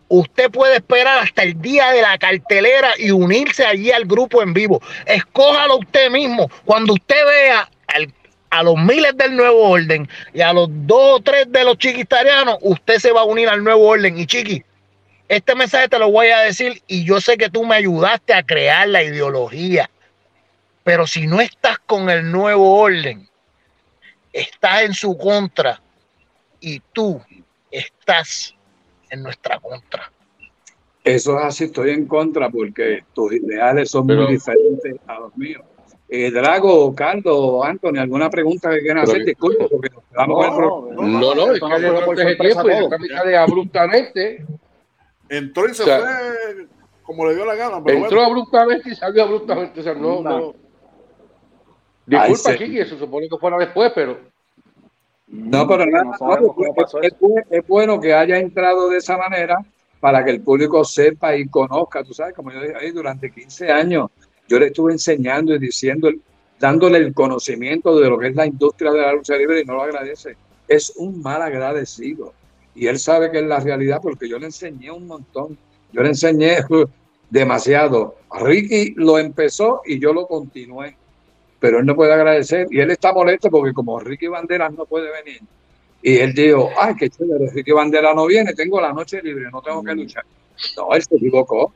Usted 0.09 0.51
puede 0.51 0.77
esperar 0.77 1.19
hasta 1.19 1.43
el 1.43 1.61
día 1.61 1.91
de 1.93 2.03
la 2.03 2.19
cartelera 2.19 2.91
y 2.99 3.11
unirse 3.11 3.65
allí 3.65 3.93
al 3.93 4.05
grupo 4.05 4.43
en 4.43 4.53
vivo. 4.53 4.81
Escójalo 5.07 5.79
usted 5.79 6.11
mismo. 6.11 6.51
Cuando 6.65 6.95
usted 6.95 7.25
vea 7.25 7.69
a 8.51 8.63
los 8.63 8.77
miles 8.77 9.17
del 9.17 9.37
nuevo 9.37 9.71
orden 9.71 10.09
y 10.33 10.41
a 10.41 10.53
los 10.53 10.69
dos 10.71 11.19
o 11.19 11.21
tres 11.21 11.51
de 11.53 11.65
los 11.65 11.77
chiquitarianos, 11.79 12.59
usted 12.63 12.99
se 12.99 13.13
va 13.13 13.21
a 13.21 13.25
unir 13.25 13.49
al 13.49 13.63
nuevo 13.63 13.87
orden. 13.87 14.19
Y 14.19 14.27
chiqui, 14.27 14.65
este 15.29 15.55
mensaje 15.55 15.89
te 15.89 15.99
lo 15.99 16.11
voy 16.11 16.29
a 16.29 16.41
decir 16.41 16.83
y 16.87 17.05
yo 17.05 17.21
sé 17.21 17.37
que 17.37 17.51
tú 17.51 17.65
me 17.65 17.77
ayudaste 17.77 18.33
a 18.33 18.43
crear 18.43 18.89
la 18.89 19.03
ideología. 19.03 19.91
Pero 20.85 21.07
si 21.07 21.27
no 21.27 21.41
estás 21.41 21.79
con 21.81 22.09
el 22.09 22.33
nuevo 22.33 22.81
orden, 22.81 23.29
estás 24.33 24.83
en 24.83 24.95
su 24.95 25.19
contra 25.19 25.83
y 26.61 26.81
tú 26.93 27.23
estás 27.71 28.55
en 29.11 29.23
nuestra 29.23 29.59
contra. 29.61 30.11
Eso 31.05 31.39
es 31.39 31.45
así, 31.45 31.65
estoy 31.65 31.91
en 31.91 32.07
contra 32.07 32.51
porque 32.51 33.05
tus 33.15 33.33
ideales 33.33 33.91
son 33.91 34.07
muy 34.07 34.27
diferentes 34.27 34.97
a 35.07 35.21
los 35.21 35.37
míos. 35.37 35.63
Eh, 36.11 36.31
Drago, 36.31 36.95
Carlos, 36.95 37.65
Anthony, 37.65 37.99
¿alguna 37.99 38.31
pregunta 38.31 38.71
que 38.71 38.81
quieran 38.81 39.05
hacer? 39.05 39.25
Disculpe, 39.25 39.67
porque 39.71 39.91
nos 39.91 40.05
quedamos 40.05 40.47
no, 40.95 41.07
no, 41.07 41.35
no, 41.35 41.53
es 41.53 41.61
que 41.61 41.81
no 41.81 42.05
por 42.05 42.17
tiempo 42.17 42.45
y 43.29 43.35
abruptamente. 43.35 44.47
Entró 45.29 45.69
y 45.69 45.75
se 45.75 45.85
fue 45.85 46.69
como 47.09 47.27
le 47.27 47.35
dio 47.35 47.47
la 47.47 47.55
gana. 47.55 47.83
Pero 47.83 47.99
entró 48.01 48.23
abruptamente 48.23 48.91
y 48.91 48.95
salió 48.95 49.23
abruptamente. 49.23 49.81
O 49.81 49.83
sea, 49.83 49.95
no, 49.95 50.23
no. 50.23 50.55
Disculpa, 52.05 52.59
Chiqui, 52.59 52.81
eso 52.81 52.99
supone 52.99 53.29
que 53.31 53.39
fuera 53.39 53.57
después, 53.57 53.93
pero. 53.95 54.19
No, 55.31 55.69
pero 55.69 55.85
nada, 55.87 56.11
es, 57.51 57.67
bueno 57.67 58.01
que 58.01 58.15
haya 58.15 58.39
entrado 58.39 58.89
de 58.89 58.97
esa 58.97 59.19
manera 59.19 59.59
para 60.01 60.25
que 60.25 60.31
el 60.31 60.41
público 60.41 60.85
sepa 60.85 61.37
y 61.37 61.47
conozca. 61.49 62.03
Tú 62.03 62.15
sabes, 62.15 62.35
como 62.35 62.51
yo 62.51 62.61
dije 62.61 62.75
ahí, 62.81 62.91
durante 62.93 63.31
15 63.31 63.71
años 63.71 64.11
yo 64.49 64.59
le 64.59 64.67
estuve 64.67 64.93
enseñando 64.93 65.55
y 65.55 65.59
diciendo, 65.59 66.11
dándole 66.59 66.99
el 66.99 67.13
conocimiento 67.13 67.99
de 67.99 68.09
lo 68.09 68.19
que 68.19 68.29
es 68.29 68.35
la 68.35 68.47
industria 68.47 68.91
de 68.91 69.01
la 69.03 69.13
lucha 69.13 69.37
libre 69.37 69.61
y 69.61 69.65
no 69.65 69.75
lo 69.75 69.83
agradece. 69.83 70.37
Es 70.67 70.95
un 70.97 71.21
mal 71.21 71.43
agradecido. 71.43 72.33
Y 72.75 72.87
él 72.87 72.99
sabe 72.99 73.31
que 73.31 73.41
es 73.41 73.47
la 73.47 73.61
realidad 73.61 74.01
porque 74.03 74.29
yo 74.29 74.39
le 74.39 74.47
enseñé 74.47 74.91
un 74.91 75.07
montón. 75.07 75.59
Yo 75.93 76.03
le 76.03 76.09
enseñé 76.09 76.59
demasiado. 77.31 78.17
Ricky 78.41 78.95
lo 78.97 79.19
empezó 79.19 79.83
y 79.85 79.99
yo 79.99 80.15
lo 80.15 80.27
continué 80.27 80.97
pero 81.61 81.81
él 81.81 81.87
no 81.87 81.95
puede 81.95 82.13
agradecer 82.13 82.67
y 82.71 82.81
él 82.81 82.91
está 82.91 83.13
molesto 83.13 83.51
porque 83.51 83.73
como 83.73 83.99
Ricky 83.99 84.29
Banderas 84.29 84.73
no 84.73 84.87
puede 84.87 85.11
venir 85.11 85.41
y 86.03 86.17
él 86.19 86.33
dijo, 86.33 86.71
ay, 86.79 86.95
qué 86.95 87.11
chévere, 87.11 87.51
Ricky 87.51 87.73
Banderas 87.73 88.15
no 88.15 88.27
viene, 88.27 88.55
tengo 88.55 88.81
la 88.81 88.93
noche 88.93 89.21
libre, 89.21 89.51
no 89.51 89.61
tengo 89.61 89.83
que 89.83 89.95
mm. 89.95 89.99
luchar. 89.99 90.25
No, 90.77 90.93
él 90.95 91.03
se 91.03 91.17
equivocó 91.17 91.73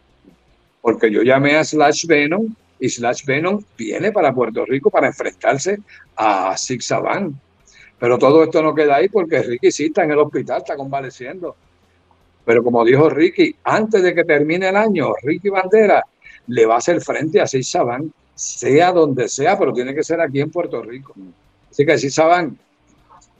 porque 0.80 1.10
yo 1.10 1.22
llamé 1.22 1.56
a 1.56 1.64
Slash 1.64 2.06
Venom 2.06 2.54
y 2.78 2.88
Slash 2.88 3.24
Venom 3.24 3.62
viene 3.76 4.12
para 4.12 4.34
Puerto 4.34 4.64
Rico 4.64 4.90
para 4.90 5.08
enfrentarse 5.08 5.78
a 6.16 6.56
Six 6.56 6.86
Saban. 6.86 7.38
Pero 7.98 8.18
todo 8.18 8.42
esto 8.42 8.62
no 8.62 8.74
queda 8.74 8.96
ahí 8.96 9.08
porque 9.08 9.42
Ricky 9.42 9.70
sí 9.70 9.84
está 9.86 10.02
en 10.04 10.12
el 10.12 10.18
hospital, 10.18 10.58
está 10.58 10.76
convaleciendo. 10.76 11.54
Pero 12.44 12.64
como 12.64 12.84
dijo 12.84 13.08
Ricky, 13.08 13.54
antes 13.62 14.02
de 14.02 14.14
que 14.14 14.24
termine 14.24 14.68
el 14.68 14.76
año, 14.76 15.12
Ricky 15.22 15.48
Bandera 15.48 16.04
le 16.48 16.66
va 16.66 16.74
a 16.74 16.78
hacer 16.78 17.00
frente 17.00 17.40
a 17.40 17.46
Six 17.46 17.70
Saban 17.70 18.12
sea 18.34 18.92
donde 18.92 19.28
sea, 19.28 19.58
pero 19.58 19.72
tiene 19.72 19.94
que 19.94 20.02
ser 20.02 20.20
aquí 20.20 20.40
en 20.40 20.50
Puerto 20.50 20.82
Rico. 20.82 21.14
Así 21.70 21.86
que 21.86 21.98
si 21.98 22.10
saben, 22.10 22.58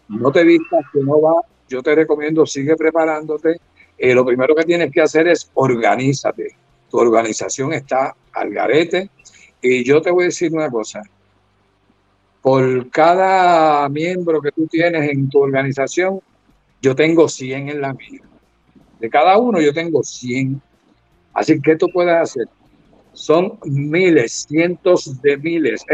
no 0.09 0.31
te 0.31 0.45
vistas 0.45 0.85
que 0.93 1.01
no 1.01 1.21
va, 1.21 1.35
yo 1.69 1.83
te 1.83 1.95
recomiendo, 1.95 2.47
sigue 2.47 2.77
preparándote. 2.77 3.61
Eh, 3.97 4.15
lo 4.15 4.25
primero 4.25 4.55
que 4.55 4.65
tienes 4.65 4.93
que 4.93 5.01
hacer 5.01 5.29
es 5.29 5.51
organízate. 5.55 6.57
Tu 6.91 6.99
organización 6.99 7.73
está 7.73 8.15
al 8.33 8.51
garete. 8.51 9.11
Y 9.61 9.85
yo 9.85 10.03
te 10.03 10.11
voy 10.11 10.25
a 10.25 10.27
decir 10.27 10.53
una 10.53 10.71
cosa. 10.71 11.03
Por 12.43 12.91
cada 12.91 13.89
miembro 13.89 14.43
que 14.43 14.51
tú 14.51 14.67
tienes 14.67 15.11
en 15.11 15.29
tu 15.29 15.41
organización, 15.41 16.21
yo 16.81 16.95
tengo 16.97 17.29
100 17.29 17.69
en 17.69 17.81
la 17.81 17.95
mía. 17.95 18.23
De 18.99 19.09
cada 19.09 19.39
uno 19.39 19.61
yo 19.61 19.73
tengo 19.73 20.03
100. 20.03 20.61
Así 21.33 21.61
que 21.61 21.77
tú 21.77 21.89
puedes 21.89 22.15
hacer 22.15 22.47
son 23.13 23.59
miles, 23.65 24.47
cientos 24.49 25.21
de 25.21 25.37
miles, 25.37 25.85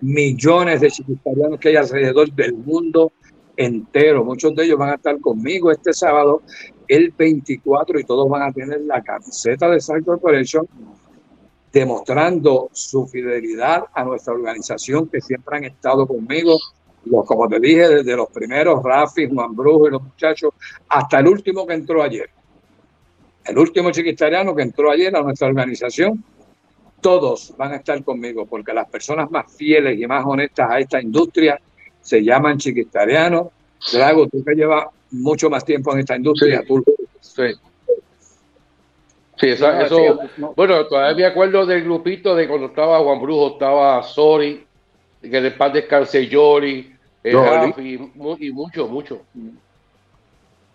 millones 0.00 0.80
de 0.80 0.90
chiquitarianos 0.90 1.58
que 1.60 1.68
hay 1.70 1.76
alrededor 1.76 2.32
del 2.32 2.54
mundo 2.54 3.12
entero. 3.56 4.24
Muchos 4.24 4.54
de 4.54 4.64
ellos 4.64 4.78
van 4.78 4.90
a 4.90 4.94
estar 4.94 5.18
conmigo 5.20 5.70
este 5.70 5.92
sábado, 5.92 6.42
el 6.88 7.12
24, 7.16 8.00
y 8.00 8.04
todos 8.04 8.28
van 8.28 8.42
a 8.42 8.52
tener 8.52 8.80
la 8.82 9.02
camiseta 9.02 9.68
de 9.70 9.80
Side 9.80 10.04
Corporation 10.04 10.66
demostrando 11.72 12.70
su 12.72 13.06
fidelidad 13.06 13.84
a 13.92 14.04
nuestra 14.04 14.32
organización 14.32 15.08
que 15.08 15.20
siempre 15.20 15.58
han 15.58 15.64
estado 15.64 16.06
conmigo. 16.06 16.56
Los, 17.04 17.26
como 17.26 17.48
te 17.48 17.60
dije, 17.60 17.88
desde 17.88 18.16
los 18.16 18.30
primeros, 18.30 18.82
Rafi, 18.82 19.28
Juan 19.28 19.54
Brujo 19.54 19.88
y 19.88 19.90
los 19.90 20.02
muchachos, 20.02 20.52
hasta 20.88 21.20
el 21.20 21.28
último 21.28 21.66
que 21.66 21.74
entró 21.74 22.02
ayer. 22.02 22.30
El 23.44 23.58
último 23.58 23.90
chiquitariano 23.90 24.54
que 24.54 24.62
entró 24.62 24.90
ayer 24.90 25.14
a 25.14 25.22
nuestra 25.22 25.48
organización 25.48 26.24
todos 27.06 27.54
van 27.56 27.70
a 27.70 27.76
estar 27.76 28.02
conmigo, 28.02 28.46
porque 28.46 28.74
las 28.74 28.88
personas 28.88 29.30
más 29.30 29.54
fieles 29.54 29.96
y 29.96 30.04
más 30.08 30.24
honestas 30.26 30.68
a 30.68 30.80
esta 30.80 31.00
industria 31.00 31.56
se 32.00 32.20
llaman 32.24 32.58
chiquitarianos. 32.58 33.46
Drago, 33.92 34.26
tú 34.26 34.42
que 34.44 34.56
llevas 34.56 34.86
mucho 35.12 35.48
más 35.48 35.64
tiempo 35.64 35.92
en 35.92 36.00
esta 36.00 36.16
industria, 36.16 36.62
sí. 36.62 36.66
tú. 36.66 36.84
Sí. 37.20 37.44
Sí, 39.38 39.48
eso, 39.50 40.18
bueno, 40.56 40.84
todavía 40.86 41.26
me 41.28 41.30
acuerdo 41.30 41.64
del 41.64 41.84
grupito 41.84 42.34
de 42.34 42.48
cuando 42.48 42.66
estaba 42.66 42.98
Juan 42.98 43.20
Brujo, 43.20 43.52
estaba 43.52 44.02
Sori, 44.02 44.66
que 45.22 45.40
después 45.40 45.72
descanse 45.74 46.26
Yori, 46.26 46.92
eh, 47.22 47.72
y, 48.40 48.50
mucho, 48.52 48.88
mucho. 48.88 49.20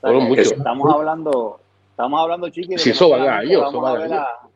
Estamos 0.01 0.93
hablando, 0.95 1.59
estamos 1.89 2.21
hablando, 2.21 2.49
chiqui, 2.49 2.77
sí, 2.77 2.91
eso 2.91 3.09
va 3.09 3.39
a 3.39 3.43
eso 3.43 4.50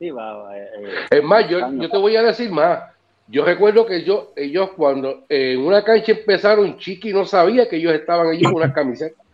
eh, 0.00 0.70
eh, 0.78 0.94
es 1.10 1.22
más, 1.22 1.48
yo, 1.48 1.90
te 1.90 1.98
voy 1.98 2.16
a 2.16 2.22
decir 2.22 2.50
más. 2.50 2.80
Yo 3.28 3.44
recuerdo 3.44 3.86
que 3.86 4.02
yo, 4.02 4.32
ellos 4.34 4.70
cuando 4.76 5.24
en 5.28 5.60
una 5.60 5.84
cancha 5.84 6.12
empezaron, 6.12 6.78
Chiqui 6.78 7.12
no 7.12 7.24
sabía 7.24 7.68
que 7.68 7.76
ellos 7.76 7.92
estaban 7.92 8.28
allí 8.28 8.42
con 8.42 8.56
unas 8.56 8.72
camisetas. 8.74 9.24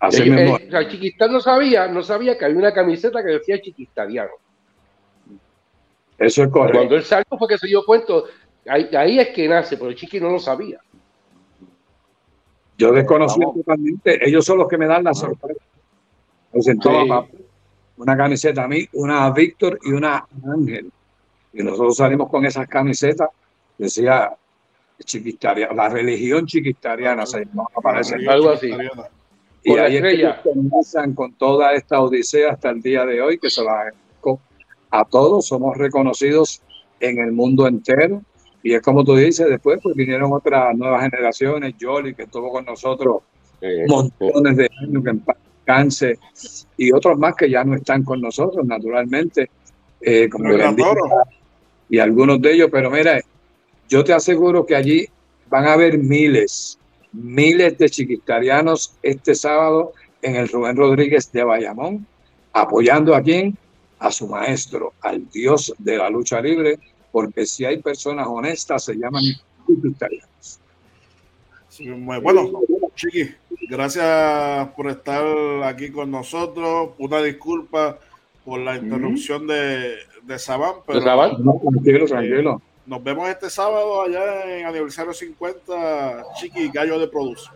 Así 0.00 0.30
mismo. 0.30 0.56
Eh, 0.56 1.28
no 1.28 1.40
sabía, 1.40 1.88
no 1.88 2.02
sabía 2.02 2.38
que 2.38 2.44
había 2.44 2.58
una 2.58 2.72
camiseta 2.72 3.22
que 3.22 3.32
decía 3.32 3.60
Chiquistadiano. 3.60 4.30
Eso 6.16 6.44
es 6.44 6.48
correcto. 6.48 6.78
Cuando 6.78 6.96
él 6.96 7.02
salió 7.02 7.26
fue 7.36 7.48
que 7.48 7.58
se 7.58 7.66
dio 7.66 7.84
cuenta, 7.84 8.14
ahí, 8.66 9.18
es 9.18 9.28
que 9.30 9.48
nace, 9.48 9.76
pero 9.76 9.92
Chiqui 9.92 10.20
no 10.20 10.30
lo 10.30 10.38
sabía. 10.38 10.78
Yo 12.78 12.92
desconocí 12.92 13.40
totalmente, 13.40 14.26
ellos 14.26 14.44
son 14.44 14.58
los 14.58 14.68
que 14.68 14.78
me 14.78 14.86
dan 14.86 15.02
la 15.02 15.12
sorpresa 15.12 15.60
una 17.98 18.16
camiseta 18.16 18.64
a 18.64 18.68
mí, 18.68 18.88
una 18.94 19.26
a 19.26 19.32
Víctor 19.32 19.78
y 19.84 19.92
una 19.92 20.16
a 20.16 20.26
Ángel. 20.52 20.90
Y 21.52 21.62
nosotros 21.62 21.96
salimos 21.96 22.30
con 22.30 22.44
esas 22.46 22.66
camisetas, 22.68 23.28
decía 23.76 24.32
chiquistariana, 25.04 25.74
la 25.74 25.88
religión 25.88 26.46
chiquistariana, 26.46 27.26
se 27.26 27.46
aparece 27.76 28.16
algo 28.28 28.50
así. 28.50 28.72
Y 29.62 29.76
ahí 29.76 29.96
es 29.96 30.34
comienzan 30.42 31.14
con 31.14 31.32
toda 31.34 31.74
esta 31.74 32.00
odisea 32.00 32.52
hasta 32.52 32.70
el 32.70 32.80
día 32.80 33.04
de 33.04 33.20
hoy, 33.20 33.38
que 33.38 33.50
se 33.50 33.62
la 33.62 33.92
a 34.90 35.04
todos, 35.04 35.46
somos 35.46 35.76
reconocidos 35.76 36.62
en 37.00 37.18
el 37.18 37.32
mundo 37.32 37.66
entero. 37.66 38.22
Y 38.62 38.74
es 38.74 38.82
como 38.82 39.04
tú 39.04 39.14
dices, 39.14 39.48
después 39.48 39.80
pues 39.82 39.94
vinieron 39.94 40.32
otras 40.32 40.74
nuevas 40.76 41.02
generaciones, 41.02 41.74
Jolly, 41.80 42.14
que 42.14 42.22
estuvo 42.22 42.50
con 42.50 42.64
nosotros 42.64 43.22
montones 43.86 44.56
de 44.56 44.70
años, 44.82 45.04
que 45.04 45.10
en 45.10 45.24
cáncer 45.68 46.18
y 46.78 46.90
otros 46.92 47.18
más 47.18 47.34
que 47.36 47.50
ya 47.50 47.62
no 47.62 47.74
están 47.74 48.02
con 48.02 48.22
nosotros, 48.22 48.64
naturalmente, 48.66 49.50
eh, 50.00 50.26
como 50.30 50.48
y 51.90 51.98
algunos 51.98 52.40
de 52.40 52.54
ellos, 52.54 52.70
pero 52.72 52.90
mira, 52.90 53.20
yo 53.86 54.02
te 54.02 54.14
aseguro 54.14 54.64
que 54.64 54.74
allí 54.74 55.06
van 55.50 55.66
a 55.66 55.74
haber 55.74 55.98
miles, 55.98 56.78
miles 57.12 57.76
de 57.76 57.90
chiquitarianos 57.90 58.94
este 59.02 59.34
sábado 59.34 59.92
en 60.22 60.36
el 60.36 60.48
Rubén 60.48 60.74
Rodríguez 60.74 61.30
de 61.32 61.44
Bayamón, 61.44 62.06
apoyando 62.54 63.14
a 63.14 63.22
quién? 63.22 63.56
A 63.98 64.10
su 64.10 64.26
maestro, 64.26 64.94
al 65.02 65.28
Dios 65.28 65.74
de 65.78 65.98
la 65.98 66.08
lucha 66.08 66.40
libre, 66.40 66.78
porque 67.12 67.44
si 67.44 67.66
hay 67.66 67.82
personas 67.82 68.26
honestas 68.26 68.84
se 68.84 68.94
llaman 68.94 69.22
chiquitarianos. 69.66 70.60
bueno, 72.22 72.50
Chiqui, 72.98 73.30
gracias 73.70 74.68
por 74.76 74.90
estar 74.90 75.24
aquí 75.62 75.90
con 75.92 76.10
nosotros. 76.10 76.90
Una 76.98 77.22
disculpa 77.22 77.96
por 78.44 78.58
la 78.58 78.76
interrupción 78.76 79.46
de, 79.46 79.94
de 80.24 80.38
Saban. 80.38 80.72
Pero, 80.84 81.00
tranquilo, 81.00 82.06
tranquilo. 82.06 82.60
nos 82.86 83.04
vemos 83.04 83.28
este 83.28 83.50
sábado 83.50 84.02
allá 84.02 84.52
en 84.52 84.66
aniversario 84.66 85.12
50, 85.12 86.24
Chiqui 86.40 86.70
Gallo 86.70 86.98
de 86.98 87.06
Produce. 87.06 87.48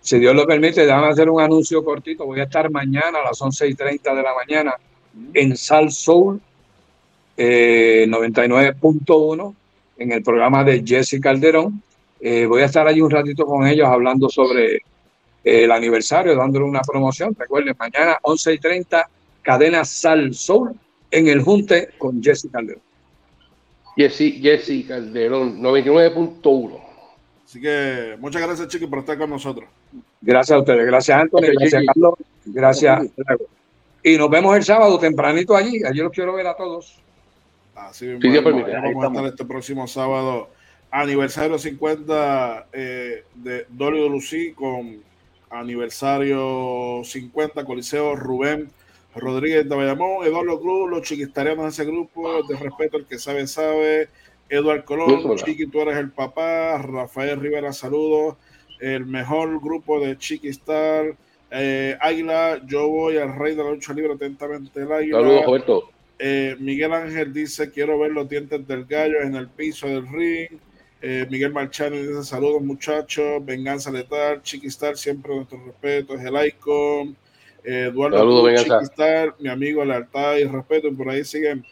si 0.00 0.18
Dios 0.18 0.34
lo 0.34 0.46
permite, 0.46 0.86
déjame 0.86 1.08
hacer 1.08 1.28
un 1.28 1.42
anuncio 1.42 1.84
cortito. 1.84 2.24
Voy 2.24 2.40
a 2.40 2.44
estar 2.44 2.70
mañana 2.70 3.18
a 3.18 3.24
las 3.24 3.42
11 3.42 3.68
y 3.68 3.74
30 3.74 4.14
de 4.14 4.22
la 4.22 4.34
mañana 4.34 4.74
en 5.34 5.54
Sal 5.54 5.92
Soul 5.92 6.40
99.1 7.36 9.50
eh, 9.50 9.54
en 9.98 10.12
el 10.12 10.22
programa 10.22 10.64
de 10.64 10.82
Jesse 10.82 11.20
Calderón. 11.20 11.82
Eh, 12.20 12.46
voy 12.46 12.62
a 12.62 12.66
estar 12.66 12.86
allí 12.86 13.00
un 13.00 13.10
ratito 13.10 13.46
con 13.46 13.66
ellos 13.66 13.86
hablando 13.86 14.28
sobre 14.28 14.76
eh, 14.76 14.80
el 15.44 15.70
aniversario, 15.70 16.34
dándole 16.36 16.64
una 16.64 16.80
promoción. 16.80 17.34
Recuerden, 17.38 17.74
mañana 17.78 18.18
11 18.22 18.54
y 18.54 18.58
30, 18.58 19.08
cadena 19.42 19.84
Sal 19.84 20.34
Soul 20.34 20.72
en 21.10 21.28
el 21.28 21.42
Junte 21.42 21.90
con 21.98 22.22
Jesse 22.22 22.48
Calderón. 22.50 22.82
Jesse, 23.96 24.40
Jesse 24.40 24.86
Calderón, 24.86 25.60
99.1. 25.60 26.80
Así 27.44 27.60
que 27.60 28.16
muchas 28.20 28.42
gracias, 28.42 28.68
Chiqui, 28.68 28.86
por 28.86 29.00
estar 29.00 29.16
con 29.16 29.30
nosotros. 29.30 29.68
Gracias 30.20 30.56
a 30.56 30.60
ustedes, 30.60 30.86
gracias 30.86 31.20
Antonio, 31.20 31.50
gracias 31.58 31.82
Carlos, 31.86 32.14
gracias. 32.44 33.06
Y 34.02 34.16
nos 34.16 34.30
vemos 34.30 34.56
el 34.56 34.64
sábado 34.64 34.98
tempranito 34.98 35.56
allí. 35.56 35.82
Allí 35.84 36.00
los 36.00 36.12
quiero 36.12 36.34
ver 36.34 36.46
a 36.46 36.56
todos. 36.56 37.00
Así 37.74 38.06
mismo, 38.06 38.42
vamos 38.42 39.04
a 39.04 39.06
estar 39.08 39.26
este 39.26 39.44
próximo 39.44 39.86
sábado, 39.86 40.50
aniversario 40.90 41.58
50 41.58 42.68
eh, 42.72 43.24
de 43.34 43.66
Dolio 43.68 44.08
Lucí 44.08 44.52
con 44.52 45.02
aniversario 45.50 47.02
50 47.04 47.64
Coliseo 47.64 48.16
Rubén 48.16 48.70
Rodríguez 49.14 49.68
de 49.68 49.74
Bayamón, 49.74 50.24
Eduardo 50.24 50.60
Cruz, 50.60 50.90
los 50.90 51.02
chiquistarianos 51.02 51.64
de 51.64 51.70
ese 51.70 51.84
grupo, 51.84 52.42
de 52.44 52.56
respeto 52.56 52.98
el 52.98 53.06
que 53.06 53.18
sabe, 53.18 53.46
sabe. 53.46 54.08
Eduardo 54.48 54.84
Colón, 54.84 55.36
Chiqui, 55.36 55.66
tú 55.66 55.80
eres 55.80 55.98
el 55.98 56.10
papá, 56.10 56.78
Rafael 56.78 57.38
Rivera, 57.38 57.72
saludos, 57.72 58.36
el 58.80 59.04
mejor 59.04 59.60
grupo 59.60 60.00
de 60.00 60.16
Chiquistar, 60.16 61.16
eh, 61.50 61.98
Águila, 62.00 62.60
yo 62.66 62.88
voy 62.88 63.18
al 63.18 63.36
rey 63.38 63.54
de 63.54 63.62
la 63.64 63.70
lucha 63.70 63.92
libre 63.92 64.14
atentamente 64.14 64.80
el 64.80 64.90
Águila. 64.90 65.18
Saludos, 65.18 65.44
Roberto. 65.44 65.90
Eh, 66.18 66.56
Miguel 66.60 66.92
Ángel 66.92 67.32
dice, 67.32 67.70
quiero 67.70 67.98
ver 67.98 68.12
los 68.12 68.28
dientes 68.28 68.66
del 68.66 68.86
gallo 68.86 69.20
en 69.20 69.34
el 69.34 69.48
piso 69.48 69.86
del 69.86 70.08
ring. 70.08 70.58
Eh, 71.00 71.26
Miguel 71.30 71.52
Marchani 71.52 71.98
dice, 71.98 72.24
saludos 72.24 72.62
muchachos, 72.62 73.44
venganza 73.44 73.90
letal, 73.90 74.42
Chiquistar, 74.42 74.96
siempre 74.96 75.34
nuestro 75.34 75.64
respeto, 75.64 76.14
es 76.14 76.24
el 76.24 76.46
icon. 76.46 77.16
Eduardo 77.62 78.18
Saludos, 78.18 78.64
Chiquistar, 78.64 79.34
mi 79.38 79.48
amigo, 79.48 79.84
lealtad 79.84 80.36
y 80.36 80.44
respeto, 80.44 80.88
y 80.88 80.94
por 80.94 81.10
ahí 81.10 81.24
siguen 81.24 81.64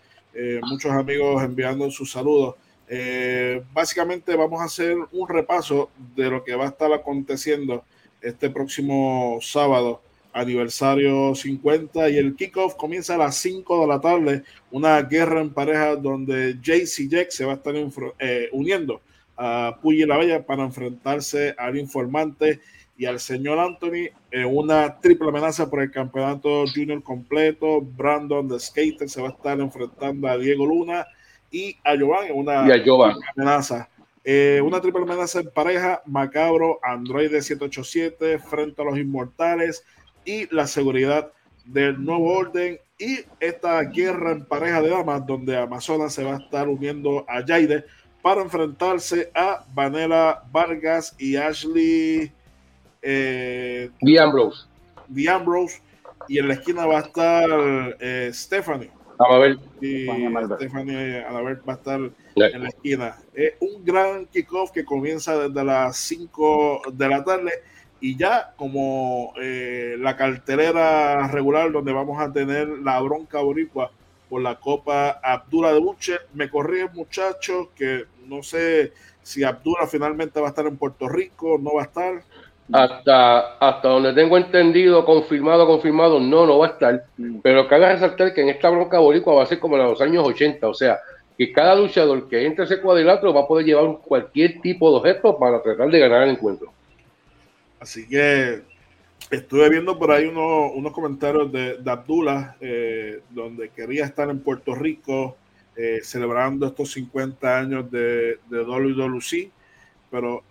muchos 0.62 0.92
amigos 0.92 1.42
enviando 1.42 1.90
sus 1.90 2.12
saludos. 2.12 2.56
Eh, 2.88 3.62
básicamente 3.72 4.36
vamos 4.36 4.60
a 4.60 4.64
hacer 4.64 4.96
un 5.10 5.28
repaso 5.28 5.90
de 6.14 6.30
lo 6.30 6.44
que 6.44 6.54
va 6.54 6.66
a 6.66 6.68
estar 6.68 6.92
aconteciendo 6.92 7.84
este 8.20 8.48
próximo 8.48 9.38
sábado, 9.42 10.00
aniversario 10.32 11.34
50, 11.34 12.08
y 12.10 12.18
el 12.18 12.36
kickoff 12.36 12.74
comienza 12.76 13.14
a 13.14 13.18
las 13.18 13.36
5 13.36 13.80
de 13.80 13.86
la 13.86 14.00
tarde, 14.00 14.42
una 14.70 15.02
guerra 15.02 15.40
en 15.40 15.52
pareja 15.52 15.96
donde 15.96 16.58
JC 16.60 17.08
Jack 17.08 17.30
se 17.30 17.44
va 17.44 17.54
a 17.54 17.56
estar 17.56 17.74
eh, 18.18 18.48
uniendo 18.52 19.00
a 19.36 19.78
Puyi 19.80 20.06
la 20.06 20.18
Bella 20.18 20.44
para 20.44 20.64
enfrentarse 20.64 21.54
al 21.58 21.76
informante 21.76 22.60
y 22.96 23.04
al 23.04 23.20
señor 23.20 23.58
Anthony 23.58 24.08
en 24.30 24.46
una 24.46 24.98
triple 25.00 25.28
amenaza 25.28 25.68
por 25.68 25.82
el 25.82 25.90
campeonato 25.90 26.64
junior 26.74 27.02
completo. 27.02 27.80
Brandon 27.82 28.48
the 28.48 28.58
Skater 28.58 29.08
se 29.08 29.20
va 29.20 29.28
a 29.28 29.32
estar 29.32 29.60
enfrentando 29.60 30.28
a 30.28 30.38
Diego 30.38 30.64
Luna 30.64 31.06
y 31.50 31.76
a 31.84 31.94
Giovanni, 31.94 32.30
una 32.30 32.62
amenaza. 33.36 33.88
Eh, 34.24 34.60
una 34.64 34.80
triple 34.80 35.02
amenaza 35.02 35.40
en 35.40 35.50
pareja, 35.50 36.02
Macabro, 36.06 36.80
Android 36.82 37.30
787, 37.30 38.38
frente 38.38 38.82
a 38.82 38.84
los 38.84 38.98
inmortales 38.98 39.84
y 40.24 40.52
la 40.52 40.66
seguridad 40.66 41.30
del 41.64 42.02
nuevo 42.02 42.32
orden 42.32 42.78
y 42.98 43.18
esta 43.40 43.80
guerra 43.82 44.32
en 44.32 44.44
pareja 44.46 44.80
de 44.80 44.88
damas 44.88 45.26
donde 45.26 45.56
Amazonas 45.56 46.14
se 46.14 46.24
va 46.24 46.34
a 46.34 46.38
estar 46.38 46.68
uniendo 46.68 47.24
a 47.28 47.44
Jaide 47.46 47.84
para 48.26 48.42
enfrentarse 48.42 49.30
a 49.32 49.64
Vanela 49.72 50.42
Vargas 50.50 51.14
y 51.16 51.36
Ashley 51.36 52.32
eh, 53.00 53.88
Ambrose. 54.18 54.66
y 56.26 56.38
en 56.40 56.48
la 56.48 56.54
esquina 56.54 56.86
va 56.86 56.98
a 56.98 57.02
estar 57.02 57.48
eh, 58.00 58.30
Stephanie 58.34 58.90
ver. 59.38 59.58
Y 59.80 60.08
Stephanie 60.56 61.24
va 61.30 61.72
a 61.72 61.76
estar 61.76 62.00
en 62.00 62.62
la 62.64 62.68
esquina. 62.68 63.16
Es 63.32 63.54
un 63.60 63.84
gran 63.84 64.26
kickoff 64.26 64.72
que 64.72 64.84
comienza 64.84 65.38
desde 65.38 65.62
las 65.62 65.96
5 65.96 66.82
de 66.94 67.08
la 67.08 67.22
tarde 67.22 67.52
y 68.00 68.16
ya 68.16 68.54
como 68.56 69.34
eh, 69.40 69.94
la 70.00 70.16
cartelera 70.16 71.28
regular 71.28 71.70
donde 71.70 71.92
vamos 71.92 72.20
a 72.20 72.32
tener 72.32 72.66
la 72.66 73.00
bronca 73.00 73.40
boricua 73.40 73.92
por 74.28 74.42
la 74.42 74.56
Copa 74.56 75.20
Abdullah 75.22 75.72
de 75.72 75.78
Buche. 75.78 76.16
Me 76.34 76.50
corrí 76.50 76.80
el 76.80 76.90
muchacho 76.90 77.70
que 77.76 78.15
no 78.28 78.42
sé 78.42 78.92
si 79.22 79.42
Abdullah 79.42 79.86
finalmente 79.86 80.40
va 80.40 80.46
a 80.46 80.50
estar 80.50 80.66
en 80.66 80.76
Puerto 80.76 81.08
Rico, 81.08 81.58
no 81.60 81.74
va 81.74 81.82
a 81.82 81.84
estar. 81.86 82.22
Hasta, 82.72 83.56
hasta 83.58 83.88
donde 83.88 84.12
tengo 84.12 84.36
entendido, 84.36 85.04
confirmado, 85.04 85.66
confirmado, 85.66 86.18
no, 86.18 86.46
no 86.46 86.58
va 86.58 86.66
a 86.66 86.70
estar. 86.70 87.04
Mm. 87.16 87.38
Pero 87.42 87.68
cabe 87.68 87.92
resaltar 87.92 88.34
que 88.34 88.42
en 88.42 88.48
esta 88.48 88.70
bronca 88.70 88.98
boricua 88.98 89.34
va 89.34 89.42
a 89.44 89.46
ser 89.46 89.60
como 89.60 89.76
en 89.76 89.84
los 89.84 90.00
años 90.00 90.26
80, 90.26 90.68
o 90.68 90.74
sea, 90.74 90.98
que 91.38 91.52
cada 91.52 91.76
luchador 91.76 92.28
que 92.28 92.44
entre 92.44 92.64
ese 92.64 92.80
cuadrilátero 92.80 93.32
va 93.32 93.42
a 93.42 93.46
poder 93.46 93.66
llevar 93.66 93.98
cualquier 93.98 94.60
tipo 94.60 94.90
de 94.90 94.96
objeto 94.96 95.38
para 95.38 95.62
tratar 95.62 95.90
de 95.90 95.98
ganar 95.98 96.22
el 96.22 96.30
encuentro. 96.30 96.72
Así 97.78 98.08
que 98.08 98.62
estuve 99.30 99.68
viendo 99.68 99.98
por 99.98 100.10
ahí 100.10 100.26
unos, 100.26 100.92
comentarios 100.92 101.52
de, 101.52 101.78
Abdullah, 101.84 102.56
eh, 102.60 103.20
donde 103.30 103.68
quería 103.68 104.04
estar 104.04 104.30
en 104.30 104.40
Puerto 104.40 104.74
Rico 104.74 105.36
eh, 105.76 106.00
celebrando 106.02 106.66
estos 106.66 106.92
50 106.92 107.58
años 107.58 107.90
de, 107.90 108.38
de 108.48 108.62
WWE, 108.62 109.50
pero 110.10 110.42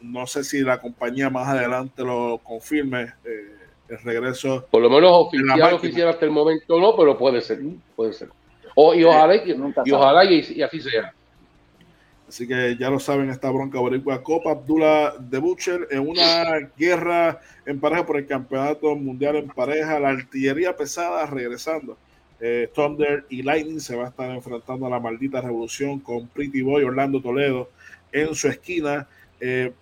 no 0.00 0.26
sé 0.26 0.44
si 0.44 0.60
la 0.60 0.80
compañía 0.80 1.30
más 1.30 1.48
adelante 1.48 2.02
lo 2.02 2.40
confirme. 2.42 3.12
Eh, 3.24 3.56
el 3.88 3.98
regreso. 3.98 4.66
Por 4.70 4.82
lo 4.82 4.90
menos 4.90 5.10
oficial, 5.12 5.74
oficial 5.74 6.08
hasta 6.08 6.24
el 6.24 6.30
momento 6.30 6.78
no, 6.80 6.96
pero 6.96 7.16
puede 7.16 7.40
ser, 7.40 7.60
puede 7.94 8.12
ser. 8.12 8.28
O, 8.74 8.94
y 8.94 9.04
ojalá, 9.04 9.36
y, 9.36 9.92
ojalá 9.92 10.24
y, 10.24 10.62
así 10.62 10.80
sea. 10.80 11.12
Así 12.28 12.46
que 12.46 12.76
ya 12.78 12.90
lo 12.90 12.98
saben, 12.98 13.30
esta 13.30 13.50
bronca 13.50 13.78
boricua 13.78 14.22
Copa 14.22 14.50
Abdullah 14.50 15.14
de 15.18 15.38
Butcher 15.38 15.86
en 15.90 16.08
una 16.08 16.70
guerra 16.76 17.40
en 17.64 17.78
pareja 17.78 18.04
por 18.04 18.16
el 18.16 18.26
campeonato 18.26 18.96
mundial 18.96 19.36
en 19.36 19.48
pareja, 19.48 20.00
la 20.00 20.10
artillería 20.10 20.76
pesada 20.76 21.24
regresando. 21.26 21.96
Eh, 22.38 22.70
Thunder 22.74 23.24
y 23.30 23.42
Lightning 23.42 23.80
se 23.80 23.96
va 23.96 24.06
a 24.06 24.08
estar 24.08 24.30
enfrentando 24.30 24.86
a 24.86 24.90
la 24.90 25.00
maldita 25.00 25.40
revolución 25.40 26.00
con 26.00 26.28
Pretty 26.28 26.60
Boy 26.60 26.84
Orlando 26.84 27.20
Toledo 27.20 27.70
en 28.12 28.34
su 28.34 28.48
esquina. 28.48 29.08
Eh, 29.40 29.72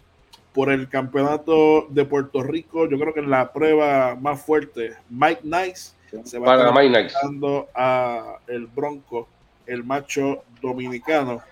por 0.52 0.70
el 0.70 0.88
campeonato 0.88 1.88
de 1.90 2.04
Puerto 2.04 2.40
Rico. 2.40 2.88
Yo 2.88 2.96
creo 2.96 3.12
que 3.12 3.18
en 3.18 3.28
la 3.28 3.52
prueba 3.52 4.14
más 4.14 4.40
fuerte, 4.40 4.94
Mike 5.10 5.40
Nice 5.42 5.94
se 6.22 6.38
va 6.38 6.52
a 6.52 6.68
estar 6.70 6.84
nice. 6.84 7.66
a 7.74 8.36
el 8.46 8.66
Bronco, 8.66 9.26
el 9.66 9.82
macho 9.82 10.44
dominicano. 10.62 11.42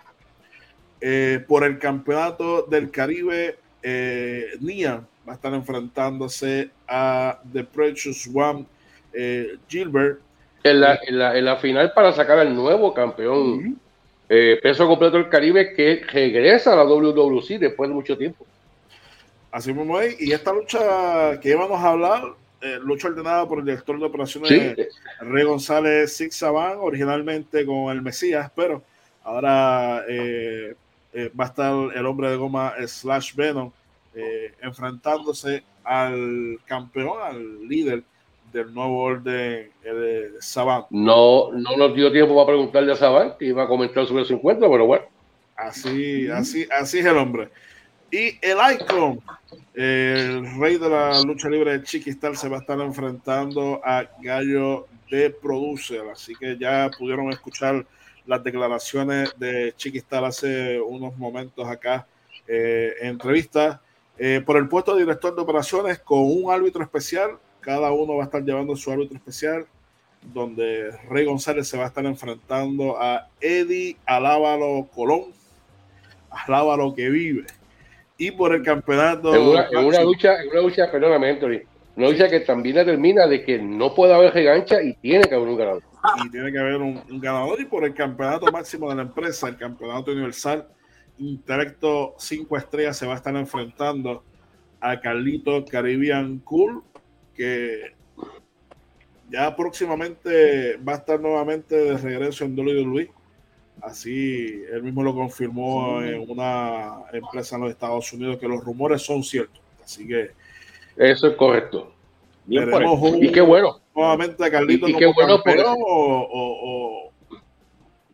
Eh, 1.00 1.44
por 1.48 1.64
el 1.64 1.80
campeonato 1.80 2.62
del 2.62 2.92
Caribe, 2.92 3.58
Nia 4.60 5.04
va 5.26 5.32
a 5.32 5.34
estar 5.34 5.52
enfrentándose 5.52 6.70
a 6.86 7.40
The 7.52 7.64
Precious 7.64 8.30
One 8.32 8.66
Gilbert. 9.66 10.20
En 10.64 10.80
la, 10.80 11.00
en, 11.04 11.44
la, 11.44 11.56
final 11.56 11.92
para 11.92 12.12
sacar 12.12 12.38
al 12.38 12.54
nuevo 12.54 12.94
campeón 12.94 13.80
eh, 14.28 14.60
peso 14.62 14.86
completo 14.86 15.16
del 15.16 15.28
Caribe 15.28 15.74
que 15.74 16.02
regresa 16.06 16.72
a 16.72 16.76
la 16.76 16.84
WWC 16.84 17.58
después 17.58 17.90
de 17.90 17.94
mucho 17.94 18.16
tiempo. 18.16 18.46
Así 19.52 19.72
mismo 19.72 20.00
es. 20.00 20.18
Y 20.20 20.32
esta 20.32 20.52
lucha 20.52 21.38
que 21.40 21.50
íbamos 21.50 21.78
a 21.78 21.90
hablar, 21.90 22.22
eh, 22.62 22.78
lucha 22.80 23.08
ordenada 23.08 23.46
por 23.46 23.58
el 23.58 23.66
director 23.66 23.98
de 23.98 24.06
operaciones 24.06 24.76
Rey 25.20 25.44
González 25.44 26.16
Six 26.16 26.42
originalmente 26.42 27.66
con 27.66 27.90
el 27.90 28.00
Mesías, 28.00 28.50
pero 28.56 28.82
ahora 29.22 30.04
eh, 30.08 30.74
eh, 31.12 31.30
va 31.38 31.44
a 31.44 31.48
estar 31.48 31.74
el 31.94 32.06
hombre 32.06 32.30
de 32.30 32.36
goma 32.36 32.74
Slash 32.86 33.34
Venom 33.34 33.70
enfrentándose 34.60 35.64
al 35.84 36.58
campeón, 36.66 37.18
al 37.22 37.66
líder 37.66 38.04
del 38.52 38.72
nuevo 38.72 39.00
orden 39.02 39.70
de 39.82 40.30
Saban. 40.40 40.84
No, 40.90 41.50
no 41.52 41.76
nos 41.76 41.94
dio 41.94 42.12
tiempo 42.12 42.34
para 42.34 42.46
preguntarle 42.46 42.92
a 42.92 42.96
Saban 42.96 43.34
que 43.38 43.46
iba 43.46 43.64
a 43.64 43.68
comentar 43.68 44.06
sobre 44.06 44.24
su 44.24 44.34
encuentro, 44.34 44.70
pero 44.70 44.86
bueno. 44.86 45.04
Así, 45.56 46.28
así, 46.28 46.66
así 46.70 46.98
es 46.98 47.06
el 47.06 47.16
hombre. 47.16 47.48
Y 48.10 48.38
el 48.42 48.58
Icon, 48.74 49.20
el 49.74 50.60
rey 50.60 50.76
de 50.76 50.88
la 50.88 51.22
lucha 51.22 51.48
libre 51.48 51.78
de 51.78 51.84
Chiquistal, 51.84 52.36
se 52.36 52.48
va 52.48 52.58
a 52.58 52.60
estar 52.60 52.78
enfrentando 52.80 53.80
a 53.84 54.04
Gallo 54.20 54.86
de 55.10 55.30
Producer. 55.30 56.02
Así 56.12 56.34
que 56.34 56.58
ya 56.58 56.90
pudieron 56.98 57.30
escuchar 57.30 57.86
las 58.26 58.44
declaraciones 58.44 59.34
de 59.38 59.72
Chiquistal 59.76 60.26
hace 60.26 60.80
unos 60.80 61.16
momentos 61.16 61.66
acá 61.66 62.06
eh, 62.46 62.94
en 63.00 63.08
entrevista. 63.08 63.80
Eh, 64.18 64.42
por 64.44 64.56
el 64.56 64.68
puesto 64.68 64.94
de 64.94 65.00
director 65.00 65.34
de 65.34 65.40
operaciones 65.40 65.98
con 65.98 66.20
un 66.20 66.52
árbitro 66.52 66.82
especial, 66.82 67.38
cada 67.62 67.92
uno 67.92 68.16
va 68.16 68.24
a 68.24 68.26
estar 68.26 68.42
llevando 68.42 68.76
su 68.76 68.90
árbitro 68.90 69.16
especial, 69.16 69.66
donde 70.34 70.90
Rey 71.08 71.24
González 71.24 71.66
se 71.66 71.78
va 71.78 71.84
a 71.84 71.86
estar 71.86 72.04
enfrentando 72.04 73.00
a 73.00 73.28
Eddie 73.40 73.96
Alábalo 74.04 74.88
Colón, 74.94 75.32
Alábalo 76.30 76.94
que 76.94 77.08
vive. 77.08 77.46
Y 78.18 78.30
por 78.30 78.54
el 78.54 78.62
campeonato. 78.62 79.34
En 79.34 79.42
una, 79.42 80.02
lucha, 80.02 80.42
en 80.42 80.50
una 80.50 80.60
lucha, 80.60 80.90
perdóname, 80.90 81.30
Anthony, 81.30 81.62
una 81.96 82.10
lucha 82.10 82.28
que 82.28 82.40
también 82.40 82.76
determina 82.76 83.26
de 83.26 83.42
que 83.42 83.58
no 83.58 83.94
puede 83.94 84.14
haber 84.14 84.32
regancha 84.32 84.82
y 84.82 84.94
tiene 84.94 85.24
que 85.24 85.34
haber 85.34 85.48
un 85.48 85.56
ganador. 85.56 85.82
Y 86.24 86.30
tiene 86.30 86.52
que 86.52 86.58
haber 86.58 86.76
un, 86.76 87.00
un 87.10 87.20
ganador. 87.20 87.60
Y 87.60 87.64
por 87.64 87.84
el 87.84 87.94
campeonato 87.94 88.50
máximo 88.52 88.88
de 88.90 88.96
la 88.96 89.02
empresa, 89.02 89.48
el 89.48 89.56
campeonato 89.56 90.10
universal, 90.12 90.66
Intelecto 91.18 92.14
5 92.18 92.56
estrellas 92.56 92.96
se 92.96 93.06
va 93.06 93.14
a 93.14 93.16
estar 93.16 93.34
enfrentando 93.36 94.24
a 94.80 95.00
Carlito 95.00 95.64
Caribbean 95.64 96.38
Cool, 96.40 96.82
que 97.42 97.94
ya 99.28 99.56
próximamente 99.56 100.76
va 100.76 100.92
a 100.92 100.96
estar 100.96 101.20
nuevamente 101.20 101.74
de 101.74 101.98
regreso 101.98 102.44
en 102.44 102.56
WWE. 102.56 103.10
Así 103.80 104.62
él 104.70 104.82
mismo 104.84 105.02
lo 105.02 105.12
confirmó 105.12 106.00
en 106.02 106.30
una 106.30 107.00
empresa 107.12 107.56
en 107.56 107.62
los 107.62 107.70
Estados 107.72 108.12
Unidos 108.12 108.38
que 108.38 108.46
los 108.46 108.62
rumores 108.62 109.02
son 109.02 109.24
ciertos. 109.24 109.60
Así 109.82 110.06
que 110.06 110.30
eso 110.96 111.26
es 111.26 111.36
correcto. 111.36 111.92
y 112.46 113.32
qué 113.32 113.40
bueno. 113.40 113.80
Nuevamente 113.94 114.44
a 114.44 114.50
Carlito 114.50 114.88
y, 114.88 114.92
como 114.92 115.12
bueno 115.14 115.42
campeón 115.42 115.76
o, 115.80 117.10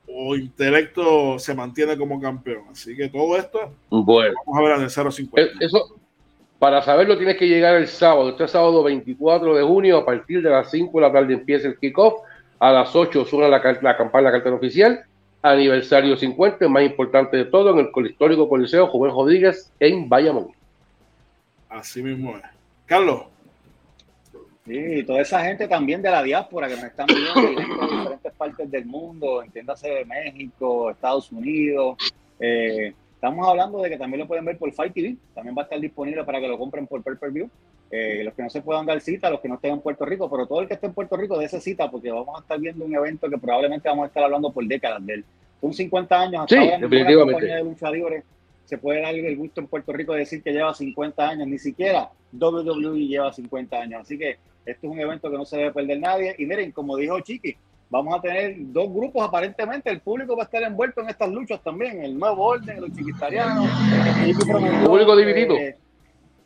o, 0.06 0.36
Intelecto 0.36 1.38
se 1.38 1.54
mantiene 1.54 1.98
como 1.98 2.18
campeón. 2.18 2.64
Así 2.70 2.96
que 2.96 3.08
todo 3.08 3.36
esto 3.36 3.74
bueno. 3.90 4.34
vamos 4.46 4.58
a 4.58 4.62
ver 4.62 4.76
en 4.78 4.82
el 4.84 4.90
050. 4.90 5.64
Eso, 5.64 5.97
para 6.58 6.82
saberlo 6.82 7.16
tienes 7.16 7.36
que 7.36 7.46
llegar 7.46 7.76
el 7.76 7.86
sábado, 7.86 8.30
este 8.30 8.48
sábado 8.48 8.82
24 8.82 9.54
de 9.54 9.62
junio, 9.62 9.98
a 9.98 10.04
partir 10.04 10.42
de 10.42 10.50
las 10.50 10.70
5 10.70 10.98
de 10.98 11.06
la 11.06 11.12
tarde 11.12 11.34
empieza 11.34 11.68
el 11.68 11.78
kickoff, 11.78 12.22
a 12.58 12.72
las 12.72 12.94
8 12.94 13.24
suena 13.24 13.48
la, 13.48 13.78
la 13.80 13.96
campaña, 13.96 14.24
la 14.24 14.32
cartera 14.32 14.56
oficial, 14.56 15.04
aniversario 15.40 16.16
50, 16.16 16.64
el 16.64 16.70
más 16.70 16.82
importante 16.82 17.36
de 17.36 17.44
todo, 17.44 17.70
en 17.70 17.88
el 17.94 18.06
histórico 18.06 18.48
Coliseo 18.48 18.88
Joven 18.88 19.12
Rodríguez 19.12 19.72
en 19.78 20.08
Bayamón. 20.08 20.48
Así 21.68 22.02
mismo 22.02 22.36
es. 22.36 22.42
Carlos. 22.86 23.24
Sí, 24.66 25.02
toda 25.04 25.20
esa 25.22 25.42
gente 25.44 25.66
también 25.66 26.02
de 26.02 26.10
la 26.10 26.22
diáspora 26.22 26.68
que 26.68 26.76
me 26.76 26.88
están 26.88 27.06
viendo 27.06 27.62
en 27.62 27.98
diferentes 27.98 28.32
partes 28.34 28.70
del 28.70 28.84
mundo, 28.84 29.42
entiéndase 29.42 29.88
de 29.88 30.04
México, 30.04 30.90
Estados 30.90 31.32
Unidos, 31.32 31.96
eh, 32.38 32.92
Estamos 33.18 33.48
hablando 33.48 33.82
de 33.82 33.90
que 33.90 33.98
también 33.98 34.20
lo 34.20 34.28
pueden 34.28 34.44
ver 34.44 34.56
por 34.56 34.72
Fight 34.72 34.94
TV, 34.94 35.16
también 35.34 35.56
va 35.56 35.62
a 35.62 35.64
estar 35.64 35.80
disponible 35.80 36.22
para 36.22 36.38
que 36.38 36.46
lo 36.46 36.56
compren 36.56 36.86
por 36.86 37.02
pay-per-view. 37.02 37.50
Eh, 37.90 38.22
los 38.22 38.32
que 38.32 38.44
no 38.44 38.48
se 38.48 38.62
puedan 38.62 38.86
dar 38.86 39.00
cita, 39.00 39.28
los 39.28 39.40
que 39.40 39.48
no 39.48 39.56
estén 39.56 39.72
en 39.72 39.80
Puerto 39.80 40.04
Rico, 40.04 40.30
pero 40.30 40.46
todo 40.46 40.60
el 40.60 40.68
que 40.68 40.74
esté 40.74 40.86
en 40.86 40.94
Puerto 40.94 41.16
Rico 41.16 41.36
de 41.36 41.46
esa 41.46 41.58
cita, 41.60 41.90
porque 41.90 42.12
vamos 42.12 42.38
a 42.38 42.42
estar 42.42 42.60
viendo 42.60 42.84
un 42.84 42.94
evento 42.94 43.28
que 43.28 43.36
probablemente 43.36 43.88
vamos 43.88 44.04
a 44.04 44.06
estar 44.06 44.22
hablando 44.22 44.52
por 44.52 44.64
décadas 44.66 45.04
de 45.04 45.14
él. 45.14 45.24
Son 45.60 45.74
50 45.74 46.20
años, 46.20 46.42
hasta 46.42 46.62
sí, 46.62 46.80
definitivamente. 46.80 47.46
de 47.46 47.64
lucha 47.64 47.90
libre 47.90 48.22
se 48.66 48.78
puede 48.78 49.00
dar 49.00 49.12
el 49.12 49.36
gusto 49.36 49.62
en 49.62 49.66
Puerto 49.66 49.92
Rico 49.92 50.12
de 50.12 50.20
decir 50.20 50.40
que 50.40 50.52
lleva 50.52 50.72
50 50.72 51.28
años, 51.28 51.48
ni 51.48 51.58
siquiera 51.58 52.10
WWE 52.32 52.98
lleva 53.04 53.32
50 53.32 53.80
años. 53.80 54.02
Así 54.02 54.16
que 54.16 54.36
esto 54.64 54.86
es 54.86 54.92
un 54.92 55.00
evento 55.00 55.28
que 55.28 55.38
no 55.38 55.44
se 55.44 55.56
debe 55.56 55.72
perder 55.72 55.98
nadie. 55.98 56.36
Y 56.38 56.46
miren, 56.46 56.70
como 56.70 56.96
dijo 56.96 57.18
Chiqui, 57.18 57.56
vamos 57.90 58.14
a 58.14 58.20
tener 58.20 58.54
dos 58.58 58.92
grupos 58.92 59.26
aparentemente, 59.26 59.90
el 59.90 60.00
público 60.00 60.36
va 60.36 60.42
a 60.42 60.46
estar 60.46 60.62
envuelto 60.62 61.00
en 61.00 61.08
estas 61.08 61.30
luchas 61.30 61.62
también, 61.62 62.02
el 62.02 62.18
nuevo 62.18 62.44
orden, 62.44 62.80
los 62.80 62.92
chiquitarianos, 62.92 63.68
el 64.24 64.84
público 64.84 65.16
dividido. 65.16 65.54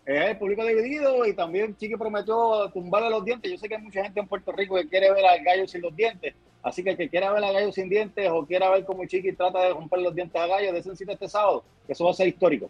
Eh, 0.05 0.31
el 0.31 0.37
público 0.37 0.65
dividido 0.65 1.25
y 1.27 1.33
también 1.33 1.77
Chiqui 1.77 1.97
prometió 1.97 2.69
tumbarle 2.73 3.09
los 3.09 3.25
dientes. 3.25 3.49
Yo 3.49 3.57
sé 3.57 3.69
que 3.69 3.77
hay 3.77 3.83
mucha 3.83 4.03
gente 4.03 4.19
en 4.19 4.27
Puerto 4.27 4.51
Rico 4.51 4.75
que 4.75 4.89
quiere 4.89 5.13
ver 5.13 5.25
al 5.25 5.45
gallo 5.45 5.69
sin 5.69 5.81
los 5.81 5.95
dientes, 5.95 6.35
así 6.63 6.83
que 6.83 6.91
el 6.91 6.97
que 6.97 7.09
quiera 7.09 7.33
ver 7.33 7.45
al 7.45 7.53
gallo 7.53 7.71
sin 7.71 7.89
dientes 7.89 8.29
o 8.31 8.45
quiera 8.45 8.71
ver 8.71 8.85
cómo 8.85 9.05
Chiqui 9.05 9.33
trata 9.33 9.61
de 9.61 9.71
romper 9.71 10.01
los 10.01 10.15
dientes 10.15 10.41
a 10.41 10.47
gallo, 10.47 10.73
de 10.73 10.83
cita 10.83 11.13
este 11.13 11.29
sábado, 11.29 11.65
que 11.87 11.93
eso 11.93 12.05
va 12.05 12.11
a 12.11 12.15
ser 12.15 12.29
histórico. 12.29 12.69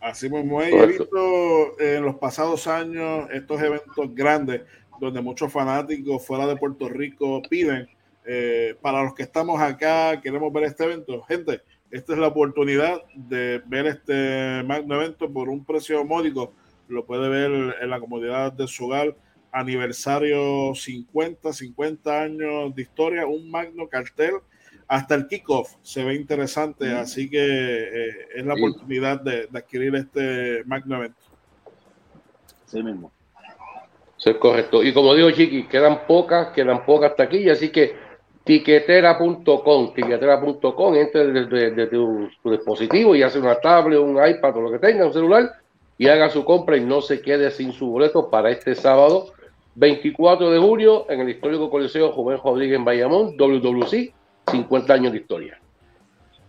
Así 0.00 0.30
mismo 0.30 0.62
he 0.62 0.86
visto 0.86 1.78
en 1.78 2.02
los 2.02 2.16
pasados 2.16 2.66
años 2.66 3.28
estos 3.32 3.60
eventos 3.60 4.14
grandes 4.14 4.62
donde 5.00 5.20
muchos 5.22 5.52
fanáticos 5.52 6.24
fuera 6.24 6.46
de 6.46 6.56
Puerto 6.56 6.88
Rico 6.88 7.42
piden, 7.48 7.88
eh, 8.24 8.76
para 8.80 9.02
los 9.02 9.14
que 9.14 9.22
estamos 9.22 9.60
acá, 9.60 10.20
queremos 10.20 10.52
ver 10.52 10.64
este 10.64 10.84
evento, 10.84 11.22
gente, 11.22 11.62
esta 11.90 12.12
es 12.12 12.18
la 12.18 12.28
oportunidad 12.28 13.02
de 13.14 13.62
ver 13.66 13.86
este 13.86 14.62
magno 14.64 14.94
evento 14.96 15.32
por 15.32 15.48
un 15.48 15.64
precio 15.64 16.04
módico, 16.04 16.54
lo 16.88 17.06
puede 17.06 17.28
ver 17.28 17.76
en 17.80 17.90
la 17.90 17.98
comodidad 17.98 18.52
de 18.52 18.68
su 18.68 18.86
hogar, 18.86 19.16
aniversario 19.52 20.74
50, 20.74 21.52
50 21.52 22.22
años 22.22 22.74
de 22.74 22.82
historia, 22.82 23.26
un 23.26 23.50
magno 23.50 23.88
cartel, 23.88 24.34
hasta 24.86 25.14
el 25.14 25.26
kickoff 25.26 25.76
se 25.82 26.04
ve 26.04 26.14
interesante, 26.14 26.92
mm. 26.92 26.96
así 26.98 27.30
que 27.30 27.38
eh, 27.40 28.28
es 28.36 28.44
la 28.44 28.54
oportunidad 28.54 29.20
de, 29.20 29.46
de 29.46 29.58
adquirir 29.58 29.94
este 29.94 30.62
magno 30.66 30.96
evento. 30.96 31.22
Sí 32.66 32.82
mismo. 32.82 33.12
Eso 34.20 34.30
es 34.30 34.36
correcto. 34.36 34.82
Y 34.82 34.92
como 34.92 35.14
digo, 35.14 35.30
Chiqui, 35.30 35.66
quedan 35.66 36.06
pocas, 36.06 36.48
quedan 36.48 36.84
pocas 36.84 37.16
taquillas, 37.16 37.56
así 37.56 37.70
que 37.70 37.96
tiquetera.com, 38.44 39.94
tiquetera.com, 39.94 40.94
entre 40.94 41.46
desde, 41.46 41.86
tu, 41.86 42.28
dispositivo 42.44 43.14
y 43.16 43.22
hace 43.22 43.38
una 43.38 43.58
tablet, 43.58 43.98
un 43.98 44.22
iPad 44.22 44.58
o 44.58 44.60
lo 44.60 44.72
que 44.72 44.78
tenga, 44.78 45.06
un 45.06 45.14
celular, 45.14 45.50
y 45.96 46.08
haga 46.08 46.28
su 46.28 46.44
compra 46.44 46.76
y 46.76 46.84
no 46.84 47.00
se 47.00 47.22
quede 47.22 47.50
sin 47.50 47.72
su 47.72 47.86
boleto 47.86 48.28
para 48.28 48.50
este 48.50 48.74
sábado 48.74 49.28
24 49.76 50.50
de 50.50 50.58
junio 50.58 51.06
en 51.08 51.20
el 51.20 51.30
histórico 51.30 51.70
Coliseo 51.70 52.12
Joven 52.12 52.40
Rodríguez 52.44 52.76
en 52.76 52.84
Bayamón, 52.84 53.38
WWC, 53.38 54.12
50 54.50 54.92
años 54.92 55.12
de 55.12 55.18
historia. 55.18 55.58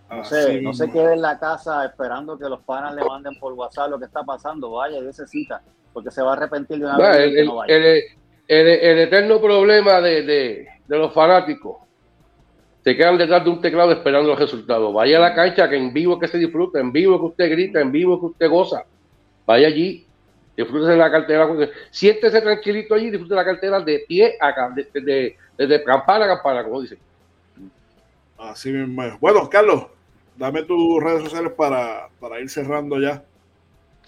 No 0.09 0.26
sé, 0.26 0.61
no 0.61 0.74
se 0.74 0.91
quede 0.91 1.13
en 1.13 1.22
la 1.22 1.39
casa 1.39 1.86
esperando 1.86 2.38
que 2.38 2.49
los 2.49 2.59
panas 2.63 2.93
le 2.95 3.05
manden 3.05 3.39
por 3.39 3.53
WhatsApp 3.53 3.91
lo 3.91 3.97
que 3.97 4.05
está 4.05 4.24
pasando, 4.24 4.72
vaya 4.72 4.97
y 4.97 5.13
cita 5.26 5.61
porque 5.94 6.12
se 6.12 6.22
va 6.22 6.32
a 6.32 6.34
arrepentir 6.34 6.80
de 6.80 6.86
una 6.86 6.98
vez. 6.98 8.14
El, 8.48 8.98
eterno 9.00 9.39
problema 9.39 10.02
de, 10.02 10.68
los 10.88 11.14
fanáticos 11.14 11.78
se 12.84 12.98
quedan 12.98 13.18
detrás 13.18 13.44
de 13.44 13.50
un 13.50 13.62
teclado 13.62 13.92
esperando 13.92 14.30
los 14.30 14.39
resultados. 14.39 14.94
Vaya 14.94 15.18
a 15.18 15.22
la 15.22 15.36
cancha, 15.36 15.70
que 15.70 15.78
en 15.78 15.94
vivo 15.94 16.20
que 16.20 16.28
se 16.28 16.38
disfruta, 16.38 16.80
en 16.80 16.92
vivo 16.92 17.20
que 17.20 17.26
usted 17.28 17.50
grita, 17.50 17.80
en 17.80 17.92
vivo 17.92 18.20
que 18.20 18.26
usted 18.26 18.50
goza. 18.50 18.84
Vaya 19.46 19.68
allí, 19.68 20.06
disfrútese 20.58 20.98
la 20.98 21.12
cartera. 21.12 21.48
Siéntese 21.92 22.42
tranquilito 22.42 22.96
allí, 22.96 23.12
disfrute 23.12 23.36
la 23.36 23.46
cartera 23.46 23.80
de 23.80 24.04
pie 24.08 24.36
a 24.42 24.70
desde 24.74 25.38
de, 25.56 25.84
campana 25.84 26.26
a 26.26 26.36
campana, 26.36 26.64
como 26.64 26.82
dicen. 26.82 26.98
Así 28.38 28.72
mismo. 28.72 29.18
Bueno, 29.20 29.48
Carlos, 29.48 29.86
dame 30.36 30.64
tus 30.64 31.04
redes 31.04 31.24
sociales 31.24 31.54
para, 31.56 32.10
para 32.20 32.39
ir 32.39 32.50
cerrando 32.50 33.00
ya. 33.00 33.24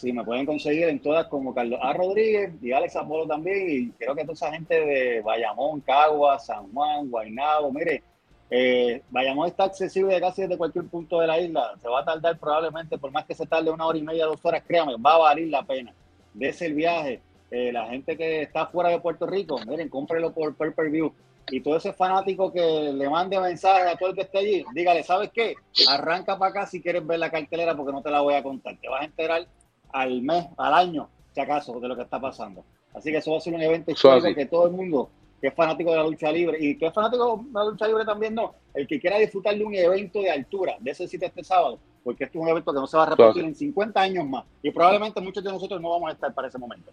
Sí, 0.04 0.12
me 0.12 0.26
pueden 0.26 0.46
conseguir 0.46 0.90
en 0.90 1.00
todas 1.00 1.28
como 1.28 1.56
Carlos 1.56 1.80
A. 1.82 1.94
Rodríguez 1.94 2.52
y 2.62 2.74
Alex 2.74 2.98
Apolo 2.98 3.26
también. 3.26 3.70
Y 3.70 3.90
creo 3.92 4.14
que 4.14 4.24
toda 4.24 4.34
esa 4.34 4.52
gente 4.52 4.86
de 4.86 5.22
Bayamón, 5.22 5.80
Cagua, 5.80 6.38
San 6.40 6.70
Juan, 6.74 7.10
Guaynabo, 7.10 7.72
mire, 7.72 8.04
eh, 8.50 9.02
Bayamón 9.10 9.48
está 9.48 9.64
accesible 9.64 10.20
casi 10.20 10.42
desde 10.42 10.58
cualquier 10.58 10.88
punto 10.88 11.22
de 11.22 11.28
la 11.28 11.40
isla. 11.40 11.76
Se 11.82 11.88
va 11.88 12.02
a 12.02 12.04
tardar 12.04 12.38
probablemente, 12.38 12.98
por 12.98 13.12
más 13.12 13.24
que 13.24 13.34
se 13.34 13.46
tarde 13.46 13.72
una 13.72 13.86
hora 13.86 13.98
y 13.98 14.02
media, 14.02 14.26
dos 14.26 14.44
horas, 14.44 14.62
créame, 14.68 14.98
va 14.98 15.14
a 15.14 15.20
valer 15.20 15.48
la 15.48 15.64
pena. 15.64 15.94
Dese 16.34 16.66
el 16.66 16.74
viaje. 16.74 17.22
Eh, 17.50 17.72
la 17.72 17.88
gente 17.88 18.18
que 18.18 18.42
está 18.42 18.66
fuera 18.66 18.90
de 18.90 19.00
Puerto 19.00 19.26
Rico, 19.26 19.58
miren, 19.66 19.88
cómprelo 19.88 20.34
por 20.34 20.54
pay-per-view. 20.54 21.14
Y 21.50 21.62
todo 21.62 21.78
ese 21.78 21.94
fanático 21.94 22.52
que 22.52 22.92
le 22.94 23.10
mande 23.10 23.40
mensaje 23.40 23.88
a 23.88 23.96
todo 23.96 24.10
el 24.10 24.16
que 24.16 24.24
esté 24.24 24.40
allí, 24.40 24.66
dígale, 24.74 25.02
¿sabes 25.04 25.32
qué? 25.34 25.56
Arranca 25.88 26.38
para 26.38 26.52
acá 26.52 26.66
si 26.66 26.82
quieres 26.82 27.08
ver 27.08 27.20
la 27.20 27.32
cartelera 27.32 27.74
porque 27.74 27.94
no 27.94 28.02
te 28.02 28.12
la 28.12 28.20
voy 28.20 28.34
a 28.34 28.44
contar. 28.44 28.76
Te 28.82 28.90
vas 28.90 29.04
a 29.04 29.06
enterar 29.06 29.48
al 29.94 30.22
mes, 30.22 30.46
al 30.58 30.74
año, 30.74 31.10
si 31.34 31.40
acaso, 31.40 31.80
de 31.80 31.88
lo 31.88 31.96
que 31.96 32.02
está 32.02 32.20
pasando. 32.20 32.66
Así 32.94 33.12
que 33.12 33.18
eso 33.18 33.32
va 33.32 33.38
a 33.38 33.42
ser 33.42 33.54
un 33.54 33.62
evento 33.62 33.92
histórico 33.92 34.36
que 34.36 34.46
todo 34.46 34.68
el 34.68 34.74
mundo 34.74 35.10
que 35.40 35.48
es 35.48 35.56
fanático 35.56 35.92
de 35.92 35.98
la 35.98 36.04
lucha 36.04 36.32
libre 36.32 36.58
y 36.58 36.78
que 36.78 36.86
es 36.86 36.94
fanático 36.94 37.44
de 37.46 37.52
la 37.52 37.66
lucha 37.66 37.86
libre 37.86 38.06
también 38.06 38.34
no, 38.34 38.56
el 38.74 38.88
que 38.88 38.98
quiera 38.98 39.18
disfrutar 39.18 39.54
de 39.58 39.64
un 39.66 39.76
evento 39.76 40.22
de 40.22 40.32
altura, 40.32 40.78
de 40.80 40.92
ese 40.92 41.06
sitio 41.06 41.28
este 41.28 41.44
sábado, 41.44 41.80
porque 42.02 42.24
este 42.24 42.38
es 42.38 42.42
un 42.42 42.48
evento 42.48 42.72
que 42.72 42.80
no 42.80 42.88
se 42.88 42.96
va 42.96 43.04
a 43.04 43.10
repetir 43.10 43.44
en 43.44 43.54
50 43.54 44.00
años 44.00 44.26
más 44.26 44.46
y 44.62 44.72
probablemente 44.72 45.20
muchos 45.20 45.44
de 45.44 45.52
nosotros 45.52 45.82
no 45.82 45.90
vamos 45.90 46.10
a 46.10 46.14
estar 46.14 46.34
para 46.34 46.48
ese 46.48 46.58
momento. 46.58 46.92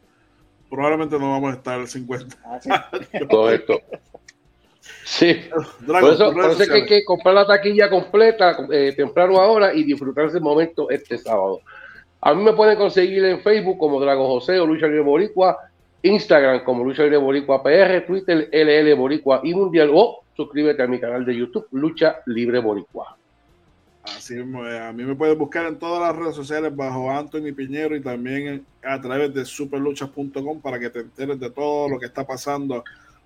Probablemente 0.69 1.17
no 1.17 1.31
vamos 1.31 1.53
a 1.53 1.57
estar 1.57 1.87
50. 1.87 2.37
Ah, 2.45 2.91
Correcto. 3.31 3.79
Sí, 5.05 5.37
por 5.87 6.13
eso, 6.13 6.33
por 6.33 6.51
eso 6.51 6.63
es 6.63 6.69
que 6.69 6.75
hay 6.75 6.87
que 6.87 7.05
comprar 7.05 7.35
la 7.35 7.47
taquilla 7.47 7.89
completa 7.89 8.67
eh, 8.73 8.93
temprano 8.97 9.39
ahora 9.39 9.73
y 9.73 9.85
disfrutar 9.85 10.27
ese 10.27 10.41
momento 10.41 10.91
este 10.91 11.19
sábado. 11.19 11.61
A 12.23 12.35
mí 12.35 12.43
me 12.43 12.53
pueden 12.53 12.77
conseguir 12.77 13.25
en 13.25 13.41
Facebook 13.41 13.79
como 13.79 14.01
Drago 14.01 14.27
José 14.27 14.59
o 14.61 14.67
Lucha 14.67 14.87
Libre 14.87 15.03
Boricua, 15.03 15.59
Instagram 16.03 16.65
como 16.65 16.85
Lucha 16.85 17.03
Libre 17.03 17.19
Boricua 17.19 17.63
PR, 17.63 18.05
Twitter 18.07 18.49
LL 18.53 18.95
Boricua 18.95 19.41
y 19.43 19.55
Mundial 19.55 19.91
o 19.93 20.23
suscríbete 20.37 20.83
a 20.83 20.87
mi 20.87 21.01
canal 21.01 21.25
de 21.25 21.37
YouTube 21.37 21.67
Lucha 21.73 22.17
Libre 22.27 22.59
Boricua. 22.59 23.17
Así 24.03 24.39
a 24.39 24.93
mí 24.93 25.05
me 25.05 25.15
pueden 25.15 25.39
buscar 25.39 25.67
en 25.67 25.79
todas 25.79 26.01
las 26.01 26.17
redes 26.17 26.35
sociales 26.35 26.75
bajo 26.75 27.11
Anthony 27.11 27.53
Piñero 27.55 27.95
y 27.95 28.01
también 28.01 28.65
a 28.83 29.01
través 29.01 29.33
de 29.33 29.45
superluchas.com 29.45 30.61
para 30.61 30.79
que 30.79 30.91
te 30.91 31.01
enteres 31.01 31.39
de 31.39 31.51
todo 31.51 31.89
lo 31.89 31.99
que 31.99 32.07
está 32.07 32.27
pasando 32.27 32.83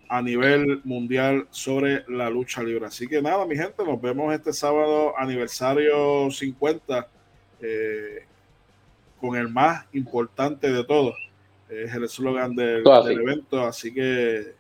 a 0.09 0.21
nivel 0.21 0.81
mundial 0.85 1.47
sobre 1.51 2.05
la 2.09 2.29
lucha 2.29 2.63
libre. 2.63 2.87
Así 2.87 3.07
que 3.07 3.23
nada, 3.23 3.47
mi 3.47 3.57
gente, 3.57 3.85
nos 3.85 4.01
vemos 4.01 4.35
este 4.35 4.53
sábado, 4.53 5.15
aniversario 5.17 6.31
50, 6.31 7.09
eh, 7.61 8.27
con 9.25 9.37
el 9.39 9.49
más 9.49 9.87
importante 9.95 10.71
de 10.71 10.85
todos. 10.85 11.15
Es 11.71 11.95
el 11.95 12.05
eslogan 12.05 12.55
del, 12.55 12.85
evento. 12.87 13.63
Así 13.63 13.93
que 13.93 14.55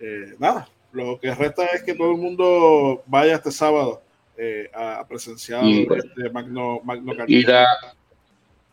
eh, 0.00 0.34
nada, 0.40 0.68
lo 0.90 1.20
que 1.20 1.32
resta 1.32 1.66
es 1.66 1.84
que 1.84 1.94
todo 1.94 2.10
el 2.10 2.18
mundo 2.18 3.04
vaya 3.06 3.36
este 3.36 3.52
sábado 3.52 4.02
eh, 4.36 4.68
a 4.74 5.06
presenciar 5.08 5.64
este 5.64 6.30
Magno, 6.32 6.80
Magno 6.82 7.12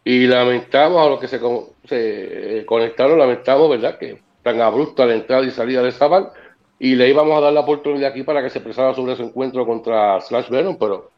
y, 0.05 0.27
lamentamos 0.27 0.99
a 0.99 1.09
los 1.11 1.19
que 1.19 1.27
se, 1.27 1.39
se 1.85 2.65
conectaron, 2.65 3.19
lamentamos, 3.19 3.69
¿verdad? 3.69 3.97
Que 3.99 4.19
tan 4.41 4.59
abrupta 4.59 5.05
la 5.05 5.13
entrada 5.13 5.45
y 5.45 5.51
salida 5.51 5.83
de 5.83 5.91
Zabal 5.91 6.31
y 6.79 6.95
le 6.95 7.07
íbamos 7.07 7.37
a 7.37 7.41
dar 7.41 7.53
la 7.53 7.61
oportunidad 7.61 8.09
aquí 8.09 8.23
para 8.23 8.41
que 8.41 8.49
se 8.49 8.57
expresara 8.57 8.95
sobre 8.95 9.15
su 9.15 9.23
encuentro 9.23 9.65
contra 9.65 10.19
Slash 10.19 10.49
Venom, 10.49 10.75
pero 10.77 11.12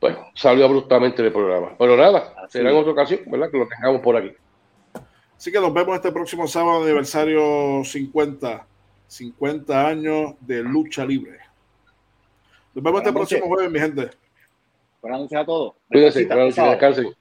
bueno, 0.00 0.26
salió 0.34 0.64
abruptamente 0.64 1.22
del 1.22 1.32
programa. 1.32 1.74
Pero 1.78 1.96
nada, 1.96 2.34
será 2.48 2.70
en 2.70 2.76
otra 2.76 2.92
ocasión, 2.92 3.20
¿verdad? 3.26 3.50
Que 3.50 3.58
lo 3.58 3.68
tengamos 3.68 4.00
por 4.00 4.16
aquí. 4.16 4.32
Así 5.36 5.52
que 5.52 5.60
nos 5.60 5.72
vemos 5.72 5.94
este 5.94 6.12
próximo 6.12 6.46
sábado, 6.46 6.84
aniversario 6.84 7.82
50, 7.84 8.66
50 9.06 9.86
años 9.86 10.34
de 10.40 10.62
lucha 10.62 11.04
libre. 11.04 11.38
Nos 12.74 12.84
vemos 12.84 13.00
este 13.00 13.12
próximo 13.12 13.46
jueves, 13.46 13.70
mi 13.70 13.78
gente. 13.78 14.10
Buenas 15.02 15.20
noches 15.20 15.38
a 15.38 15.44
todos. 15.44 15.74
Cuídense, 15.88 16.26
buenas 16.26 16.56
noches, 16.56 16.70
descansen. 16.70 17.19